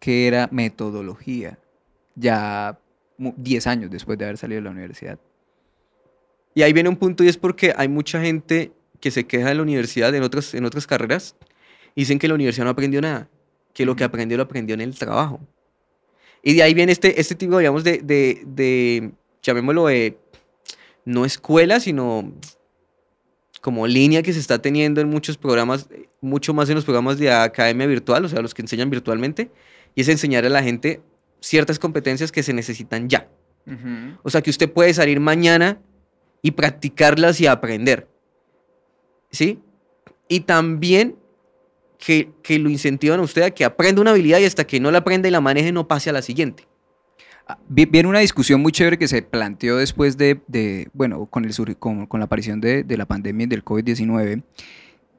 que 0.00 0.26
era 0.28 0.48
metodología 0.50 1.58
ya 2.14 2.78
10 3.18 3.66
años 3.66 3.90
después 3.90 4.16
de 4.18 4.24
haber 4.24 4.38
salido 4.38 4.60
de 4.60 4.64
la 4.64 4.70
universidad. 4.70 5.18
Y 6.54 6.62
ahí 6.62 6.72
viene 6.72 6.88
un 6.88 6.96
punto 6.96 7.24
y 7.24 7.28
es 7.28 7.36
porque 7.36 7.74
hay 7.76 7.88
mucha 7.88 8.20
gente 8.20 8.72
que 9.00 9.10
se 9.10 9.26
queja 9.26 9.48
de 9.48 9.54
la 9.54 9.62
universidad 9.62 10.14
en 10.14 10.22
otras, 10.22 10.54
en 10.54 10.64
otras 10.64 10.86
carreras 10.86 11.36
y 11.94 12.02
dicen 12.02 12.18
que 12.18 12.28
la 12.28 12.34
universidad 12.34 12.64
no 12.64 12.70
aprendió 12.70 13.00
nada, 13.00 13.28
que 13.74 13.84
lo 13.84 13.96
que 13.96 14.04
aprendió 14.04 14.36
lo 14.36 14.44
aprendió 14.44 14.74
en 14.74 14.80
el 14.80 14.98
trabajo. 14.98 15.40
Y 16.42 16.54
de 16.54 16.62
ahí 16.62 16.74
viene 16.74 16.92
este, 16.92 17.20
este 17.20 17.34
tipo, 17.34 17.58
digamos, 17.58 17.84
de, 17.84 17.98
de, 17.98 18.42
de, 18.46 19.10
llamémoslo, 19.42 19.86
de, 19.86 20.16
no 21.04 21.24
escuela, 21.24 21.80
sino 21.80 22.32
como 23.60 23.86
línea 23.86 24.22
que 24.22 24.32
se 24.32 24.38
está 24.38 24.60
teniendo 24.60 25.00
en 25.00 25.08
muchos 25.08 25.36
programas, 25.36 25.88
mucho 26.20 26.54
más 26.54 26.68
en 26.68 26.76
los 26.76 26.84
programas 26.84 27.18
de 27.18 27.32
academia 27.32 27.86
virtual, 27.86 28.24
o 28.24 28.28
sea, 28.28 28.40
los 28.40 28.54
que 28.54 28.62
enseñan 28.62 28.90
virtualmente, 28.90 29.50
y 29.94 30.02
es 30.02 30.08
enseñar 30.08 30.44
a 30.44 30.48
la 30.48 30.62
gente 30.62 31.00
ciertas 31.40 31.78
competencias 31.78 32.32
que 32.32 32.42
se 32.42 32.52
necesitan 32.52 33.08
ya. 33.08 33.28
O 34.22 34.30
sea, 34.30 34.40
que 34.40 34.48
usted 34.50 34.72
puede 34.72 34.94
salir 34.94 35.20
mañana 35.20 35.78
y 36.42 36.52
practicarlas 36.52 37.40
y 37.40 37.46
aprender. 37.46 38.08
¿Sí? 39.30 39.60
Y 40.28 40.40
también 40.40 41.16
que, 41.98 42.30
que 42.42 42.58
lo 42.58 42.70
incentivan 42.70 43.20
a 43.20 43.22
usted 43.22 43.42
a 43.42 43.50
que 43.50 43.64
aprenda 43.64 44.00
una 44.00 44.12
habilidad 44.12 44.38
y 44.38 44.44
hasta 44.44 44.66
que 44.66 44.80
no 44.80 44.90
la 44.90 44.98
aprenda 44.98 45.28
y 45.28 45.30
la 45.30 45.40
maneje 45.40 45.72
no 45.72 45.86
pase 45.88 46.08
a 46.10 46.12
la 46.12 46.22
siguiente. 46.22 46.66
Ah, 47.46 47.58
vi- 47.68 47.86
Viene 47.86 48.08
una 48.08 48.20
discusión 48.20 48.60
muy 48.62 48.72
chévere 48.72 48.98
que 48.98 49.08
se 49.08 49.20
planteó 49.22 49.76
después 49.76 50.16
de, 50.16 50.40
de, 50.46 50.88
bueno, 50.92 51.26
con, 51.26 51.44
el, 51.44 51.52
sur- 51.52 51.76
con, 51.78 52.06
con 52.06 52.20
la 52.20 52.24
aparición 52.26 52.60
de, 52.60 52.84
de 52.84 52.96
la 52.96 53.06
pandemia 53.06 53.44
y 53.44 53.48
del 53.48 53.64
COVID-19, 53.64 54.42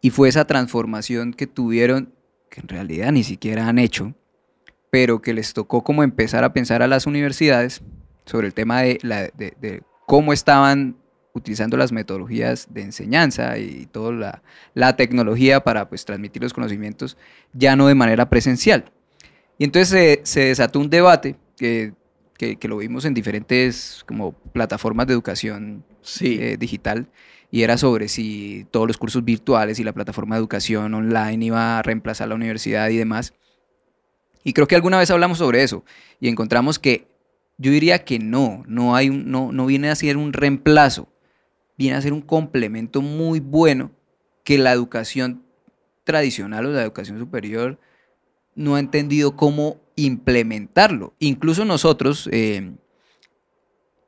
y 0.02 0.10
fue 0.12 0.30
esa 0.30 0.46
transformación 0.46 1.34
que 1.34 1.48
tuvieron, 1.48 2.14
que 2.50 2.62
en 2.62 2.68
realidad 2.68 3.12
ni 3.12 3.24
siquiera 3.24 3.68
han 3.68 3.78
hecho, 3.80 4.14
pero 4.90 5.22
que 5.22 5.34
les 5.34 5.54
tocó 5.54 5.84
como 5.84 6.04
empezar 6.04 6.44
a 6.44 6.54
pensar 6.54 6.82
a 6.82 6.88
las 6.88 7.06
universidades 7.06 7.82
sobre 8.26 8.48
el 8.48 8.54
tema 8.54 8.82
de, 8.82 9.00
la, 9.02 9.22
de, 9.24 9.54
de 9.60 9.84
cómo 10.06 10.34
estaban 10.34 10.96
utilizando 11.34 11.78
las 11.78 11.92
metodologías 11.92 12.68
de 12.72 12.82
enseñanza 12.82 13.58
y 13.58 13.86
toda 13.86 14.12
la, 14.12 14.42
la 14.74 14.96
tecnología 14.96 15.64
para 15.64 15.88
pues, 15.88 16.06
transmitir 16.06 16.42
los 16.42 16.54
conocimientos 16.54 17.18
ya 17.54 17.76
no 17.76 17.88
de 17.88 17.96
manera 17.96 18.30
presencial. 18.30 18.92
Y 19.58 19.64
entonces 19.64 19.90
se, 19.90 20.22
se 20.24 20.40
desató 20.46 20.80
un 20.80 20.90
debate 20.90 21.36
que, 21.58 21.94
que, 22.38 22.56
que 22.58 22.68
lo 22.68 22.78
vimos 22.78 23.06
en 23.06 23.14
diferentes 23.14 24.04
como 24.08 24.34
plataformas 24.34 25.08
de 25.08 25.14
educación 25.14 25.84
Sí. 26.02 26.38
eh, 26.42 26.58
digital 26.58 27.08
y 27.52 27.64
era 27.64 27.78
sobre 27.78 28.08
si 28.08 28.66
todos 28.72 28.88
los 28.88 28.98
cursos 28.98 29.24
virtuales 29.26 29.80
y 29.80 29.84
la 29.84 29.92
plataforma 29.94 30.36
de 30.36 30.40
educación 30.40 30.94
online 30.94 31.46
iba 31.46 31.78
a 31.80 31.82
reemplazar 31.82 32.30
la 32.30 32.36
universidad 32.36 32.90
y 32.90 32.98
demás. 32.98 33.34
Y 34.44 34.54
creo 34.54 34.68
que 34.68 34.76
alguna 34.76 34.98
vez 34.98 35.12
hablamos 35.12 35.38
sobre 35.38 35.64
eso 35.64 35.84
y 36.20 36.30
encontramos 36.30 36.80
que 36.80 37.08
yo 37.58 37.72
diría 37.72 38.06
que 38.06 38.20
no, 38.20 38.64
no, 38.68 38.96
hay 38.96 39.10
no, 39.10 39.52
no 39.52 39.66
viene 39.66 39.90
a 39.90 39.96
ser 39.96 40.16
un 40.16 40.32
reemplazo, 40.32 41.10
viene 41.78 41.98
a 41.98 42.02
ser 42.02 42.14
un 42.14 42.22
complemento 42.22 43.02
muy 43.02 43.42
bueno 43.42 43.92
que 44.44 44.58
la 44.58 44.72
educación 44.72 45.44
tradicional 46.06 46.66
o 46.66 46.72
la 46.72 46.82
educación 46.82 47.20
superior 47.20 47.80
no 48.56 48.76
ha 48.76 48.80
entendido 48.80 49.36
cómo 49.36 49.80
implementarlo. 49.96 51.14
Incluso 51.20 51.66
nosotros 51.66 52.30
eh, 52.32 52.72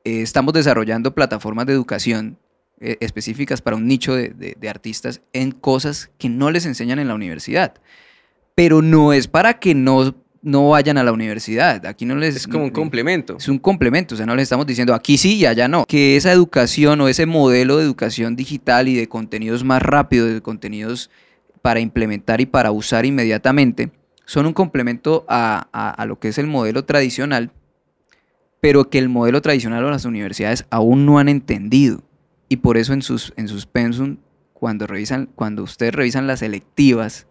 eh, 0.03 0.21
estamos 0.21 0.53
desarrollando 0.53 1.13
plataformas 1.13 1.65
de 1.65 1.73
educación 1.73 2.37
eh, 2.79 2.97
específicas 3.01 3.61
para 3.61 3.75
un 3.75 3.85
nicho 3.85 4.15
de 4.15 4.69
artistas 4.69 5.21
en 5.33 5.51
cosas 5.51 6.09
que 6.17 6.29
no 6.29 6.49
les 6.51 6.65
enseñan 6.65 6.99
en 6.99 7.07
la 7.07 7.15
universidad. 7.15 7.75
Pero 8.55 8.81
no 8.81 9.13
es 9.13 9.27
para 9.27 9.59
que 9.59 9.75
no, 9.75 10.15
no 10.41 10.69
vayan 10.69 10.97
a 10.97 11.03
la 11.03 11.11
universidad. 11.11 11.85
Aquí 11.85 12.05
no 12.05 12.15
les... 12.15 12.35
Es 12.35 12.47
como 12.47 12.63
un 12.63 12.71
complemento. 12.71 13.37
es 13.37 13.47
un 13.47 13.59
complemento, 13.59 14.15
o 14.15 14.17
sea, 14.17 14.25
no 14.25 14.35
les 14.35 14.43
estamos 14.43 14.65
diciendo 14.65 14.93
aquí 14.93 15.17
sí 15.17 15.35
y 15.37 15.45
allá 15.45 15.67
no. 15.67 15.85
Que 15.85 16.15
esa 16.15 16.31
educación 16.31 16.99
o 17.01 17.07
ese 17.07 17.25
modelo 17.25 17.77
de 17.77 17.83
educación 17.83 18.35
digital 18.35 18.87
y 18.87 18.95
de 18.95 19.07
contenidos 19.07 19.63
más 19.63 19.81
rápidos, 19.81 20.33
de 20.33 20.41
contenidos 20.41 21.09
para 21.61 21.79
implementar 21.79 22.41
y 22.41 22.47
para 22.47 22.71
usar 22.71 23.05
inmediatamente, 23.05 23.91
son 24.25 24.45
un 24.47 24.53
complemento 24.53 25.25
a, 25.29 25.67
a- 25.73 25.91
a 25.91 26.05
lo 26.05 26.19
que 26.19 26.29
es 26.29 26.37
el 26.39 26.47
modelo 26.47 26.85
tradicional, 26.85 27.51
pero 28.61 28.89
que 28.89 28.97
el 28.99 29.09
modelo 29.09 29.41
tradicional 29.41 29.83
o 29.83 29.89
las 29.91 30.05
universidades 30.05 30.65
aún 30.69 31.05
no 31.05 31.19
han 31.19 31.29
entendido. 31.29 32.01
Y 32.49 32.57
por 32.57 32.77
eso 32.77 32.93
en 32.93 33.01
sus, 33.01 33.33
en 33.37 33.47
sus 33.47 33.65
pensum, 33.65 34.17
cuando, 34.53 34.85
revisan, 34.87 35.29
cuando 35.35 35.63
ustedes 35.63 35.93
revisan 35.93 36.27
las 36.27 36.39
selectivas, 36.39 37.27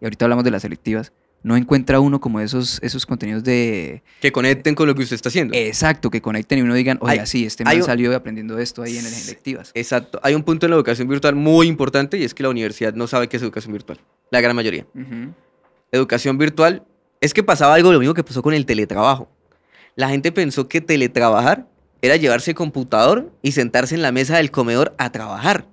y 0.00 0.04
ahorita 0.04 0.24
hablamos 0.26 0.44
de 0.44 0.50
las 0.50 0.62
selectivas, 0.62 1.12
no 1.42 1.56
encuentra 1.56 2.00
uno 2.00 2.20
como 2.20 2.40
esos, 2.40 2.78
esos 2.82 3.06
contenidos 3.06 3.44
de, 3.44 4.02
Que 4.20 4.32
conecten 4.32 4.74
con 4.74 4.86
lo 4.88 4.94
que 4.94 5.02
usted 5.02 5.14
está 5.14 5.28
haciendo. 5.28 5.54
Exacto, 5.56 6.10
que 6.10 6.20
conecten 6.20 6.58
y 6.58 6.62
uno 6.62 6.74
digan, 6.74 6.98
oye, 7.00 7.24
sí, 7.26 7.46
este 7.46 7.64
man 7.64 7.76
un- 7.76 7.82
salió 7.84 8.14
aprendiendo 8.14 8.58
esto 8.58 8.82
ahí 8.82 8.96
en 8.98 9.04
las 9.04 9.26
electivas. 9.28 9.70
Exacto. 9.74 10.18
Hay 10.22 10.34
un 10.34 10.42
punto 10.42 10.66
en 10.66 10.70
la 10.70 10.76
educación 10.76 11.06
virtual 11.08 11.34
muy 11.36 11.66
importante 11.68 12.18
y 12.18 12.24
es 12.24 12.34
que 12.34 12.42
la 12.42 12.48
universidad 12.50 12.92
no 12.94 13.06
sabe 13.06 13.28
qué 13.28 13.36
es 13.36 13.42
educación 13.42 13.72
virtual. 13.72 13.98
La 14.30 14.40
gran 14.40 14.54
mayoría. 14.56 14.86
Educación 15.92 16.38
virtual 16.38 16.84
es 17.20 17.32
que 17.34 17.42
pasaba 17.42 17.74
algo 17.74 17.92
lo 17.92 17.98
mismo 18.00 18.14
que 18.14 18.24
pasó 18.24 18.42
con 18.42 18.52
el 18.54 18.66
teletrabajo. 18.66 19.30
La 19.96 20.08
gente 20.08 20.32
pensó 20.32 20.68
que 20.68 20.80
teletrabajar 20.80 21.66
era 22.02 22.16
llevarse 22.16 22.50
el 22.52 22.56
computador 22.56 23.32
y 23.42 23.52
sentarse 23.52 23.94
en 23.94 24.02
la 24.02 24.12
mesa 24.12 24.36
del 24.36 24.50
comedor 24.50 24.94
a 24.98 25.10
trabajar. 25.10 25.66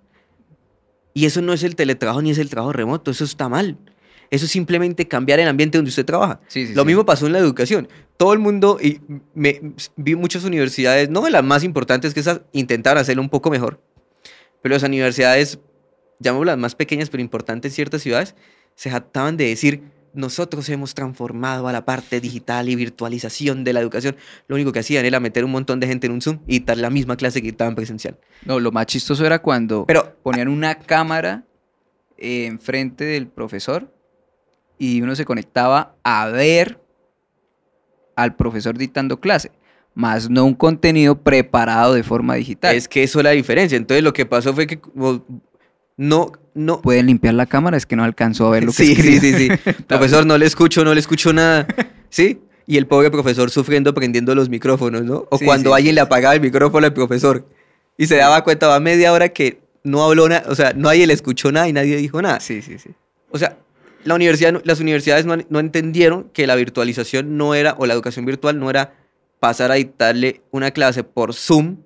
Y 1.14 1.26
eso 1.26 1.42
no 1.42 1.54
es 1.54 1.64
el 1.64 1.76
teletrabajo 1.76 2.22
ni 2.22 2.32
es 2.32 2.38
el 2.40 2.50
trabajo 2.50 2.74
remoto, 2.74 3.12
eso 3.12 3.24
está 3.24 3.48
mal. 3.50 3.78
Eso 4.36 4.46
es 4.46 4.52
simplemente 4.52 5.08
cambiar 5.08 5.40
el 5.40 5.48
ambiente 5.48 5.78
donde 5.78 5.90
usted 5.90 6.06
trabaja. 6.06 6.42
Sí, 6.50 6.68
sí, 6.68 6.74
Lo 6.74 6.82
sí. 6.82 6.88
mismo 6.88 7.06
pasó 7.06 7.26
en 7.26 7.32
la 7.32 7.40
educación. 7.40 7.88
Todo 8.18 8.34
el 8.34 8.40
mundo, 8.40 8.78
y 8.82 9.00
me, 9.34 9.62
vi 9.96 10.16
muchas 10.16 10.44
universidades, 10.44 11.10
no 11.10 11.22
de 11.22 11.32
las 11.32 11.44
más 11.44 11.64
importantes 11.64 12.14
que 12.14 12.20
esas, 12.20 12.42
intentaron 12.52 13.00
hacerlo 13.00 13.22
un 13.22 13.30
poco 13.30 13.50
mejor, 13.50 13.82
pero 14.62 14.76
las 14.76 14.84
universidades, 14.84 15.60
llamémoslas 16.20 16.54
las 16.54 16.62
más 16.62 16.76
pequeñas 16.76 17.10
pero 17.10 17.22
importantes 17.22 17.72
en 17.72 17.76
ciertas 17.76 18.02
ciudades, 18.02 18.36
se 18.76 18.90
jactaban 18.90 19.38
de 19.38 19.48
decir, 19.48 19.84
nosotros 20.14 20.68
hemos 20.70 20.94
transformado 20.96 21.70
a 21.70 21.72
la 21.72 21.86
parte 21.86 22.20
digital 22.20 22.68
y 22.68 22.76
virtualización 22.76 23.64
de 23.64 23.72
la 23.72 23.80
educación. 23.80 24.18
Lo 24.48 24.56
único 24.56 24.74
que 24.74 24.80
hacían 24.80 25.06
era 25.06 25.22
meter 25.22 25.46
un 25.46 25.52
montón 25.52 25.80
de 25.80 25.88
gente 25.88 26.08
en 26.08 26.14
un 26.14 26.22
Zoom 26.22 26.40
y 26.46 26.60
dar 26.60 26.78
la 26.78 26.90
misma 26.90 27.16
clase 27.16 27.42
que 27.42 27.50
estaban 27.50 27.76
presencial. 27.76 28.18
No, 28.46 28.60
lo 28.60 28.72
más 28.72 28.86
chistoso 28.88 29.26
era 29.26 29.40
cuando 29.40 29.86
Pero 29.86 30.16
ponían 30.24 30.50
una 30.50 30.76
cámara 30.76 31.46
eh, 32.18 32.46
enfrente 32.46 33.06
del 33.06 33.28
profesor 33.28 33.95
y 34.78 35.02
uno 35.02 35.16
se 35.16 35.26
conectaba 35.26 35.96
a 36.04 36.28
ver 36.28 36.80
al 38.16 38.36
profesor 38.36 38.78
dictando 38.78 39.20
clase, 39.20 39.52
más 39.94 40.30
no 40.30 40.46
un 40.46 40.54
contenido 40.56 41.22
preparado 41.22 41.94
de 41.94 42.04
forma 42.04 42.36
digital. 42.36 42.76
es 42.76 42.88
que 42.88 43.04
eso 43.04 43.20
es 43.20 43.24
la 43.24 43.32
diferencia. 43.32 43.76
Entonces 43.78 44.04
lo 44.04 44.14
que 44.14 44.26
pasó 44.26 44.54
fue 44.54 44.68
que 44.68 44.80
no, 45.98 46.32
no, 46.54 46.82
Pueden 46.82 47.08
limpiar 47.08 47.34
la 47.34 47.46
cámara, 47.46 47.78
es 47.78 47.86
que 47.86 47.96
no 47.96 48.04
alcanzó 48.04 48.48
a 48.48 48.52
ver 48.52 48.64
lo 48.64 48.72
que 48.72 48.86
sí, 48.86 48.96
sí, 48.96 49.20
sí, 49.20 49.34
sí. 49.34 49.50
Profesor, 49.88 50.26
no 50.26 50.38
le 50.38 50.46
escucho, 50.46 50.84
no 50.84 50.94
le 50.94 51.00
escucho 51.00 51.34
nada. 51.34 51.68
¿Sí? 52.10 52.42
Y 52.68 52.78
el 52.78 52.88
pobre 52.88 53.12
profesor 53.12 53.52
sufriendo 53.52 53.94
prendiendo 53.94 54.34
los 54.34 54.50
micrófonos, 54.50 55.04
¿no? 55.04 55.28
O 55.30 55.38
Sí, 55.38 55.46
cuando 55.46 55.70
sí, 55.72 55.76
alguien 55.76 55.92
sí, 55.92 55.96
le 55.96 56.02
apagaba 56.02 56.34
el 56.34 56.42
micrófono 56.42 56.86
al 56.86 56.94
profesor. 56.94 57.46
Y 57.98 58.08
se 58.08 58.16
daba 58.16 58.44
cuenta, 58.44 58.68
va 58.68 58.80
media 58.80 59.14
hora 59.14 59.30
que 59.30 59.62
no 59.84 60.04
habló 60.04 60.28
nada, 60.28 60.46
o 60.50 60.56
sea, 60.56 60.74
nadie 60.74 61.06
le 61.08 61.14
escuchó 61.14 61.52
nada 61.52 61.68
y 61.68 61.74
nadie 61.74 61.96
dijo 61.98 62.22
nada. 62.22 62.40
Sí, 62.40 62.62
sí, 62.62 62.80
sí. 62.80 62.90
O 63.30 63.38
sea, 63.38 63.58
la 64.06 64.16
universidad, 64.16 64.62
las 64.64 64.80
universidades 64.80 65.26
no, 65.26 65.36
no 65.50 65.60
entendieron 65.60 66.30
que 66.32 66.48
la 66.48 66.56
virtualización 66.56 67.38
no 67.38 67.56
era, 67.56 67.76
o 67.78 67.86
la 67.86 67.94
educación 67.94 68.26
virtual 68.26 68.60
no 68.60 68.70
era 68.70 68.94
pasar 69.40 69.72
a 69.72 69.76
dictarle 69.76 70.42
una 70.52 70.72
clase 70.72 71.04
por 71.04 71.34
Zoom 71.34 71.78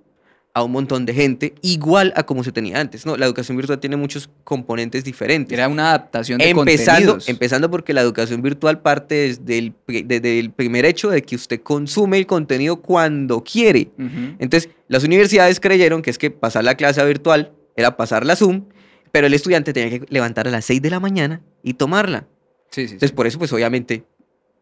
a 0.54 0.64
un 0.64 0.72
montón 0.72 1.06
de 1.06 1.14
gente, 1.14 1.54
igual 1.62 2.12
a 2.18 2.24
como 2.24 2.44
se 2.44 2.52
tenía 2.52 2.80
antes. 2.80 3.06
No, 3.06 3.16
la 3.16 3.26
educación 3.26 3.56
virtual 3.56 3.80
tiene 3.80 3.96
muchos 3.96 4.30
componentes 4.44 5.06
diferentes. 5.06 5.58
Era 5.58 5.70
una 5.70 5.90
adaptación 5.90 6.40
de 6.40 6.50
empezando, 6.50 7.14
contenidos. 7.14 7.30
empezando 7.30 7.72
porque 7.72 7.94
la 7.94 8.02
educación 8.02 8.42
virtual 8.42 8.82
parte 8.82 9.16
desde 9.16 9.58
el, 9.58 9.74
desde 9.88 10.40
el 10.40 10.52
primer 10.52 10.86
hecho 10.86 11.10
de 11.10 11.22
que 11.22 11.36
usted 11.36 11.62
consume 11.62 12.18
el 12.18 12.28
contenido 12.28 12.82
cuando 12.82 13.44
quiere. 13.44 13.92
Ujú. 13.98 14.36
Entonces, 14.40 14.70
las 14.90 15.04
universidades 15.04 15.60
creyeron 15.62 16.02
que 16.02 16.10
es 16.10 16.18
que 16.18 16.32
pasar 16.32 16.66
la 16.66 16.76
clase 16.76 17.00
a 17.00 17.06
virtual 17.06 17.54
era 17.78 17.96
pasarla 17.96 18.34
a 18.34 18.36
Zoom, 18.36 18.66
pero 19.14 19.28
el 19.28 19.34
estudiante 19.34 19.72
tenía 19.72 20.00
que 20.00 20.06
levantar 20.10 20.48
a 20.50 20.52
las 20.52 20.66
6 20.66 20.82
de 20.82 20.90
la 20.90 21.00
mañana 21.00 21.42
y 21.64 21.74
tomarla. 21.74 22.28
Sí, 22.72 22.82
sí, 22.84 22.88
sí. 22.90 22.94
Entonces, 22.94 23.12
por 23.12 23.28
eso, 23.28 23.38
pues 23.40 23.52
obviamente, 23.54 24.04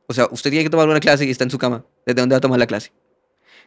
o 0.08 0.14
sea, 0.14 0.28
usted 0.32 0.50
tiene 0.50 0.64
que 0.64 0.70
tomar 0.70 0.88
una 0.88 1.00
clase 1.00 1.26
y 1.26 1.30
está 1.32 1.44
en 1.44 1.50
su 1.52 1.58
cama. 1.58 1.84
¿Desde 2.06 2.22
dónde 2.22 2.34
va 2.34 2.38
a 2.38 2.42
tomar 2.42 2.60
la 2.60 2.68
clase? 2.68 2.92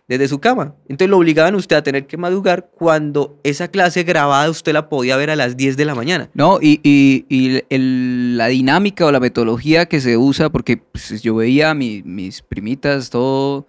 Desde 0.09 0.27
su 0.29 0.41
cama. 0.41 0.75
Entonces 0.89 1.09
lo 1.11 1.19
obligaban 1.19 1.55
a 1.55 1.57
usted 1.59 1.77
a 1.77 1.83
tener 1.83 2.07
que 2.07 2.17
madrugar 2.17 2.71
cuando 2.75 3.39
esa 3.45 3.69
clase 3.69 4.03
grabada 4.03 4.49
usted 4.51 4.73
la 4.73 4.89
podía 4.89 5.17
ver 5.17 5.31
a 5.31 5.37
las 5.37 5.57
10 5.57 5.77
de 5.77 5.85
la 5.85 5.95
mañana. 5.95 6.31
No, 6.35 6.59
y, 6.61 6.81
y- 6.83 7.27
y 7.29 7.63
el- 7.69 8.37
la 8.37 8.49
dinámica 8.49 9.07
o 9.07 9.13
la 9.13 9.21
metodología 9.21 9.87
que 9.87 10.01
se 10.01 10.17
usa, 10.17 10.49
porque 10.51 10.79
pues, 10.79 11.23
yo 11.23 11.37
veía 11.37 11.71
a 11.71 11.75
mi- 11.75 12.03
mis 12.03 12.43
primitas 12.43 13.11
todo 13.11 13.69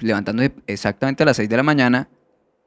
levantándose 0.00 0.52
exactamente 0.66 1.22
a 1.22 1.26
las 1.26 1.36
6 1.36 1.48
de 1.48 1.56
la 1.56 1.62
mañana 1.62 2.08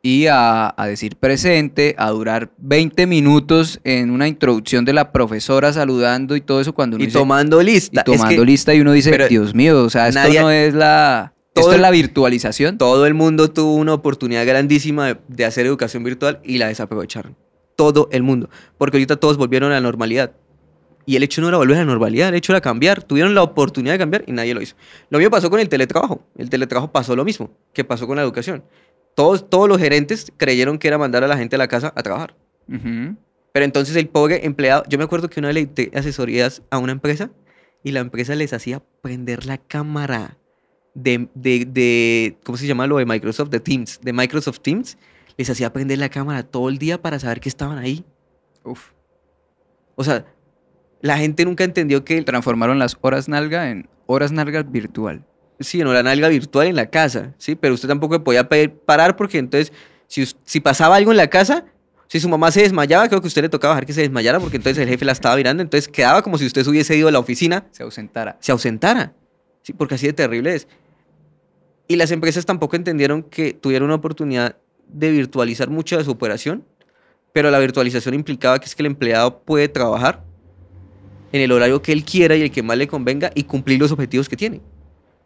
y 0.06 0.28
a, 0.28 0.74
a 0.76 0.86
decir 0.88 1.16
presente, 1.16 1.96
a 1.98 2.10
durar 2.10 2.52
20 2.58 3.08
minutos 3.08 3.80
en 3.86 4.12
una 4.12 4.28
introducción 4.28 4.84
de 4.84 4.92
la 4.92 5.14
profesora 5.14 5.72
saludando 5.72 6.36
y 6.36 6.42
todo 6.42 6.60
eso 6.60 6.74
cuando 6.74 6.98
uno 6.98 7.04
Y 7.04 7.08
dice- 7.08 7.18
tomando 7.18 7.64
lista. 7.64 8.04
y 8.06 8.12
Es 8.12 8.18
que 8.18 8.18
tomando 8.18 8.44
lista 8.46 8.74
y 8.76 8.82
uno 8.82 8.92
dice, 8.92 9.28
Dios 9.30 9.56
mío, 9.56 9.82
o 9.82 9.90
sea, 9.90 10.10
esto 10.10 10.20
nadie- 10.20 10.42
no 10.42 10.52
es 10.52 10.74
la... 10.74 11.34
todo 11.54 11.64
Esto 11.68 11.76
es 11.76 11.82
la 11.82 11.90
virtualización. 11.90 12.78
todo 12.78 13.06
el 13.06 13.14
mundo 13.14 13.50
tuvo 13.50 13.76
una 13.76 13.94
oportunidad 13.94 14.46
grandísima 14.46 15.08
de, 15.08 15.18
de 15.30 15.46
hacer 15.46 15.66
educación 15.66 16.04
virtual 16.04 16.42
y 16.44 16.58
la 16.58 16.68
desaprovecharon. 16.68 17.38
Todo 17.78 18.10
el 18.12 18.24
mundo. 18.24 18.50
Porque 18.78 18.98
ahorita 18.98 19.16
todos 19.16 19.38
volvieron 19.38 19.72
a 19.72 19.76
la 19.76 19.82
normalidad. 19.82 20.34
Y 21.06 21.16
el 21.16 21.24
hecho 21.24 21.42
no 21.42 21.48
era 21.48 21.58
volver 21.58 21.78
a 21.78 21.80
la 21.80 21.86
normalidad, 21.86 22.30
el 22.30 22.36
hecho 22.36 22.52
era 22.54 22.62
cambiar. 22.62 23.04
Tuvieron 23.04 23.34
la 23.36 23.42
oportunidad 23.44 23.94
de 23.94 24.00
cambiar 24.00 24.24
y 24.28 24.32
nadie 24.34 24.54
lo 24.54 24.62
hizo. 24.62 24.76
Lo 25.10 25.18
mismo 25.18 25.32
pasó 25.32 25.50
con 25.50 25.60
el 25.60 25.68
teletrabajo. 25.70 26.26
El 26.38 26.50
teletrabajo 26.50 26.92
pasó 26.92 27.16
lo 27.16 27.26
mismo 27.26 27.52
que 27.74 27.84
pasó 27.84 28.06
con 28.06 28.16
la 28.18 28.22
educación. 28.22 28.64
Todos, 29.16 29.50
todos 29.50 29.68
los 29.70 29.78
gerentes 29.78 30.32
creyeron 30.38 30.78
que 30.78 30.88
era 30.88 30.98
mandar 30.98 31.24
a 31.24 31.28
la 31.28 31.38
gente 31.38 31.56
a 31.56 31.60
la 31.60 31.68
casa 31.68 31.94
a 31.96 32.04
trabajar. 32.04 32.36
Pero 32.68 33.66
entonces 33.66 33.96
el 33.96 34.08
pobre 34.08 34.46
empleado, 34.46 34.84
yo 34.90 34.98
me 34.98 35.04
acuerdo 35.04 35.30
que 35.30 35.40
una 35.40 35.50
vez 35.52 35.56
le 35.76 35.92
asesorías 35.94 36.64
a 36.72 36.78
una 36.80 36.92
empresa 36.92 37.30
y 37.84 37.92
la 37.92 38.00
empresa 38.00 38.34
les 38.36 38.54
hacía 38.54 38.82
prender 39.02 39.46
la 39.46 39.58
cámara 39.60 40.38
de, 40.96 41.28
de, 41.36 41.66
de- 41.66 42.38
¿cómo 42.44 42.58
se 42.58 42.66
llama 42.68 42.88
lo 42.88 42.98
de 42.98 43.06
Microsoft? 43.06 43.50
De 43.50 43.60
Teams, 43.60 44.00
de 44.02 44.14
Microsoft 44.14 44.60
Teams. 44.62 44.98
Les 45.38 45.50
hacía 45.50 45.74
prender 45.74 45.98
la 46.00 46.10
cámara 46.10 46.44
todo 46.44 46.70
el 46.70 46.78
día 46.78 47.02
para 47.02 47.20
saber 47.20 47.40
que 47.40 47.50
estaban 47.50 47.78
ahí. 47.78 48.04
Uf. 48.64 48.92
O 49.96 50.04
sea, 50.04 50.26
la 51.02 51.18
gente 51.18 51.44
nunca 51.46 51.64
entendió 51.64 52.04
que, 52.06 52.22
Transformaron 52.24 52.80
las 52.80 52.98
horas 53.02 53.28
nalga 53.28 53.70
en 53.70 53.88
horas 54.06 54.32
nalga 54.32 54.64
virtual. 54.64 55.26
Sí, 55.60 55.80
no 55.80 55.94
la 55.94 56.04
nalga 56.04 56.28
virtual 56.30 56.68
en 56.68 56.76
la 56.76 56.88
casa, 56.88 57.34
¿sí? 57.38 57.56
Pero 57.56 57.74
usted 57.74 57.88
tampoco 57.88 58.24
podía 58.24 58.48
pedir 58.48 58.72
parar 58.74 59.16
porque 59.16 59.38
entonces, 59.38 59.72
si, 60.08 60.26
si 60.44 60.60
pasaba 60.60 60.96
algo 60.96 61.12
en 61.12 61.18
la 61.18 61.28
casa, 61.28 61.66
si 62.08 62.20
su 62.20 62.30
mamá 62.30 62.52
se 62.52 62.62
desmayaba, 62.62 63.08
creo 63.08 63.22
que 63.22 63.26
a 63.26 63.30
usted 63.30 63.42
le 63.42 63.50
tocaba 63.50 63.74
dejar 63.74 63.86
que 63.86 63.94
se 63.94 64.02
desmayara 64.02 64.40
porque 64.40 64.58
entonces 64.58 64.82
el 64.84 64.90
jefe 64.90 65.04
la 65.06 65.14
estaba 65.14 65.36
mirando, 65.36 65.64
entonces 65.64 65.88
quedaba 65.88 66.22
como 66.22 66.38
si 66.38 66.46
usted 66.46 66.64
se 66.64 66.70
hubiese 66.70 66.96
ido 66.96 67.08
a 67.08 67.12
la 67.12 67.20
oficina 67.20 67.66
Se 67.72 67.84
ausentara. 67.84 68.38
se 68.40 68.52
ausentara. 68.52 69.14
Sí, 69.64 69.74
porque 69.74 69.96
así 69.96 70.08
de 70.08 70.14
terrible 70.14 70.56
es. 70.56 70.68
Y 71.88 71.96
las 71.96 72.12
empresas 72.12 72.46
tampoco 72.46 72.76
entendieron 72.76 73.24
que 73.24 73.54
tuvieron 73.54 73.88
una 73.88 73.96
oportunidad 73.96 74.58
de 74.88 75.12
virtualizar 75.12 75.70
mucho 75.70 75.98
de 75.98 76.04
su 76.04 76.12
operación, 76.12 76.66
pero 77.32 77.50
la 77.50 77.60
virtualización 77.60 78.14
implicaba 78.14 78.60
que 78.60 78.66
es 78.66 78.76
que 78.76 78.84
el 78.84 78.88
empleado 78.88 79.40
puede 79.40 79.68
trabajar 79.68 80.24
en 81.32 81.42
el 81.42 81.52
horario 81.52 81.82
que 81.82 81.92
él 81.92 82.06
quiera 82.06 82.36
y 82.36 82.44
el 82.44 82.52
que 82.52 82.62
más 82.62 82.78
le 82.78 82.88
convenga 82.88 83.32
y 83.34 83.44
cumplir 83.44 83.80
los 83.80 83.92
objetivos 83.92 84.30
que 84.30 84.38
tiene. 84.38 84.62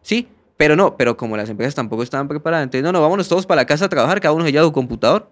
Sí, 0.07 0.29
pero 0.55 0.77
no, 0.77 0.95
pero 0.95 1.17
como 1.17 1.35
las 1.35 1.49
empresas 1.49 1.75
tampoco 1.75 2.01
estaban 2.01 2.29
preparadas, 2.29 2.63
entonces 2.63 2.81
no, 2.81 2.93
no, 2.93 3.01
vámonos 3.01 3.27
todos 3.27 3.45
para 3.45 3.61
la 3.61 3.65
casa 3.65 3.85
a 3.85 3.89
trabajar, 3.89 4.21
cada 4.21 4.33
uno 4.33 4.45
se 4.45 4.53
lleva 4.53 4.63
su 4.63 4.71
computador. 4.71 5.29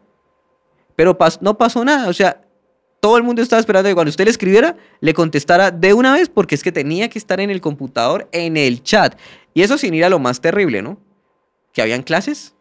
Pero 0.98 1.18
pas- 1.18 1.38
no 1.40 1.58
pasó 1.58 1.86
nada, 1.86 2.10
o 2.10 2.14
sea, 2.14 2.42
todo 3.00 3.16
el 3.16 3.24
mundo 3.24 3.42
estaba 3.42 3.62
esperando 3.62 3.88
que 3.88 3.94
cuando 3.96 4.10
usted 4.10 4.26
le 4.26 4.32
escribiera, 4.32 4.76
le 5.00 5.14
contestara 5.14 5.72
de 5.72 5.94
una 5.94 6.12
vez 6.14 6.28
porque 6.28 6.56
es 6.56 6.62
que 6.62 6.74
tenía 6.74 7.08
que 7.08 7.18
estar 7.18 7.40
en 7.40 7.50
el 7.52 7.62
computador, 7.62 8.28
en 8.34 8.58
el 8.58 8.84
chat. 8.84 9.18
Y 9.54 9.62
eso 9.62 9.78
sin 9.78 9.94
ir 9.94 10.04
a 10.04 10.10
lo 10.10 10.20
más 10.20 10.42
terrible, 10.42 10.82
¿no? 10.82 10.98
Que 11.72 11.82
habían 11.82 12.04
clases 12.04 12.54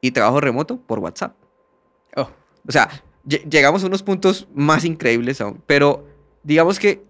y 0.00 0.12
trabajo 0.12 0.40
remoto 0.40 0.76
por 0.76 1.00
WhatsApp. 1.00 1.34
Oh. 2.16 2.28
O 2.68 2.70
sea, 2.70 2.88
lle- 3.26 3.42
llegamos 3.50 3.82
a 3.82 3.86
unos 3.88 4.04
puntos 4.04 4.46
más 4.54 4.84
increíbles 4.84 5.40
aún. 5.40 5.60
Pero 5.66 6.06
digamos 6.44 6.78
que, 6.78 7.02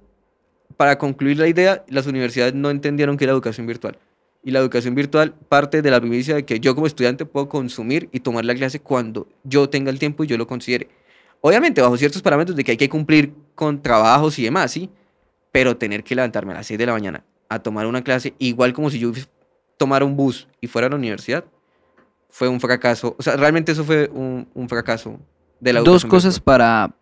para 0.79 0.97
concluir 0.97 1.39
la 1.39 1.49
idea, 1.49 1.85
las 1.89 2.07
universidades 2.07 2.55
no 2.55 2.71
entendieron 2.71 3.17
que 3.17 3.25
era 3.25 3.33
educación 3.33 3.67
virtual. 3.67 3.99
Y 4.45 4.53
la 4.53 4.61
educación 4.61 4.95
virtual 4.95 5.35
parte 5.35 5.83
de 5.83 5.91
la 5.91 6.01
primicia 6.01 6.37
de 6.37 6.45
que 6.45 6.61
yo 6.61 6.77
como 6.77 6.87
estudiante 6.87 7.27
puedo 7.27 7.49
consumir 7.49 8.09
y 8.13 8.21
tomar 8.21 8.45
la 8.45 8.55
clase 8.55 8.79
cuando 8.79 9.27
yo 9.43 9.69
tenga 9.69 9.91
el 9.91 9.99
tiempo 9.99 10.23
y 10.23 10.29
yo 10.29 10.39
lo 10.39 10.47
considere. 10.47 10.89
Obviamente, 11.41 11.83
bajo 11.83 11.97
ciertos 11.97 12.23
parámetros 12.23 12.57
de 12.57 12.63
que 12.63 12.71
hay 12.71 12.77
que 12.77 12.89
cumplir 12.89 13.35
con 13.57 13.83
trabajos 13.83 14.39
y 14.39 14.45
demás, 14.45 14.71
¿sí? 14.71 14.89
Pero 15.51 15.77
tener 15.77 16.05
que 16.05 16.15
levantarme 16.15 16.53
a 16.53 16.59
las 16.59 16.69
6 16.69 16.79
de 16.79 16.87
la 16.87 16.93
mañana 16.93 17.25
a 17.49 17.59
tomar 17.59 17.85
una 17.87 18.05
clase, 18.05 18.35
igual 18.39 18.73
como 18.73 18.89
si 18.89 19.01
yo 19.01 19.11
tomara 19.79 20.05
un 20.05 20.17
bus 20.17 20.47
y 20.61 20.69
fuera 20.69 20.87
a 20.87 20.91
la 20.91 20.97
universidad, 20.97 21.45
fue 22.31 22.47
un 22.47 22.61
fracaso. 22.61 23.17
O 23.19 23.23
sea, 23.23 23.37
realmente 23.37 23.73
eso 23.73 23.85
fue 23.85 24.09
un, 24.13 24.49
un 24.55 24.69
fracaso 24.69 25.19
de 25.59 25.73
la 25.73 25.81
Dos 25.81 26.05
educación 26.05 26.11
cosas 26.11 26.35
virtual. 26.37 26.45
para, 26.45 26.95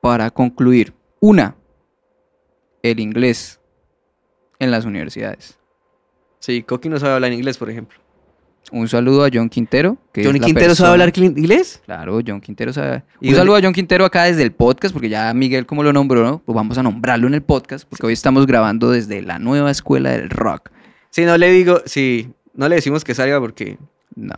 para 0.00 0.30
concluir. 0.30 0.94
Una, 1.18 1.56
el 2.82 3.00
inglés 3.00 3.60
en 4.58 4.70
las 4.70 4.84
universidades. 4.84 5.58
Sí, 6.38 6.62
Coqui 6.62 6.88
no 6.88 6.98
sabe 6.98 7.14
hablar 7.14 7.32
inglés, 7.32 7.58
por 7.58 7.70
ejemplo. 7.70 7.98
Un 8.72 8.88
saludo 8.88 9.24
a 9.24 9.30
John 9.32 9.48
Quintero. 9.48 9.96
Que 10.12 10.20
es 10.20 10.26
¿Johnny 10.26 10.38
la 10.38 10.46
Quintero 10.46 10.74
sabe 10.74 10.90
persona- 10.90 10.90
hablar 10.92 11.12
cli- 11.12 11.38
inglés? 11.38 11.82
Claro, 11.84 12.20
John 12.26 12.40
Quintero 12.40 12.72
sabe. 12.72 13.02
¿Y 13.20 13.28
Un 13.28 13.34
dónde- 13.34 13.36
saludo 13.38 13.56
a 13.56 13.60
John 13.62 13.72
Quintero 13.72 14.04
acá 14.04 14.24
desde 14.24 14.42
el 14.42 14.52
podcast, 14.52 14.92
porque 14.92 15.08
ya 15.08 15.32
Miguel, 15.34 15.66
como 15.66 15.82
lo 15.82 15.92
nombró, 15.92 16.22
¿no? 16.22 16.38
Pues 16.44 16.54
vamos 16.54 16.78
a 16.78 16.82
nombrarlo 16.82 17.26
en 17.26 17.34
el 17.34 17.42
podcast, 17.42 17.88
porque 17.88 18.06
hoy 18.06 18.12
estamos 18.12 18.46
grabando 18.46 18.90
desde 18.90 19.22
la 19.22 19.38
nueva 19.38 19.70
escuela 19.70 20.10
del 20.10 20.30
rock. 20.30 20.70
Sí, 21.10 21.24
no 21.24 21.36
le 21.36 21.50
digo, 21.50 21.80
sí, 21.86 22.32
no 22.54 22.68
le 22.68 22.76
decimos 22.76 23.02
que 23.02 23.14
salga 23.14 23.40
porque... 23.40 23.78
No. 24.14 24.34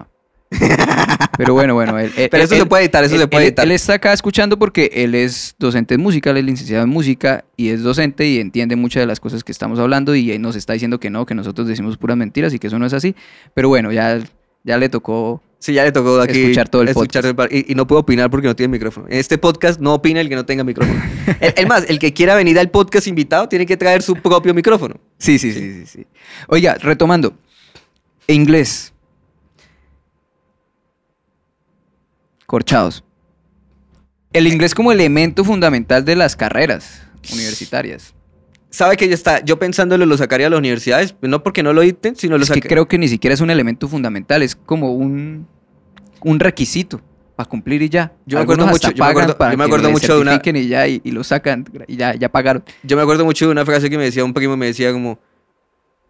Pero 1.37 1.55
bueno, 1.55 1.75
bueno. 1.75 1.99
Él, 1.99 2.13
él- 2.17 2.29
Pero 2.31 2.45
eso 2.45 2.55
él- 2.55 2.61
se 2.61 2.67
puede 2.67 2.85
editar, 2.85 3.05
eso 3.05 3.19
se 3.19 3.27
puede 3.29 3.47
editar. 3.47 3.65
Él 3.65 3.73
está 3.73 3.95
acá 3.95 4.13
escuchando 4.13 4.59
porque 4.59 4.91
él 4.95 5.15
es 5.15 5.55
docente 5.59 5.95
en 5.95 6.01
música, 6.01 6.31
él 6.31 6.39
es 6.39 6.45
licenciado 6.45 6.85
en 6.85 6.91
música 6.91 7.45
y 7.57 7.69
es 7.71 7.83
docente 7.83 8.27
y 8.27 8.39
entiende 8.39 8.77
muchas 8.77 9.01
de 9.03 9.07
las 9.07 9.21
cosas 9.21 9.45
que 9.45 9.53
estamos 9.53 9.79
hablando 9.79 10.15
y 10.15 10.31
él 10.33 10.41
nos 10.43 10.57
está 10.57 10.73
diciendo 10.73 11.01
que 11.01 11.11
no, 11.11 11.27
que 11.27 11.35
nosotros 11.35 11.67
decimos 11.69 11.97
puras 11.97 12.17
mentiras 12.17 12.53
y 12.55 12.59
que 12.59 12.67
eso 12.69 12.79
no 12.79 12.87
es 12.87 12.93
así. 12.93 13.15
Pero 13.55 13.69
bueno, 13.69 13.93
ya, 13.93 14.19
ya 14.65 14.79
le 14.79 14.89
tocó. 14.89 15.43
Sí, 15.59 15.73
ya 15.75 15.85
le 15.85 15.93
tocó 15.93 16.21
aquí 16.21 16.41
Escuchar 16.41 16.69
todo 16.69 16.83
el 16.83 16.89
escuchar 16.89 17.25
el 17.25 17.37
par- 17.37 17.49
y, 17.53 17.67
y 17.71 17.77
no 17.77 17.87
puedo 17.87 18.01
opinar 18.01 18.29
porque 18.31 18.49
no 18.49 18.57
tiene 18.57 18.73
micrófono. 18.73 19.07
En 19.09 19.19
este 19.19 19.39
podcast 19.39 19.79
no 19.81 19.95
opina 19.95 20.21
el 20.21 20.29
que 20.29 20.35
no 20.35 20.45
tenga 20.45 20.65
micrófono. 20.65 21.01
el, 21.41 21.55
el 21.57 21.67
más, 21.69 21.85
el 21.89 22.01
que 22.01 22.13
quiera 22.13 22.35
venir 22.35 22.59
al 22.59 22.69
podcast 22.69 23.07
invitado 23.07 23.49
tiene 23.49 23.65
que 23.65 23.77
traer 23.77 24.03
su 24.03 24.17
propio 24.17 24.53
micrófono. 24.55 24.97
Sí, 25.19 25.39
sí, 25.39 25.53
sí, 25.53 25.73
sí, 25.73 25.87
sí. 25.87 26.07
Oiga, 26.49 26.75
retomando. 26.81 27.35
Inglés. 28.27 28.93
Corchados. 32.53 33.03
El 34.35 34.47
inglés 34.47 34.75
como 34.75 34.93
elemento 34.93 35.43
fundamental 35.43 36.05
de 36.05 36.17
las 36.17 36.37
carreras 36.37 37.01
universitarias. 37.33 38.13
Sabe 38.69 38.99
que 38.99 39.09
ya 39.09 39.15
está, 39.15 39.43
yo 39.43 39.59
pensándolo 39.59 40.05
lo 40.05 40.19
sacaría 40.19 40.49
a 40.49 40.51
las 40.51 40.59
universidades, 40.59 41.15
no 41.23 41.43
porque 41.43 41.63
no 41.63 41.73
lo 41.73 41.81
dicten, 41.81 42.15
sino 42.15 42.37
lo 42.37 42.45
Es 42.45 42.51
que 42.51 42.61
creo 42.61 42.87
que 42.89 42.99
ni 42.99 43.09
siquiera 43.09 43.33
es 43.33 43.41
un 43.41 43.49
elemento 43.49 43.89
fundamental, 43.89 44.43
es 44.43 44.55
como 44.55 44.93
un, 44.93 45.49
un 46.21 46.41
requisito 46.41 47.01
para 47.37 47.49
cumplir 47.49 47.81
y 47.81 47.89
ya. 47.89 48.13
Yo 48.27 48.37
me 48.37 48.43
acuerdo 48.43 48.65
Algunos 48.65 48.83
mucho- 48.83 48.89
yo 48.89 48.95
me 48.97 48.99
pagan 48.99 49.13
acuerdo- 49.17 49.39
para 49.39 49.53
yo 49.53 49.57
me 49.57 49.65
que 49.65 49.67
acuerdo 49.69 49.87
le 49.87 49.93
mucho 49.95 50.15
de 50.17 50.21
una- 50.21 50.31
certifiquen 50.33 50.57
y 50.63 50.69
ya, 50.69 50.87
y, 50.89 51.01
y 51.03 51.11
lo 51.11 51.25
sacan, 51.25 51.65
y 51.87 51.97
ya, 51.97 52.15
ya 52.17 52.29
pagaron. 52.29 52.63
Yo 52.83 52.97
me 52.99 53.03
acuerdo 53.03 53.25
mucho 53.25 53.47
de 53.47 53.53
una 53.53 53.65
frase 53.65 53.89
que 53.89 53.97
me 53.97 54.05
decía 54.05 54.27
un 54.27 54.35
primo, 54.35 54.59
me 54.59 54.67
decía 54.67 54.93
como, 54.93 55.19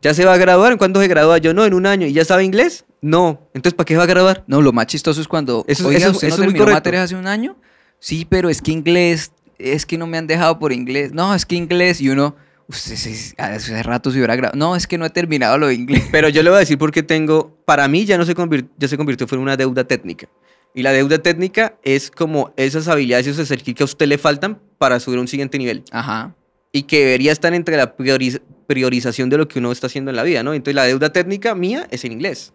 ¿ya 0.01 0.13
se 0.13 0.25
va 0.25 0.35
a 0.35 0.39
graduar? 0.39 0.73
¿En 0.73 0.79
cuándo 0.79 1.01
se 1.01 1.07
gradúa? 1.07 1.39
Yo 1.39 1.55
no, 1.55 1.65
en 1.65 1.75
un 1.75 1.87
año. 1.87 2.09
¿Y 2.09 2.13
ya 2.13 2.25
sabe 2.25 2.43
inglés? 2.43 2.85
No. 3.03 3.51
Entonces, 3.53 3.75
¿para 3.75 3.85
qué 3.85 3.97
va 3.97 4.05
a 4.05 4.07
graduar? 4.07 4.45
No, 4.47 4.63
lo 4.63 4.73
más 4.73 4.87
chistoso 4.87 5.21
es 5.21 5.29
cuando, 5.29 5.65
Eso- 5.69 5.89
oiga, 5.89 5.99
eso 5.99 6.09
es- 6.11 6.15
¿usted 6.15 6.29
eso 6.29 6.37
no 6.39 6.45
es 6.45 6.51
muy 6.51 6.59
correcto. 6.59 6.77
materias 6.77 7.05
hace 7.05 7.17
un 7.17 7.27
año? 7.27 7.57
Sí, 7.99 8.27
pero 8.29 8.49
es 8.49 8.63
que 8.63 8.71
inglés, 8.73 9.33
es 9.59 9.85
que 9.87 9.99
no 9.99 10.07
me 10.07 10.17
han 10.19 10.27
dejado 10.27 10.59
por 10.59 10.73
inglés. 10.73 11.13
No, 11.13 11.35
es 11.35 11.45
que 11.45 11.57
inglés, 11.57 12.01
y 12.01 12.09
uno, 12.09 12.35
usted 12.69 12.95
hace 13.39 13.83
rato 13.83 14.11
se 14.11 14.17
hubiera 14.19 14.35
graduado. 14.37 14.57
No, 14.59 14.75
es 14.77 14.87
que 14.87 14.97
no 14.99 15.05
he 15.05 15.11
terminado 15.11 15.59
lo 15.59 15.67
de 15.67 15.75
inglés. 15.75 16.05
Pero 16.11 16.29
yo 16.29 16.43
le 16.43 16.51
voy 16.51 16.57
a 16.57 16.61
decir 16.61 16.79
por 16.79 16.91
qué 16.93 17.03
tengo, 17.03 17.57
para 17.65 17.87
mí 17.89 18.05
ya 18.05 18.17
no 18.19 18.25
se 18.25 18.35
convirtió, 18.35 18.71
ya 18.79 18.89
se 18.89 18.97
convirtió 18.97 19.27
fue 19.29 19.37
en 19.37 19.43
una 19.43 19.57
deuda 19.57 19.85
técnica. 19.85 20.29
Y 20.75 20.83
la 20.83 20.93
deuda 20.93 21.19
técnica 21.19 21.77
es 21.83 22.11
como 22.11 22.55
esas 22.57 22.89
habilidades 22.89 23.27
y 23.27 23.31
esos 23.31 23.47
skills 23.49 23.77
que 23.77 23.83
a 23.83 23.85
usted 23.85 24.07
le 24.07 24.17
faltan 24.17 24.59
para 24.79 24.99
subir 25.01 25.19
a 25.19 25.21
un 25.21 25.29
siguiente 25.29 25.59
nivel. 25.59 25.83
Ajá. 25.91 26.35
Y 26.73 26.85
que 26.85 27.01
debería 27.01 27.31
estar 27.33 27.53
entre 27.53 27.77
la 27.77 27.95
prioriz- 27.97 28.41
priorización 28.67 29.29
de 29.29 29.37
lo 29.37 29.49
que 29.49 29.59
uno 29.59 29.71
está 29.71 29.89
haciendo 29.89 30.11
en 30.11 30.17
la 30.17 30.23
vida, 30.23 30.43
¿no? 30.43 30.55
Entonces 30.55 30.75
la 30.77 30.85
deuda 30.85 31.13
técnica 31.13 31.55
mía 31.55 31.87
es 31.91 32.05
en 32.07 32.13
inglés. 32.13 32.55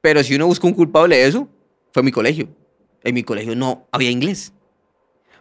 Pero 0.00 0.22
si 0.22 0.34
uno 0.34 0.46
busca 0.46 0.66
un 0.66 0.74
culpable 0.74 1.16
de 1.16 1.26
eso, 1.26 1.48
fue 1.92 2.02
mi 2.02 2.12
colegio. 2.12 2.48
En 3.02 3.14
mi 3.14 3.22
colegio 3.22 3.54
no 3.54 3.86
había 3.92 4.10
inglés. 4.10 4.52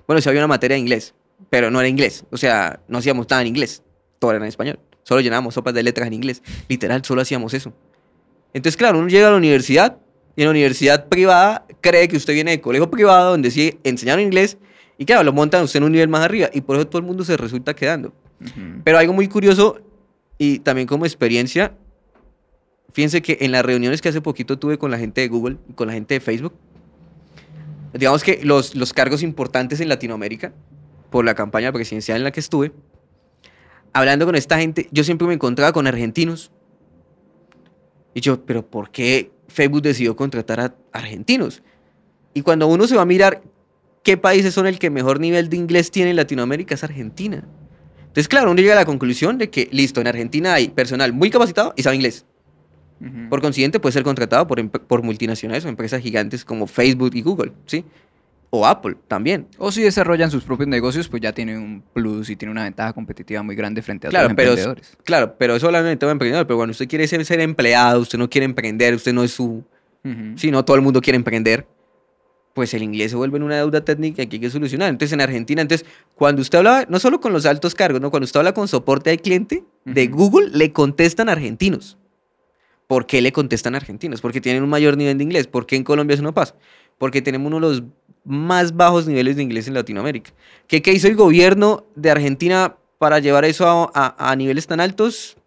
Bueno, 0.08 0.22
sí 0.22 0.30
había 0.30 0.42
una 0.42 0.48
materia 0.48 0.76
de 0.76 0.82
inglés, 0.82 1.14
pero 1.50 1.70
no 1.70 1.80
era 1.80 1.88
inglés. 1.88 2.26
O 2.32 2.38
sea, 2.38 2.80
no 2.88 2.98
hacíamos 2.98 3.30
nada 3.30 3.42
en 3.42 3.48
inglés. 3.48 3.84
Todo 4.18 4.32
era 4.32 4.40
en 4.40 4.46
español. 4.46 4.80
Solo 5.04 5.22
llenábamos 5.22 5.54
sopas 5.54 5.74
de 5.74 5.84
letras 5.84 6.08
en 6.08 6.14
inglés. 6.14 6.42
Literal, 6.68 7.04
solo 7.06 7.22
hacíamos 7.22 7.54
eso. 7.54 7.74
Entonces, 8.54 8.78
claro, 8.78 9.00
uno 9.00 9.08
llega 9.08 9.28
a 9.28 9.32
la 9.32 9.38
universidad 9.38 9.98
y 10.36 10.42
en 10.42 10.48
la 10.48 10.52
universidad 10.52 11.08
privada 11.08 11.66
cree 11.82 12.08
que 12.08 12.18
usted 12.18 12.34
viene 12.34 12.52
de 12.52 12.62
colegio 12.62 12.90
privado 12.90 13.32
donde 13.32 13.52
sí 13.52 13.80
enseñaron 13.84 14.24
inglés 14.24 14.58
y 14.98 15.06
claro, 15.06 15.24
lo 15.24 15.34
montan 15.34 15.62
a 15.62 15.64
usted 15.64 15.78
en 15.78 15.84
un 15.86 15.92
nivel 15.94 16.10
más 16.10 16.22
arriba 16.22 16.50
y 16.54 16.62
por 16.62 16.76
eso 16.76 16.88
todo 16.88 17.00
el 17.00 17.06
mundo 17.06 17.24
se 17.24 17.38
resulta 17.38 17.74
quedando. 17.74 18.14
Pero 18.84 18.98
algo 18.98 19.14
muy 19.14 19.28
curioso 19.28 19.80
y 20.38 20.60
también 20.60 20.88
como 20.88 21.06
experiencia, 21.06 21.74
fíjense 23.00 23.22
que 23.22 23.38
en 23.40 23.54
las 23.54 23.64
reuniones 23.64 24.02
que 24.02 24.10
hace 24.10 24.20
poquito 24.20 24.60
tuve 24.60 24.78
con 24.78 24.92
la 24.92 24.98
gente 24.98 25.22
de 25.22 25.30
Google 25.30 25.56
con 25.74 25.88
la 25.88 25.94
gente 25.94 26.16
de 26.16 26.20
Facebook, 26.20 26.52
digamos 27.94 28.26
que 28.26 28.42
los, 28.44 28.76
los 28.76 28.92
cargos 28.92 29.24
importantes 29.24 29.80
en 29.80 29.88
Latinoamérica, 29.88 30.52
por 31.10 31.24
la 31.24 31.34
campaña 31.34 31.72
presidencial 31.72 32.18
en 32.18 32.26
la 32.26 32.32
que 32.32 32.42
estuve, 32.42 32.74
hablando 33.94 34.26
con 34.26 34.36
esta 34.36 34.60
gente, 34.60 34.90
yo 34.92 35.06
siempre 35.06 35.26
me 35.30 35.34
encontraba 35.34 35.72
con 35.72 35.88
argentinos. 35.88 36.52
Y 38.14 38.20
yo, 38.20 38.44
pero 38.46 38.70
¿por 38.70 38.92
qué 38.92 39.32
Facebook 39.48 39.82
decidió 39.82 40.18
contratar 40.18 40.60
a 40.60 40.76
argentinos? 40.92 41.64
Y 42.34 42.42
cuando 42.42 42.68
uno 42.68 42.86
se 42.86 42.98
va 42.98 43.04
a 43.04 43.06
mirar 43.06 43.42
qué 44.04 44.18
países 44.18 44.54
son 44.54 44.68
el 44.68 44.78
que 44.78 44.90
mejor 44.90 45.22
nivel 45.22 45.48
de 45.48 45.56
inglés 45.56 45.90
tiene 45.90 46.10
en 46.10 46.18
Latinoamérica, 46.18 46.76
es 46.76 46.84
Argentina. 46.84 47.48
Entonces, 48.00 48.28
claro, 48.28 48.52
uno 48.52 48.60
llega 48.60 48.74
a 48.74 48.76
la 48.76 48.86
conclusión 48.86 49.38
de 49.38 49.50
que, 49.50 49.70
listo, 49.72 50.02
en 50.02 50.08
Argentina 50.08 50.54
hay 50.54 50.68
personal 50.68 51.14
muy 51.14 51.30
capacitado 51.30 51.74
y 51.78 51.84
sabe 51.84 51.96
inglés. 51.96 52.26
Por 53.30 53.42
consiguiente, 53.42 53.80
puede 53.80 53.94
ser 53.94 54.04
contratado 54.04 54.46
por, 54.46 54.70
por 54.70 55.04
multinacionales 55.04 55.64
o 55.66 55.70
empresas 55.70 56.02
gigantes 56.02 56.44
como 56.44 56.68
Facebook 56.68 57.12
y 57.14 57.22
Google, 57.22 57.54
¿sí? 57.66 57.86
O 58.50 58.66
Apple 58.66 58.98
también. 59.08 59.48
O 59.58 59.72
si 59.72 59.82
desarrollan 59.82 60.32
sus 60.32 60.44
propios 60.44 60.68
negocios, 60.68 61.08
pues 61.08 61.22
ya 61.22 61.32
tienen 61.32 61.58
un 61.60 61.82
plus 61.94 62.30
y 62.30 62.36
tienen 62.36 62.52
una 62.54 62.64
ventaja 62.64 62.92
competitiva 62.94 63.42
muy 63.44 63.56
grande 63.56 63.82
frente 63.82 64.08
a 64.08 64.10
Claro, 64.10 64.26
otros 64.26 64.36
pero, 64.36 64.50
emprendedores. 64.52 64.98
claro, 65.04 65.36
pero 65.38 65.56
eso 65.56 65.68
hablando 65.68 65.88
de 65.88 65.96
tema 65.98 66.12
emprendedor, 66.12 66.46
pero 66.48 66.58
cuando 66.58 66.72
usted 66.72 66.88
quiere 66.88 67.08
ser, 67.08 67.24
ser 67.26 67.40
empleado, 67.40 68.00
usted 68.02 68.18
no 68.18 68.30
quiere 68.30 68.46
emprender, 68.46 68.96
usted 68.96 69.14
no 69.14 69.24
es 69.24 69.32
su... 69.32 69.64
Ujú. 70.04 70.38
Sí, 70.38 70.50
no 70.52 70.66
todo 70.66 70.76
el 70.76 70.82
mundo 70.82 71.00
quiere 71.00 71.16
emprender, 71.18 71.68
pues 72.54 72.74
el 72.74 72.84
inglés 72.84 73.12
se 73.12 73.18
vuelve 73.18 73.38
en 73.38 73.44
una 73.44 73.56
deuda 73.58 73.86
técnica 73.86 74.26
que 74.26 74.36
hay 74.36 74.40
que 74.42 74.50
solucionar. 74.50 74.90
Entonces, 74.90 75.14
en 75.14 75.22
Argentina, 75.22 75.62
entonces, 75.62 75.86
cuando 76.16 76.42
usted 76.42 76.58
habla, 76.58 76.86
no 76.90 77.00
solo 77.00 77.22
con 77.22 77.32
los 77.32 77.46
altos 77.46 77.76
cargos, 77.76 78.02
no, 78.02 78.10
cuando 78.10 78.26
usted 78.26 78.40
habla 78.40 78.54
con 78.54 78.68
soporte 78.68 79.12
al 79.12 79.22
cliente 79.22 79.64
de. 79.86 80.08
Google, 80.08 80.50
le 80.52 80.74
contestan 80.74 81.30
argentinos. 81.30 81.98
¿Por 82.90 83.06
qué 83.06 83.22
le 83.22 83.32
contestan 83.32 83.76
argentinos? 83.76 84.20
Porque 84.20 84.42
tienen 84.42 84.64
un 84.64 84.70
mayor 84.70 84.98
nivel 84.98 85.16
de 85.20 85.24
inglés. 85.24 85.46
¿Por 85.46 85.68
qué 85.68 85.76
en 85.76 85.84
Colombia 85.84 86.16
eso 86.16 86.24
no 86.24 86.34
pasa? 86.34 86.56
Porque 86.98 87.22
tenemos 87.22 87.46
uno 87.54 87.70
de 87.70 87.76
los 87.76 87.84
más 88.26 88.76
bajos 88.76 89.06
niveles 89.06 89.36
de 89.36 89.44
inglés 89.44 89.68
en 89.68 89.76
Latinoamérica. 89.76 90.32
¿Qué, 90.66 90.82
qué 90.82 90.92
hizo 90.92 91.08
el 91.08 91.16
gobierno 91.16 91.86
de 91.96 92.10
Argentina 92.10 92.78
para 92.98 93.20
llevar 93.20 93.46
eso 93.46 93.68
a, 93.68 93.92
a- 93.94 94.32
a 94.32 94.36
niveles 94.36 94.66
tan 94.66 94.80
altos? 94.80 95.38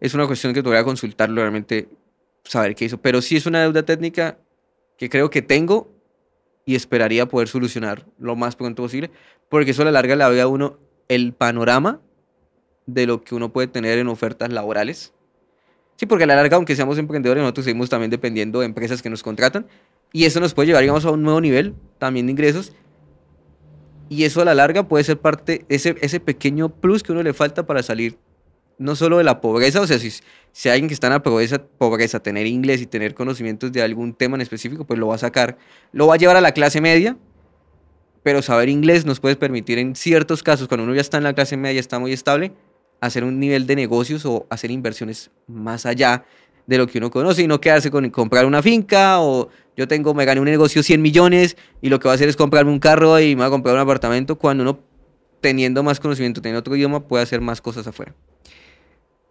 Es 0.00 0.14
una 0.14 0.26
cuestión 0.26 0.52
que 0.52 0.64
todavía 0.64 0.82
consultarlo 0.82 1.40
realmente, 1.42 1.88
saber 2.42 2.74
qué 2.74 2.86
hizo. 2.86 2.98
Pero 3.00 3.22
sí 3.22 3.36
es 3.36 3.46
una 3.46 3.60
deuda 3.62 3.84
técnica 3.84 4.36
que 4.98 5.08
creo 5.08 5.30
que 5.30 5.42
tengo 5.42 5.92
y 6.66 6.74
esperaría 6.74 7.26
poder 7.26 7.46
solucionar 7.46 8.04
lo 8.18 8.34
más 8.34 8.56
pronto 8.56 8.82
posible, 8.82 9.12
porque 9.48 9.70
eso 9.70 9.82
a 9.82 9.84
la 9.84 9.92
larga 9.92 10.16
le 10.16 10.24
da 10.36 10.42
a 10.42 10.48
uno 10.48 10.80
el 11.06 11.34
panorama 11.34 12.00
de 12.86 13.06
lo 13.06 13.22
que 13.22 13.36
uno 13.36 13.52
puede 13.52 13.68
tener 13.68 14.00
en 14.00 14.08
ofertas 14.08 14.52
laborales. 14.52 15.12
Sí, 16.02 16.06
porque 16.06 16.24
a 16.24 16.26
la 16.26 16.34
larga, 16.34 16.56
aunque 16.56 16.74
seamos 16.74 16.98
emprendedores, 16.98 17.40
nosotros 17.42 17.64
seguimos 17.64 17.88
también 17.88 18.10
dependiendo 18.10 18.58
de 18.58 18.66
empresas 18.66 19.00
que 19.00 19.08
nos 19.08 19.22
contratan 19.22 19.68
y 20.12 20.24
eso 20.24 20.40
nos 20.40 20.52
puede 20.52 20.66
llevar, 20.66 20.82
digamos, 20.82 21.04
a 21.04 21.12
un 21.12 21.22
nuevo 21.22 21.40
nivel 21.40 21.76
también 21.98 22.26
de 22.26 22.32
ingresos. 22.32 22.72
Y 24.08 24.24
eso 24.24 24.42
a 24.42 24.44
la 24.44 24.52
larga 24.52 24.88
puede 24.88 25.04
ser 25.04 25.20
parte, 25.20 25.64
ese, 25.68 25.94
ese 26.00 26.18
pequeño 26.18 26.70
plus 26.70 27.04
que 27.04 27.12
uno 27.12 27.22
le 27.22 27.32
falta 27.32 27.66
para 27.66 27.84
salir 27.84 28.18
no 28.78 28.96
solo 28.96 29.18
de 29.18 29.22
la 29.22 29.40
pobreza, 29.40 29.80
o 29.80 29.86
sea, 29.86 30.00
si, 30.00 30.10
si 30.50 30.68
alguien 30.68 30.88
que 30.88 30.94
está 30.94 31.06
en 31.06 31.12
la 31.12 31.22
pobreza, 31.22 31.62
pobreza, 31.78 32.18
tener 32.18 32.48
inglés 32.48 32.80
y 32.80 32.86
tener 32.86 33.14
conocimientos 33.14 33.70
de 33.70 33.82
algún 33.82 34.12
tema 34.12 34.34
en 34.34 34.40
específico, 34.40 34.84
pues 34.84 34.98
lo 34.98 35.06
va 35.06 35.14
a 35.14 35.18
sacar, 35.18 35.56
lo 35.92 36.08
va 36.08 36.14
a 36.14 36.18
llevar 36.18 36.36
a 36.36 36.40
la 36.40 36.50
clase 36.50 36.80
media, 36.80 37.16
pero 38.24 38.42
saber 38.42 38.68
inglés 38.68 39.06
nos 39.06 39.20
puede 39.20 39.36
permitir 39.36 39.78
en 39.78 39.94
ciertos 39.94 40.42
casos, 40.42 40.66
cuando 40.66 40.82
uno 40.82 40.96
ya 40.96 41.00
está 41.00 41.18
en 41.18 41.22
la 41.22 41.32
clase 41.32 41.56
media, 41.56 41.78
está 41.78 42.00
muy 42.00 42.12
estable, 42.12 42.52
hacer 43.02 43.24
un 43.24 43.38
nivel 43.40 43.66
de 43.66 43.76
negocios 43.76 44.24
o 44.24 44.46
hacer 44.48 44.70
inversiones 44.70 45.30
más 45.48 45.86
allá 45.86 46.24
de 46.66 46.78
lo 46.78 46.86
que 46.86 46.98
uno 46.98 47.10
conoce 47.10 47.42
y 47.42 47.46
no 47.48 47.60
quedarse 47.60 47.90
con 47.90 48.08
comprar 48.10 48.46
una 48.46 48.62
finca 48.62 49.20
o 49.20 49.48
yo 49.76 49.88
tengo, 49.88 50.14
me 50.14 50.24
gané 50.24 50.40
un 50.40 50.46
negocio 50.46 50.82
100 50.82 51.02
millones 51.02 51.56
y 51.80 51.88
lo 51.88 51.98
que 51.98 52.06
va 52.06 52.12
a 52.12 52.14
hacer 52.14 52.28
es 52.28 52.36
comprarme 52.36 52.70
un 52.70 52.78
carro 52.78 53.18
y 53.18 53.34
me 53.34 53.40
va 53.40 53.46
a 53.46 53.50
comprar 53.50 53.74
un 53.74 53.80
apartamento 53.80 54.38
cuando 54.38 54.62
uno 54.62 54.78
teniendo 55.40 55.82
más 55.82 55.98
conocimiento, 55.98 56.40
teniendo 56.40 56.60
otro 56.60 56.76
idioma, 56.76 57.00
puede 57.08 57.24
hacer 57.24 57.40
más 57.40 57.60
cosas 57.60 57.86
afuera. 57.88 58.14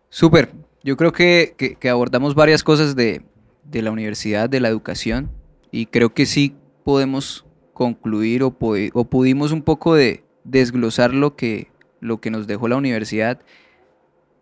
Súper. 0.09 0.51
Yo 0.83 0.97
creo 0.97 1.13
que, 1.13 1.55
que- 1.79 1.89
abordamos 1.89 2.35
varias 2.35 2.63
cosas 2.63 2.95
de, 2.97 3.21
de 3.63 3.81
la 3.81 3.91
universidad, 3.91 4.49
de 4.49 4.59
la 4.59 4.67
educación, 4.67 5.31
y 5.71 5.85
creo 5.85 6.13
que 6.13 6.25
sí 6.25 6.55
podemos 6.83 7.45
concluir 7.73 8.43
o, 8.43 8.53
o 8.93 9.03
pudimos 9.05 9.53
un 9.53 9.61
poco 9.61 9.95
de 9.95 10.25
desglosar 10.43 11.13
lo 11.13 11.35
que, 11.37 11.69
lo 12.01 12.19
que 12.19 12.31
nos 12.31 12.47
dejó 12.47 12.67
la 12.67 12.75
universidad, 12.75 13.39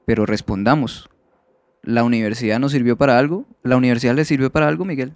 pero 0.10 0.26
respondamos. 0.26 1.08
¿La 1.84 2.04
universidad 2.04 2.58
nos 2.58 2.72
sirvió 2.72 2.98
para 2.98 3.20
algo? 3.20 3.46
¿La 3.62 3.78
universidad 3.78 4.16
le 4.16 4.26
sirvió 4.26 4.52
para 4.52 4.68
algo, 4.68 4.84
Miguel? 4.84 5.14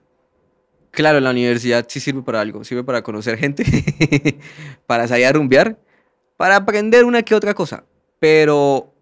Claro, 0.91 1.19
la 1.19 1.31
universidad 1.31 1.87
sí 1.89 1.99
sirve 1.99 2.21
para 2.21 2.41
algo, 2.41 2.63
sirve 2.63 2.83
para 2.83 3.01
conocer 3.01 3.39
gente, 3.39 3.65
para 4.85 5.07
salir 5.07 5.25
a 5.25 5.31
rumbear, 5.31 5.79
para 6.37 6.57
aprender 6.57 7.05
una 7.05 7.23
que 7.23 7.33
otra 7.33 7.55
cosa, 7.55 7.85
pero 8.19 8.93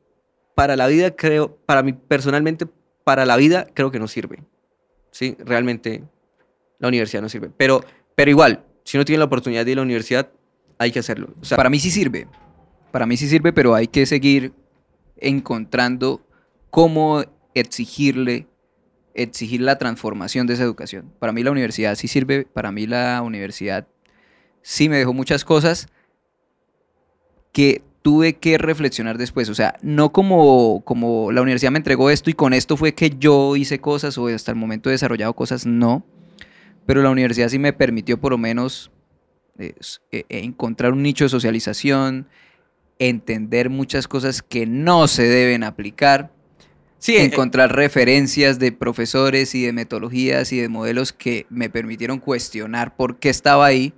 para 0.56 0.78
la 0.78 0.88
vida 0.88 1.12
creo, 1.14 1.58
para 1.66 1.84
mí 1.84 1.92
personalmente, 1.92 2.68
para 3.04 3.26
la 3.26 3.36
vida 3.36 3.68
creo 3.74 3.92
que 3.92 4.00
no 4.00 4.08
sirve. 4.08 4.46
Sí, 5.12 5.36
realmente 5.40 6.04
la 6.80 6.88
universidad 6.88 7.22
no 7.22 7.28
sirve, 7.28 7.52
pero, 7.58 7.84
pero 8.16 8.32
igual, 8.32 8.64
si 8.86 8.96
uno 8.96 9.04
tiene 9.04 9.20
la 9.20 9.26
oportunidad 9.26 9.66
de 9.66 9.72
ir 9.72 9.78
a 9.78 9.82
la 9.82 9.86
universidad, 9.88 10.30
hay 10.78 10.94
que 10.94 11.00
hacerlo. 11.00 11.34
O 11.42 11.44
sea, 11.44 11.58
Para 11.58 11.70
mí 11.70 11.80
sí 11.80 11.92
sirve. 11.92 12.28
Para 12.94 13.06
mí 13.06 13.18
sí 13.18 13.28
sirve, 13.28 13.52
pero 13.52 13.76
hay 13.76 13.88
que 13.88 14.06
seguir 14.06 14.54
encontrando 15.22 16.26
cómo 16.70 17.24
exigirle, 17.54 18.48
exigir 19.14 19.62
la 19.62 19.78
transformación 19.78 20.48
de 20.48 20.56
esa 20.56 20.64
educación. 20.64 21.14
Para 21.20 21.32
mí 21.32 21.44
la 21.44 21.52
universidad 21.52 21.96
sí 21.96 22.08
sirve, 22.08 22.46
para 22.46 22.72
mí 22.72 22.88
la 22.88 23.22
universidad 23.22 23.88
sí 24.62 24.90
me 24.90 24.98
dejó 24.98 25.14
muchas 25.14 25.46
cosas 25.46 25.88
que 27.52 27.84
tuve 28.02 28.34
que 28.34 28.58
reflexionar 28.58 29.18
después. 29.18 29.50
O 29.50 29.56
sea, 29.56 29.76
no 29.82 30.12
como, 30.12 30.82
como 30.84 31.32
la 31.32 31.42
universidad 31.42 31.72
me 31.72 31.78
entregó 31.78 32.10
esto 32.10 32.30
y 32.30 32.34
con 32.34 32.54
esto 32.54 32.78
fue 32.78 32.94
que 32.94 33.12
yo 33.18 33.56
hice 33.56 33.80
cosas 33.80 34.18
o 34.18 34.28
hasta 34.28 34.52
el 34.52 34.58
momento 34.58 34.90
he 34.90 34.94
desarrollado 34.94 35.34
cosas, 35.34 35.66
no. 35.66 36.06
Pero 36.86 37.04
la 37.04 37.12
universidad 37.12 37.50
sí 37.50 37.60
me 37.60 37.74
permitió 37.74 38.20
por 38.20 38.32
lo 38.32 38.38
menos 38.38 38.92
eh, 39.60 39.76
eh, 40.12 40.26
encontrar 40.30 40.94
un 40.94 41.04
nicho 41.04 41.26
de 41.26 41.30
socialización, 41.30 42.28
entender 43.10 43.70
muchas 43.70 44.08
cosas 44.08 44.42
que 44.42 44.66
no 44.66 45.08
se 45.08 45.24
deben 45.24 45.64
aplicar, 45.64 46.32
sí, 47.00 47.16
eh, 47.18 47.24
encontrar 47.24 47.76
referencias 47.76 48.60
de 48.60 48.72
profesores 48.72 49.56
y 49.56 49.64
de 49.66 49.74
metodologías 49.74 50.54
y 50.54 50.60
de 50.60 50.70
modelos 50.70 51.12
que 51.14 51.46
me 51.50 51.70
permitieron 51.70 52.20
cuestionar 52.20 52.96
por 52.96 53.18
qué 53.18 53.30
estaba 53.30 53.66
ahí. 53.66 53.94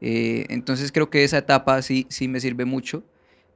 Eh, 0.00 0.46
entonces 0.48 0.90
creo 0.90 1.10
que 1.10 1.24
esa 1.24 1.38
etapa 1.38 1.80
sí, 1.82 2.06
sí 2.08 2.26
me 2.28 2.40
sirve 2.40 2.64
mucho 2.64 3.04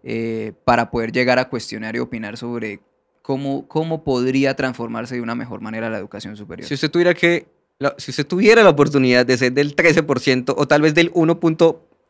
eh, 0.05 0.53
para 0.65 0.91
poder 0.91 1.13
llegar 1.13 1.39
a 1.39 1.49
cuestionar 1.49 1.97
y 1.97 1.99
opinar 1.99 2.37
sobre 2.37 2.81
cómo, 3.23 3.67
cómo 3.69 4.05
podría 4.05 4.55
transformarse 4.55 5.17
de 5.17 5.21
una 5.23 5.35
mejor 5.35 5.61
manera 5.61 5.91
la 5.91 5.99
educación 5.99 6.37
superior. 6.37 6.69
Si 6.69 6.75
usted 6.75 6.91
tuviera 6.91 7.15
que, 7.15 7.47
la- 7.79 7.95
si 7.99 8.11
usted 8.11 8.27
tuviera 8.27 8.63
la 8.63 8.71
oportunidad 8.71 9.27
de 9.27 9.37
ser 9.39 9.53
del 9.53 9.75
13% 9.75 10.55
o 10.57 10.69
tal 10.69 10.83
vez 10.83 10.95
del 10.95 11.11
1. 11.15 11.41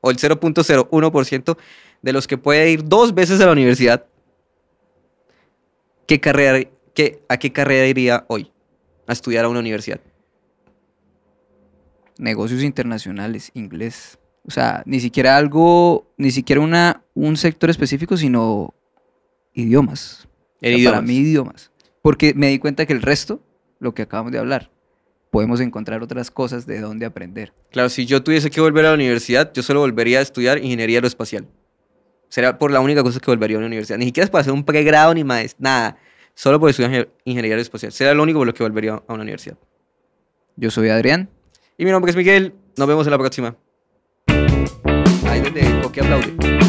O 0.00 0.10
el 0.10 0.16
0.01% 0.16 1.56
de 2.02 2.12
los 2.12 2.26
que 2.26 2.38
puede 2.38 2.70
ir 2.70 2.84
dos 2.84 3.14
veces 3.14 3.40
a 3.40 3.46
la 3.46 3.52
universidad, 3.52 4.06
¿qué 6.06 6.20
carrera, 6.20 6.68
qué, 6.94 7.22
¿a 7.28 7.36
qué 7.38 7.52
carrera 7.52 7.86
iría 7.86 8.24
hoy? 8.28 8.52
A 9.06 9.12
estudiar 9.12 9.44
a 9.44 9.48
una 9.48 9.60
universidad. 9.60 10.00
negocios 12.18 12.62
internacionales, 12.62 13.50
inglés. 13.54 14.18
O 14.46 14.50
sea, 14.50 14.82
ni 14.86 14.98
siquiera 15.00 15.36
algo, 15.36 16.10
ni 16.16 16.30
siquiera 16.30 16.60
una, 16.60 17.02
un 17.14 17.36
sector 17.36 17.70
específico, 17.70 18.16
sino 18.16 18.74
idiomas. 19.52 20.26
O 20.60 20.66
sea, 20.66 20.70
Para 20.70 20.76
idiomas. 20.78 21.02
mí 21.04 21.16
idiomas. 21.16 21.70
Porque 22.02 22.34
me 22.34 22.48
di 22.48 22.58
cuenta 22.58 22.86
que 22.86 22.92
el 22.92 23.02
resto, 23.02 23.40
lo 23.78 23.94
que 23.94 24.02
acabamos 24.02 24.32
de 24.32 24.38
hablar, 24.38 24.70
podemos 25.30 25.60
encontrar 25.60 26.02
otras 26.02 26.30
cosas 26.30 26.66
de 26.66 26.80
dónde 26.80 27.06
aprender. 27.06 27.52
Claro, 27.70 27.88
si 27.88 28.06
yo 28.06 28.22
tuviese 28.22 28.50
que 28.50 28.60
volver 28.60 28.86
a 28.86 28.88
la 28.90 28.94
universidad, 28.94 29.52
yo 29.52 29.62
solo 29.62 29.80
volvería 29.80 30.18
a 30.20 30.22
estudiar 30.22 30.58
ingeniería 30.58 30.98
aeroespacial. 30.98 31.46
Sería 32.28 32.58
por 32.58 32.70
la 32.70 32.80
única 32.80 33.02
cosa 33.02 33.20
que 33.20 33.30
volvería 33.30 33.56
a 33.56 33.58
una 33.58 33.66
universidad. 33.66 33.98
Ni 33.98 34.06
siquiera 34.06 34.24
es 34.24 34.30
para 34.30 34.40
hacer 34.42 34.52
un 34.52 34.64
pregrado 34.64 35.14
ni 35.14 35.24
más, 35.24 35.56
nada. 35.58 35.96
Solo 36.34 36.60
por 36.60 36.70
estudiar 36.70 36.92
inge- 36.92 37.08
ingeniería 37.24 37.54
aeroespacial. 37.54 37.92
Sería 37.92 38.14
lo 38.14 38.22
único 38.22 38.38
por 38.38 38.46
lo 38.46 38.54
que 38.54 38.62
volvería 38.62 38.94
a 39.06 39.12
una 39.12 39.22
universidad. 39.22 39.56
Yo 40.56 40.70
soy 40.70 40.88
Adrián. 40.88 41.28
Y 41.76 41.84
mi 41.84 41.90
nombre 41.90 42.10
es 42.10 42.16
Miguel. 42.16 42.54
Nos 42.76 42.86
vemos 42.88 43.06
en 43.06 43.10
la 43.12 43.18
próxima. 43.18 43.56
Ahí 44.26 45.40
donde 45.40 45.80
Coque 45.82 46.00
aplaude. 46.00 46.67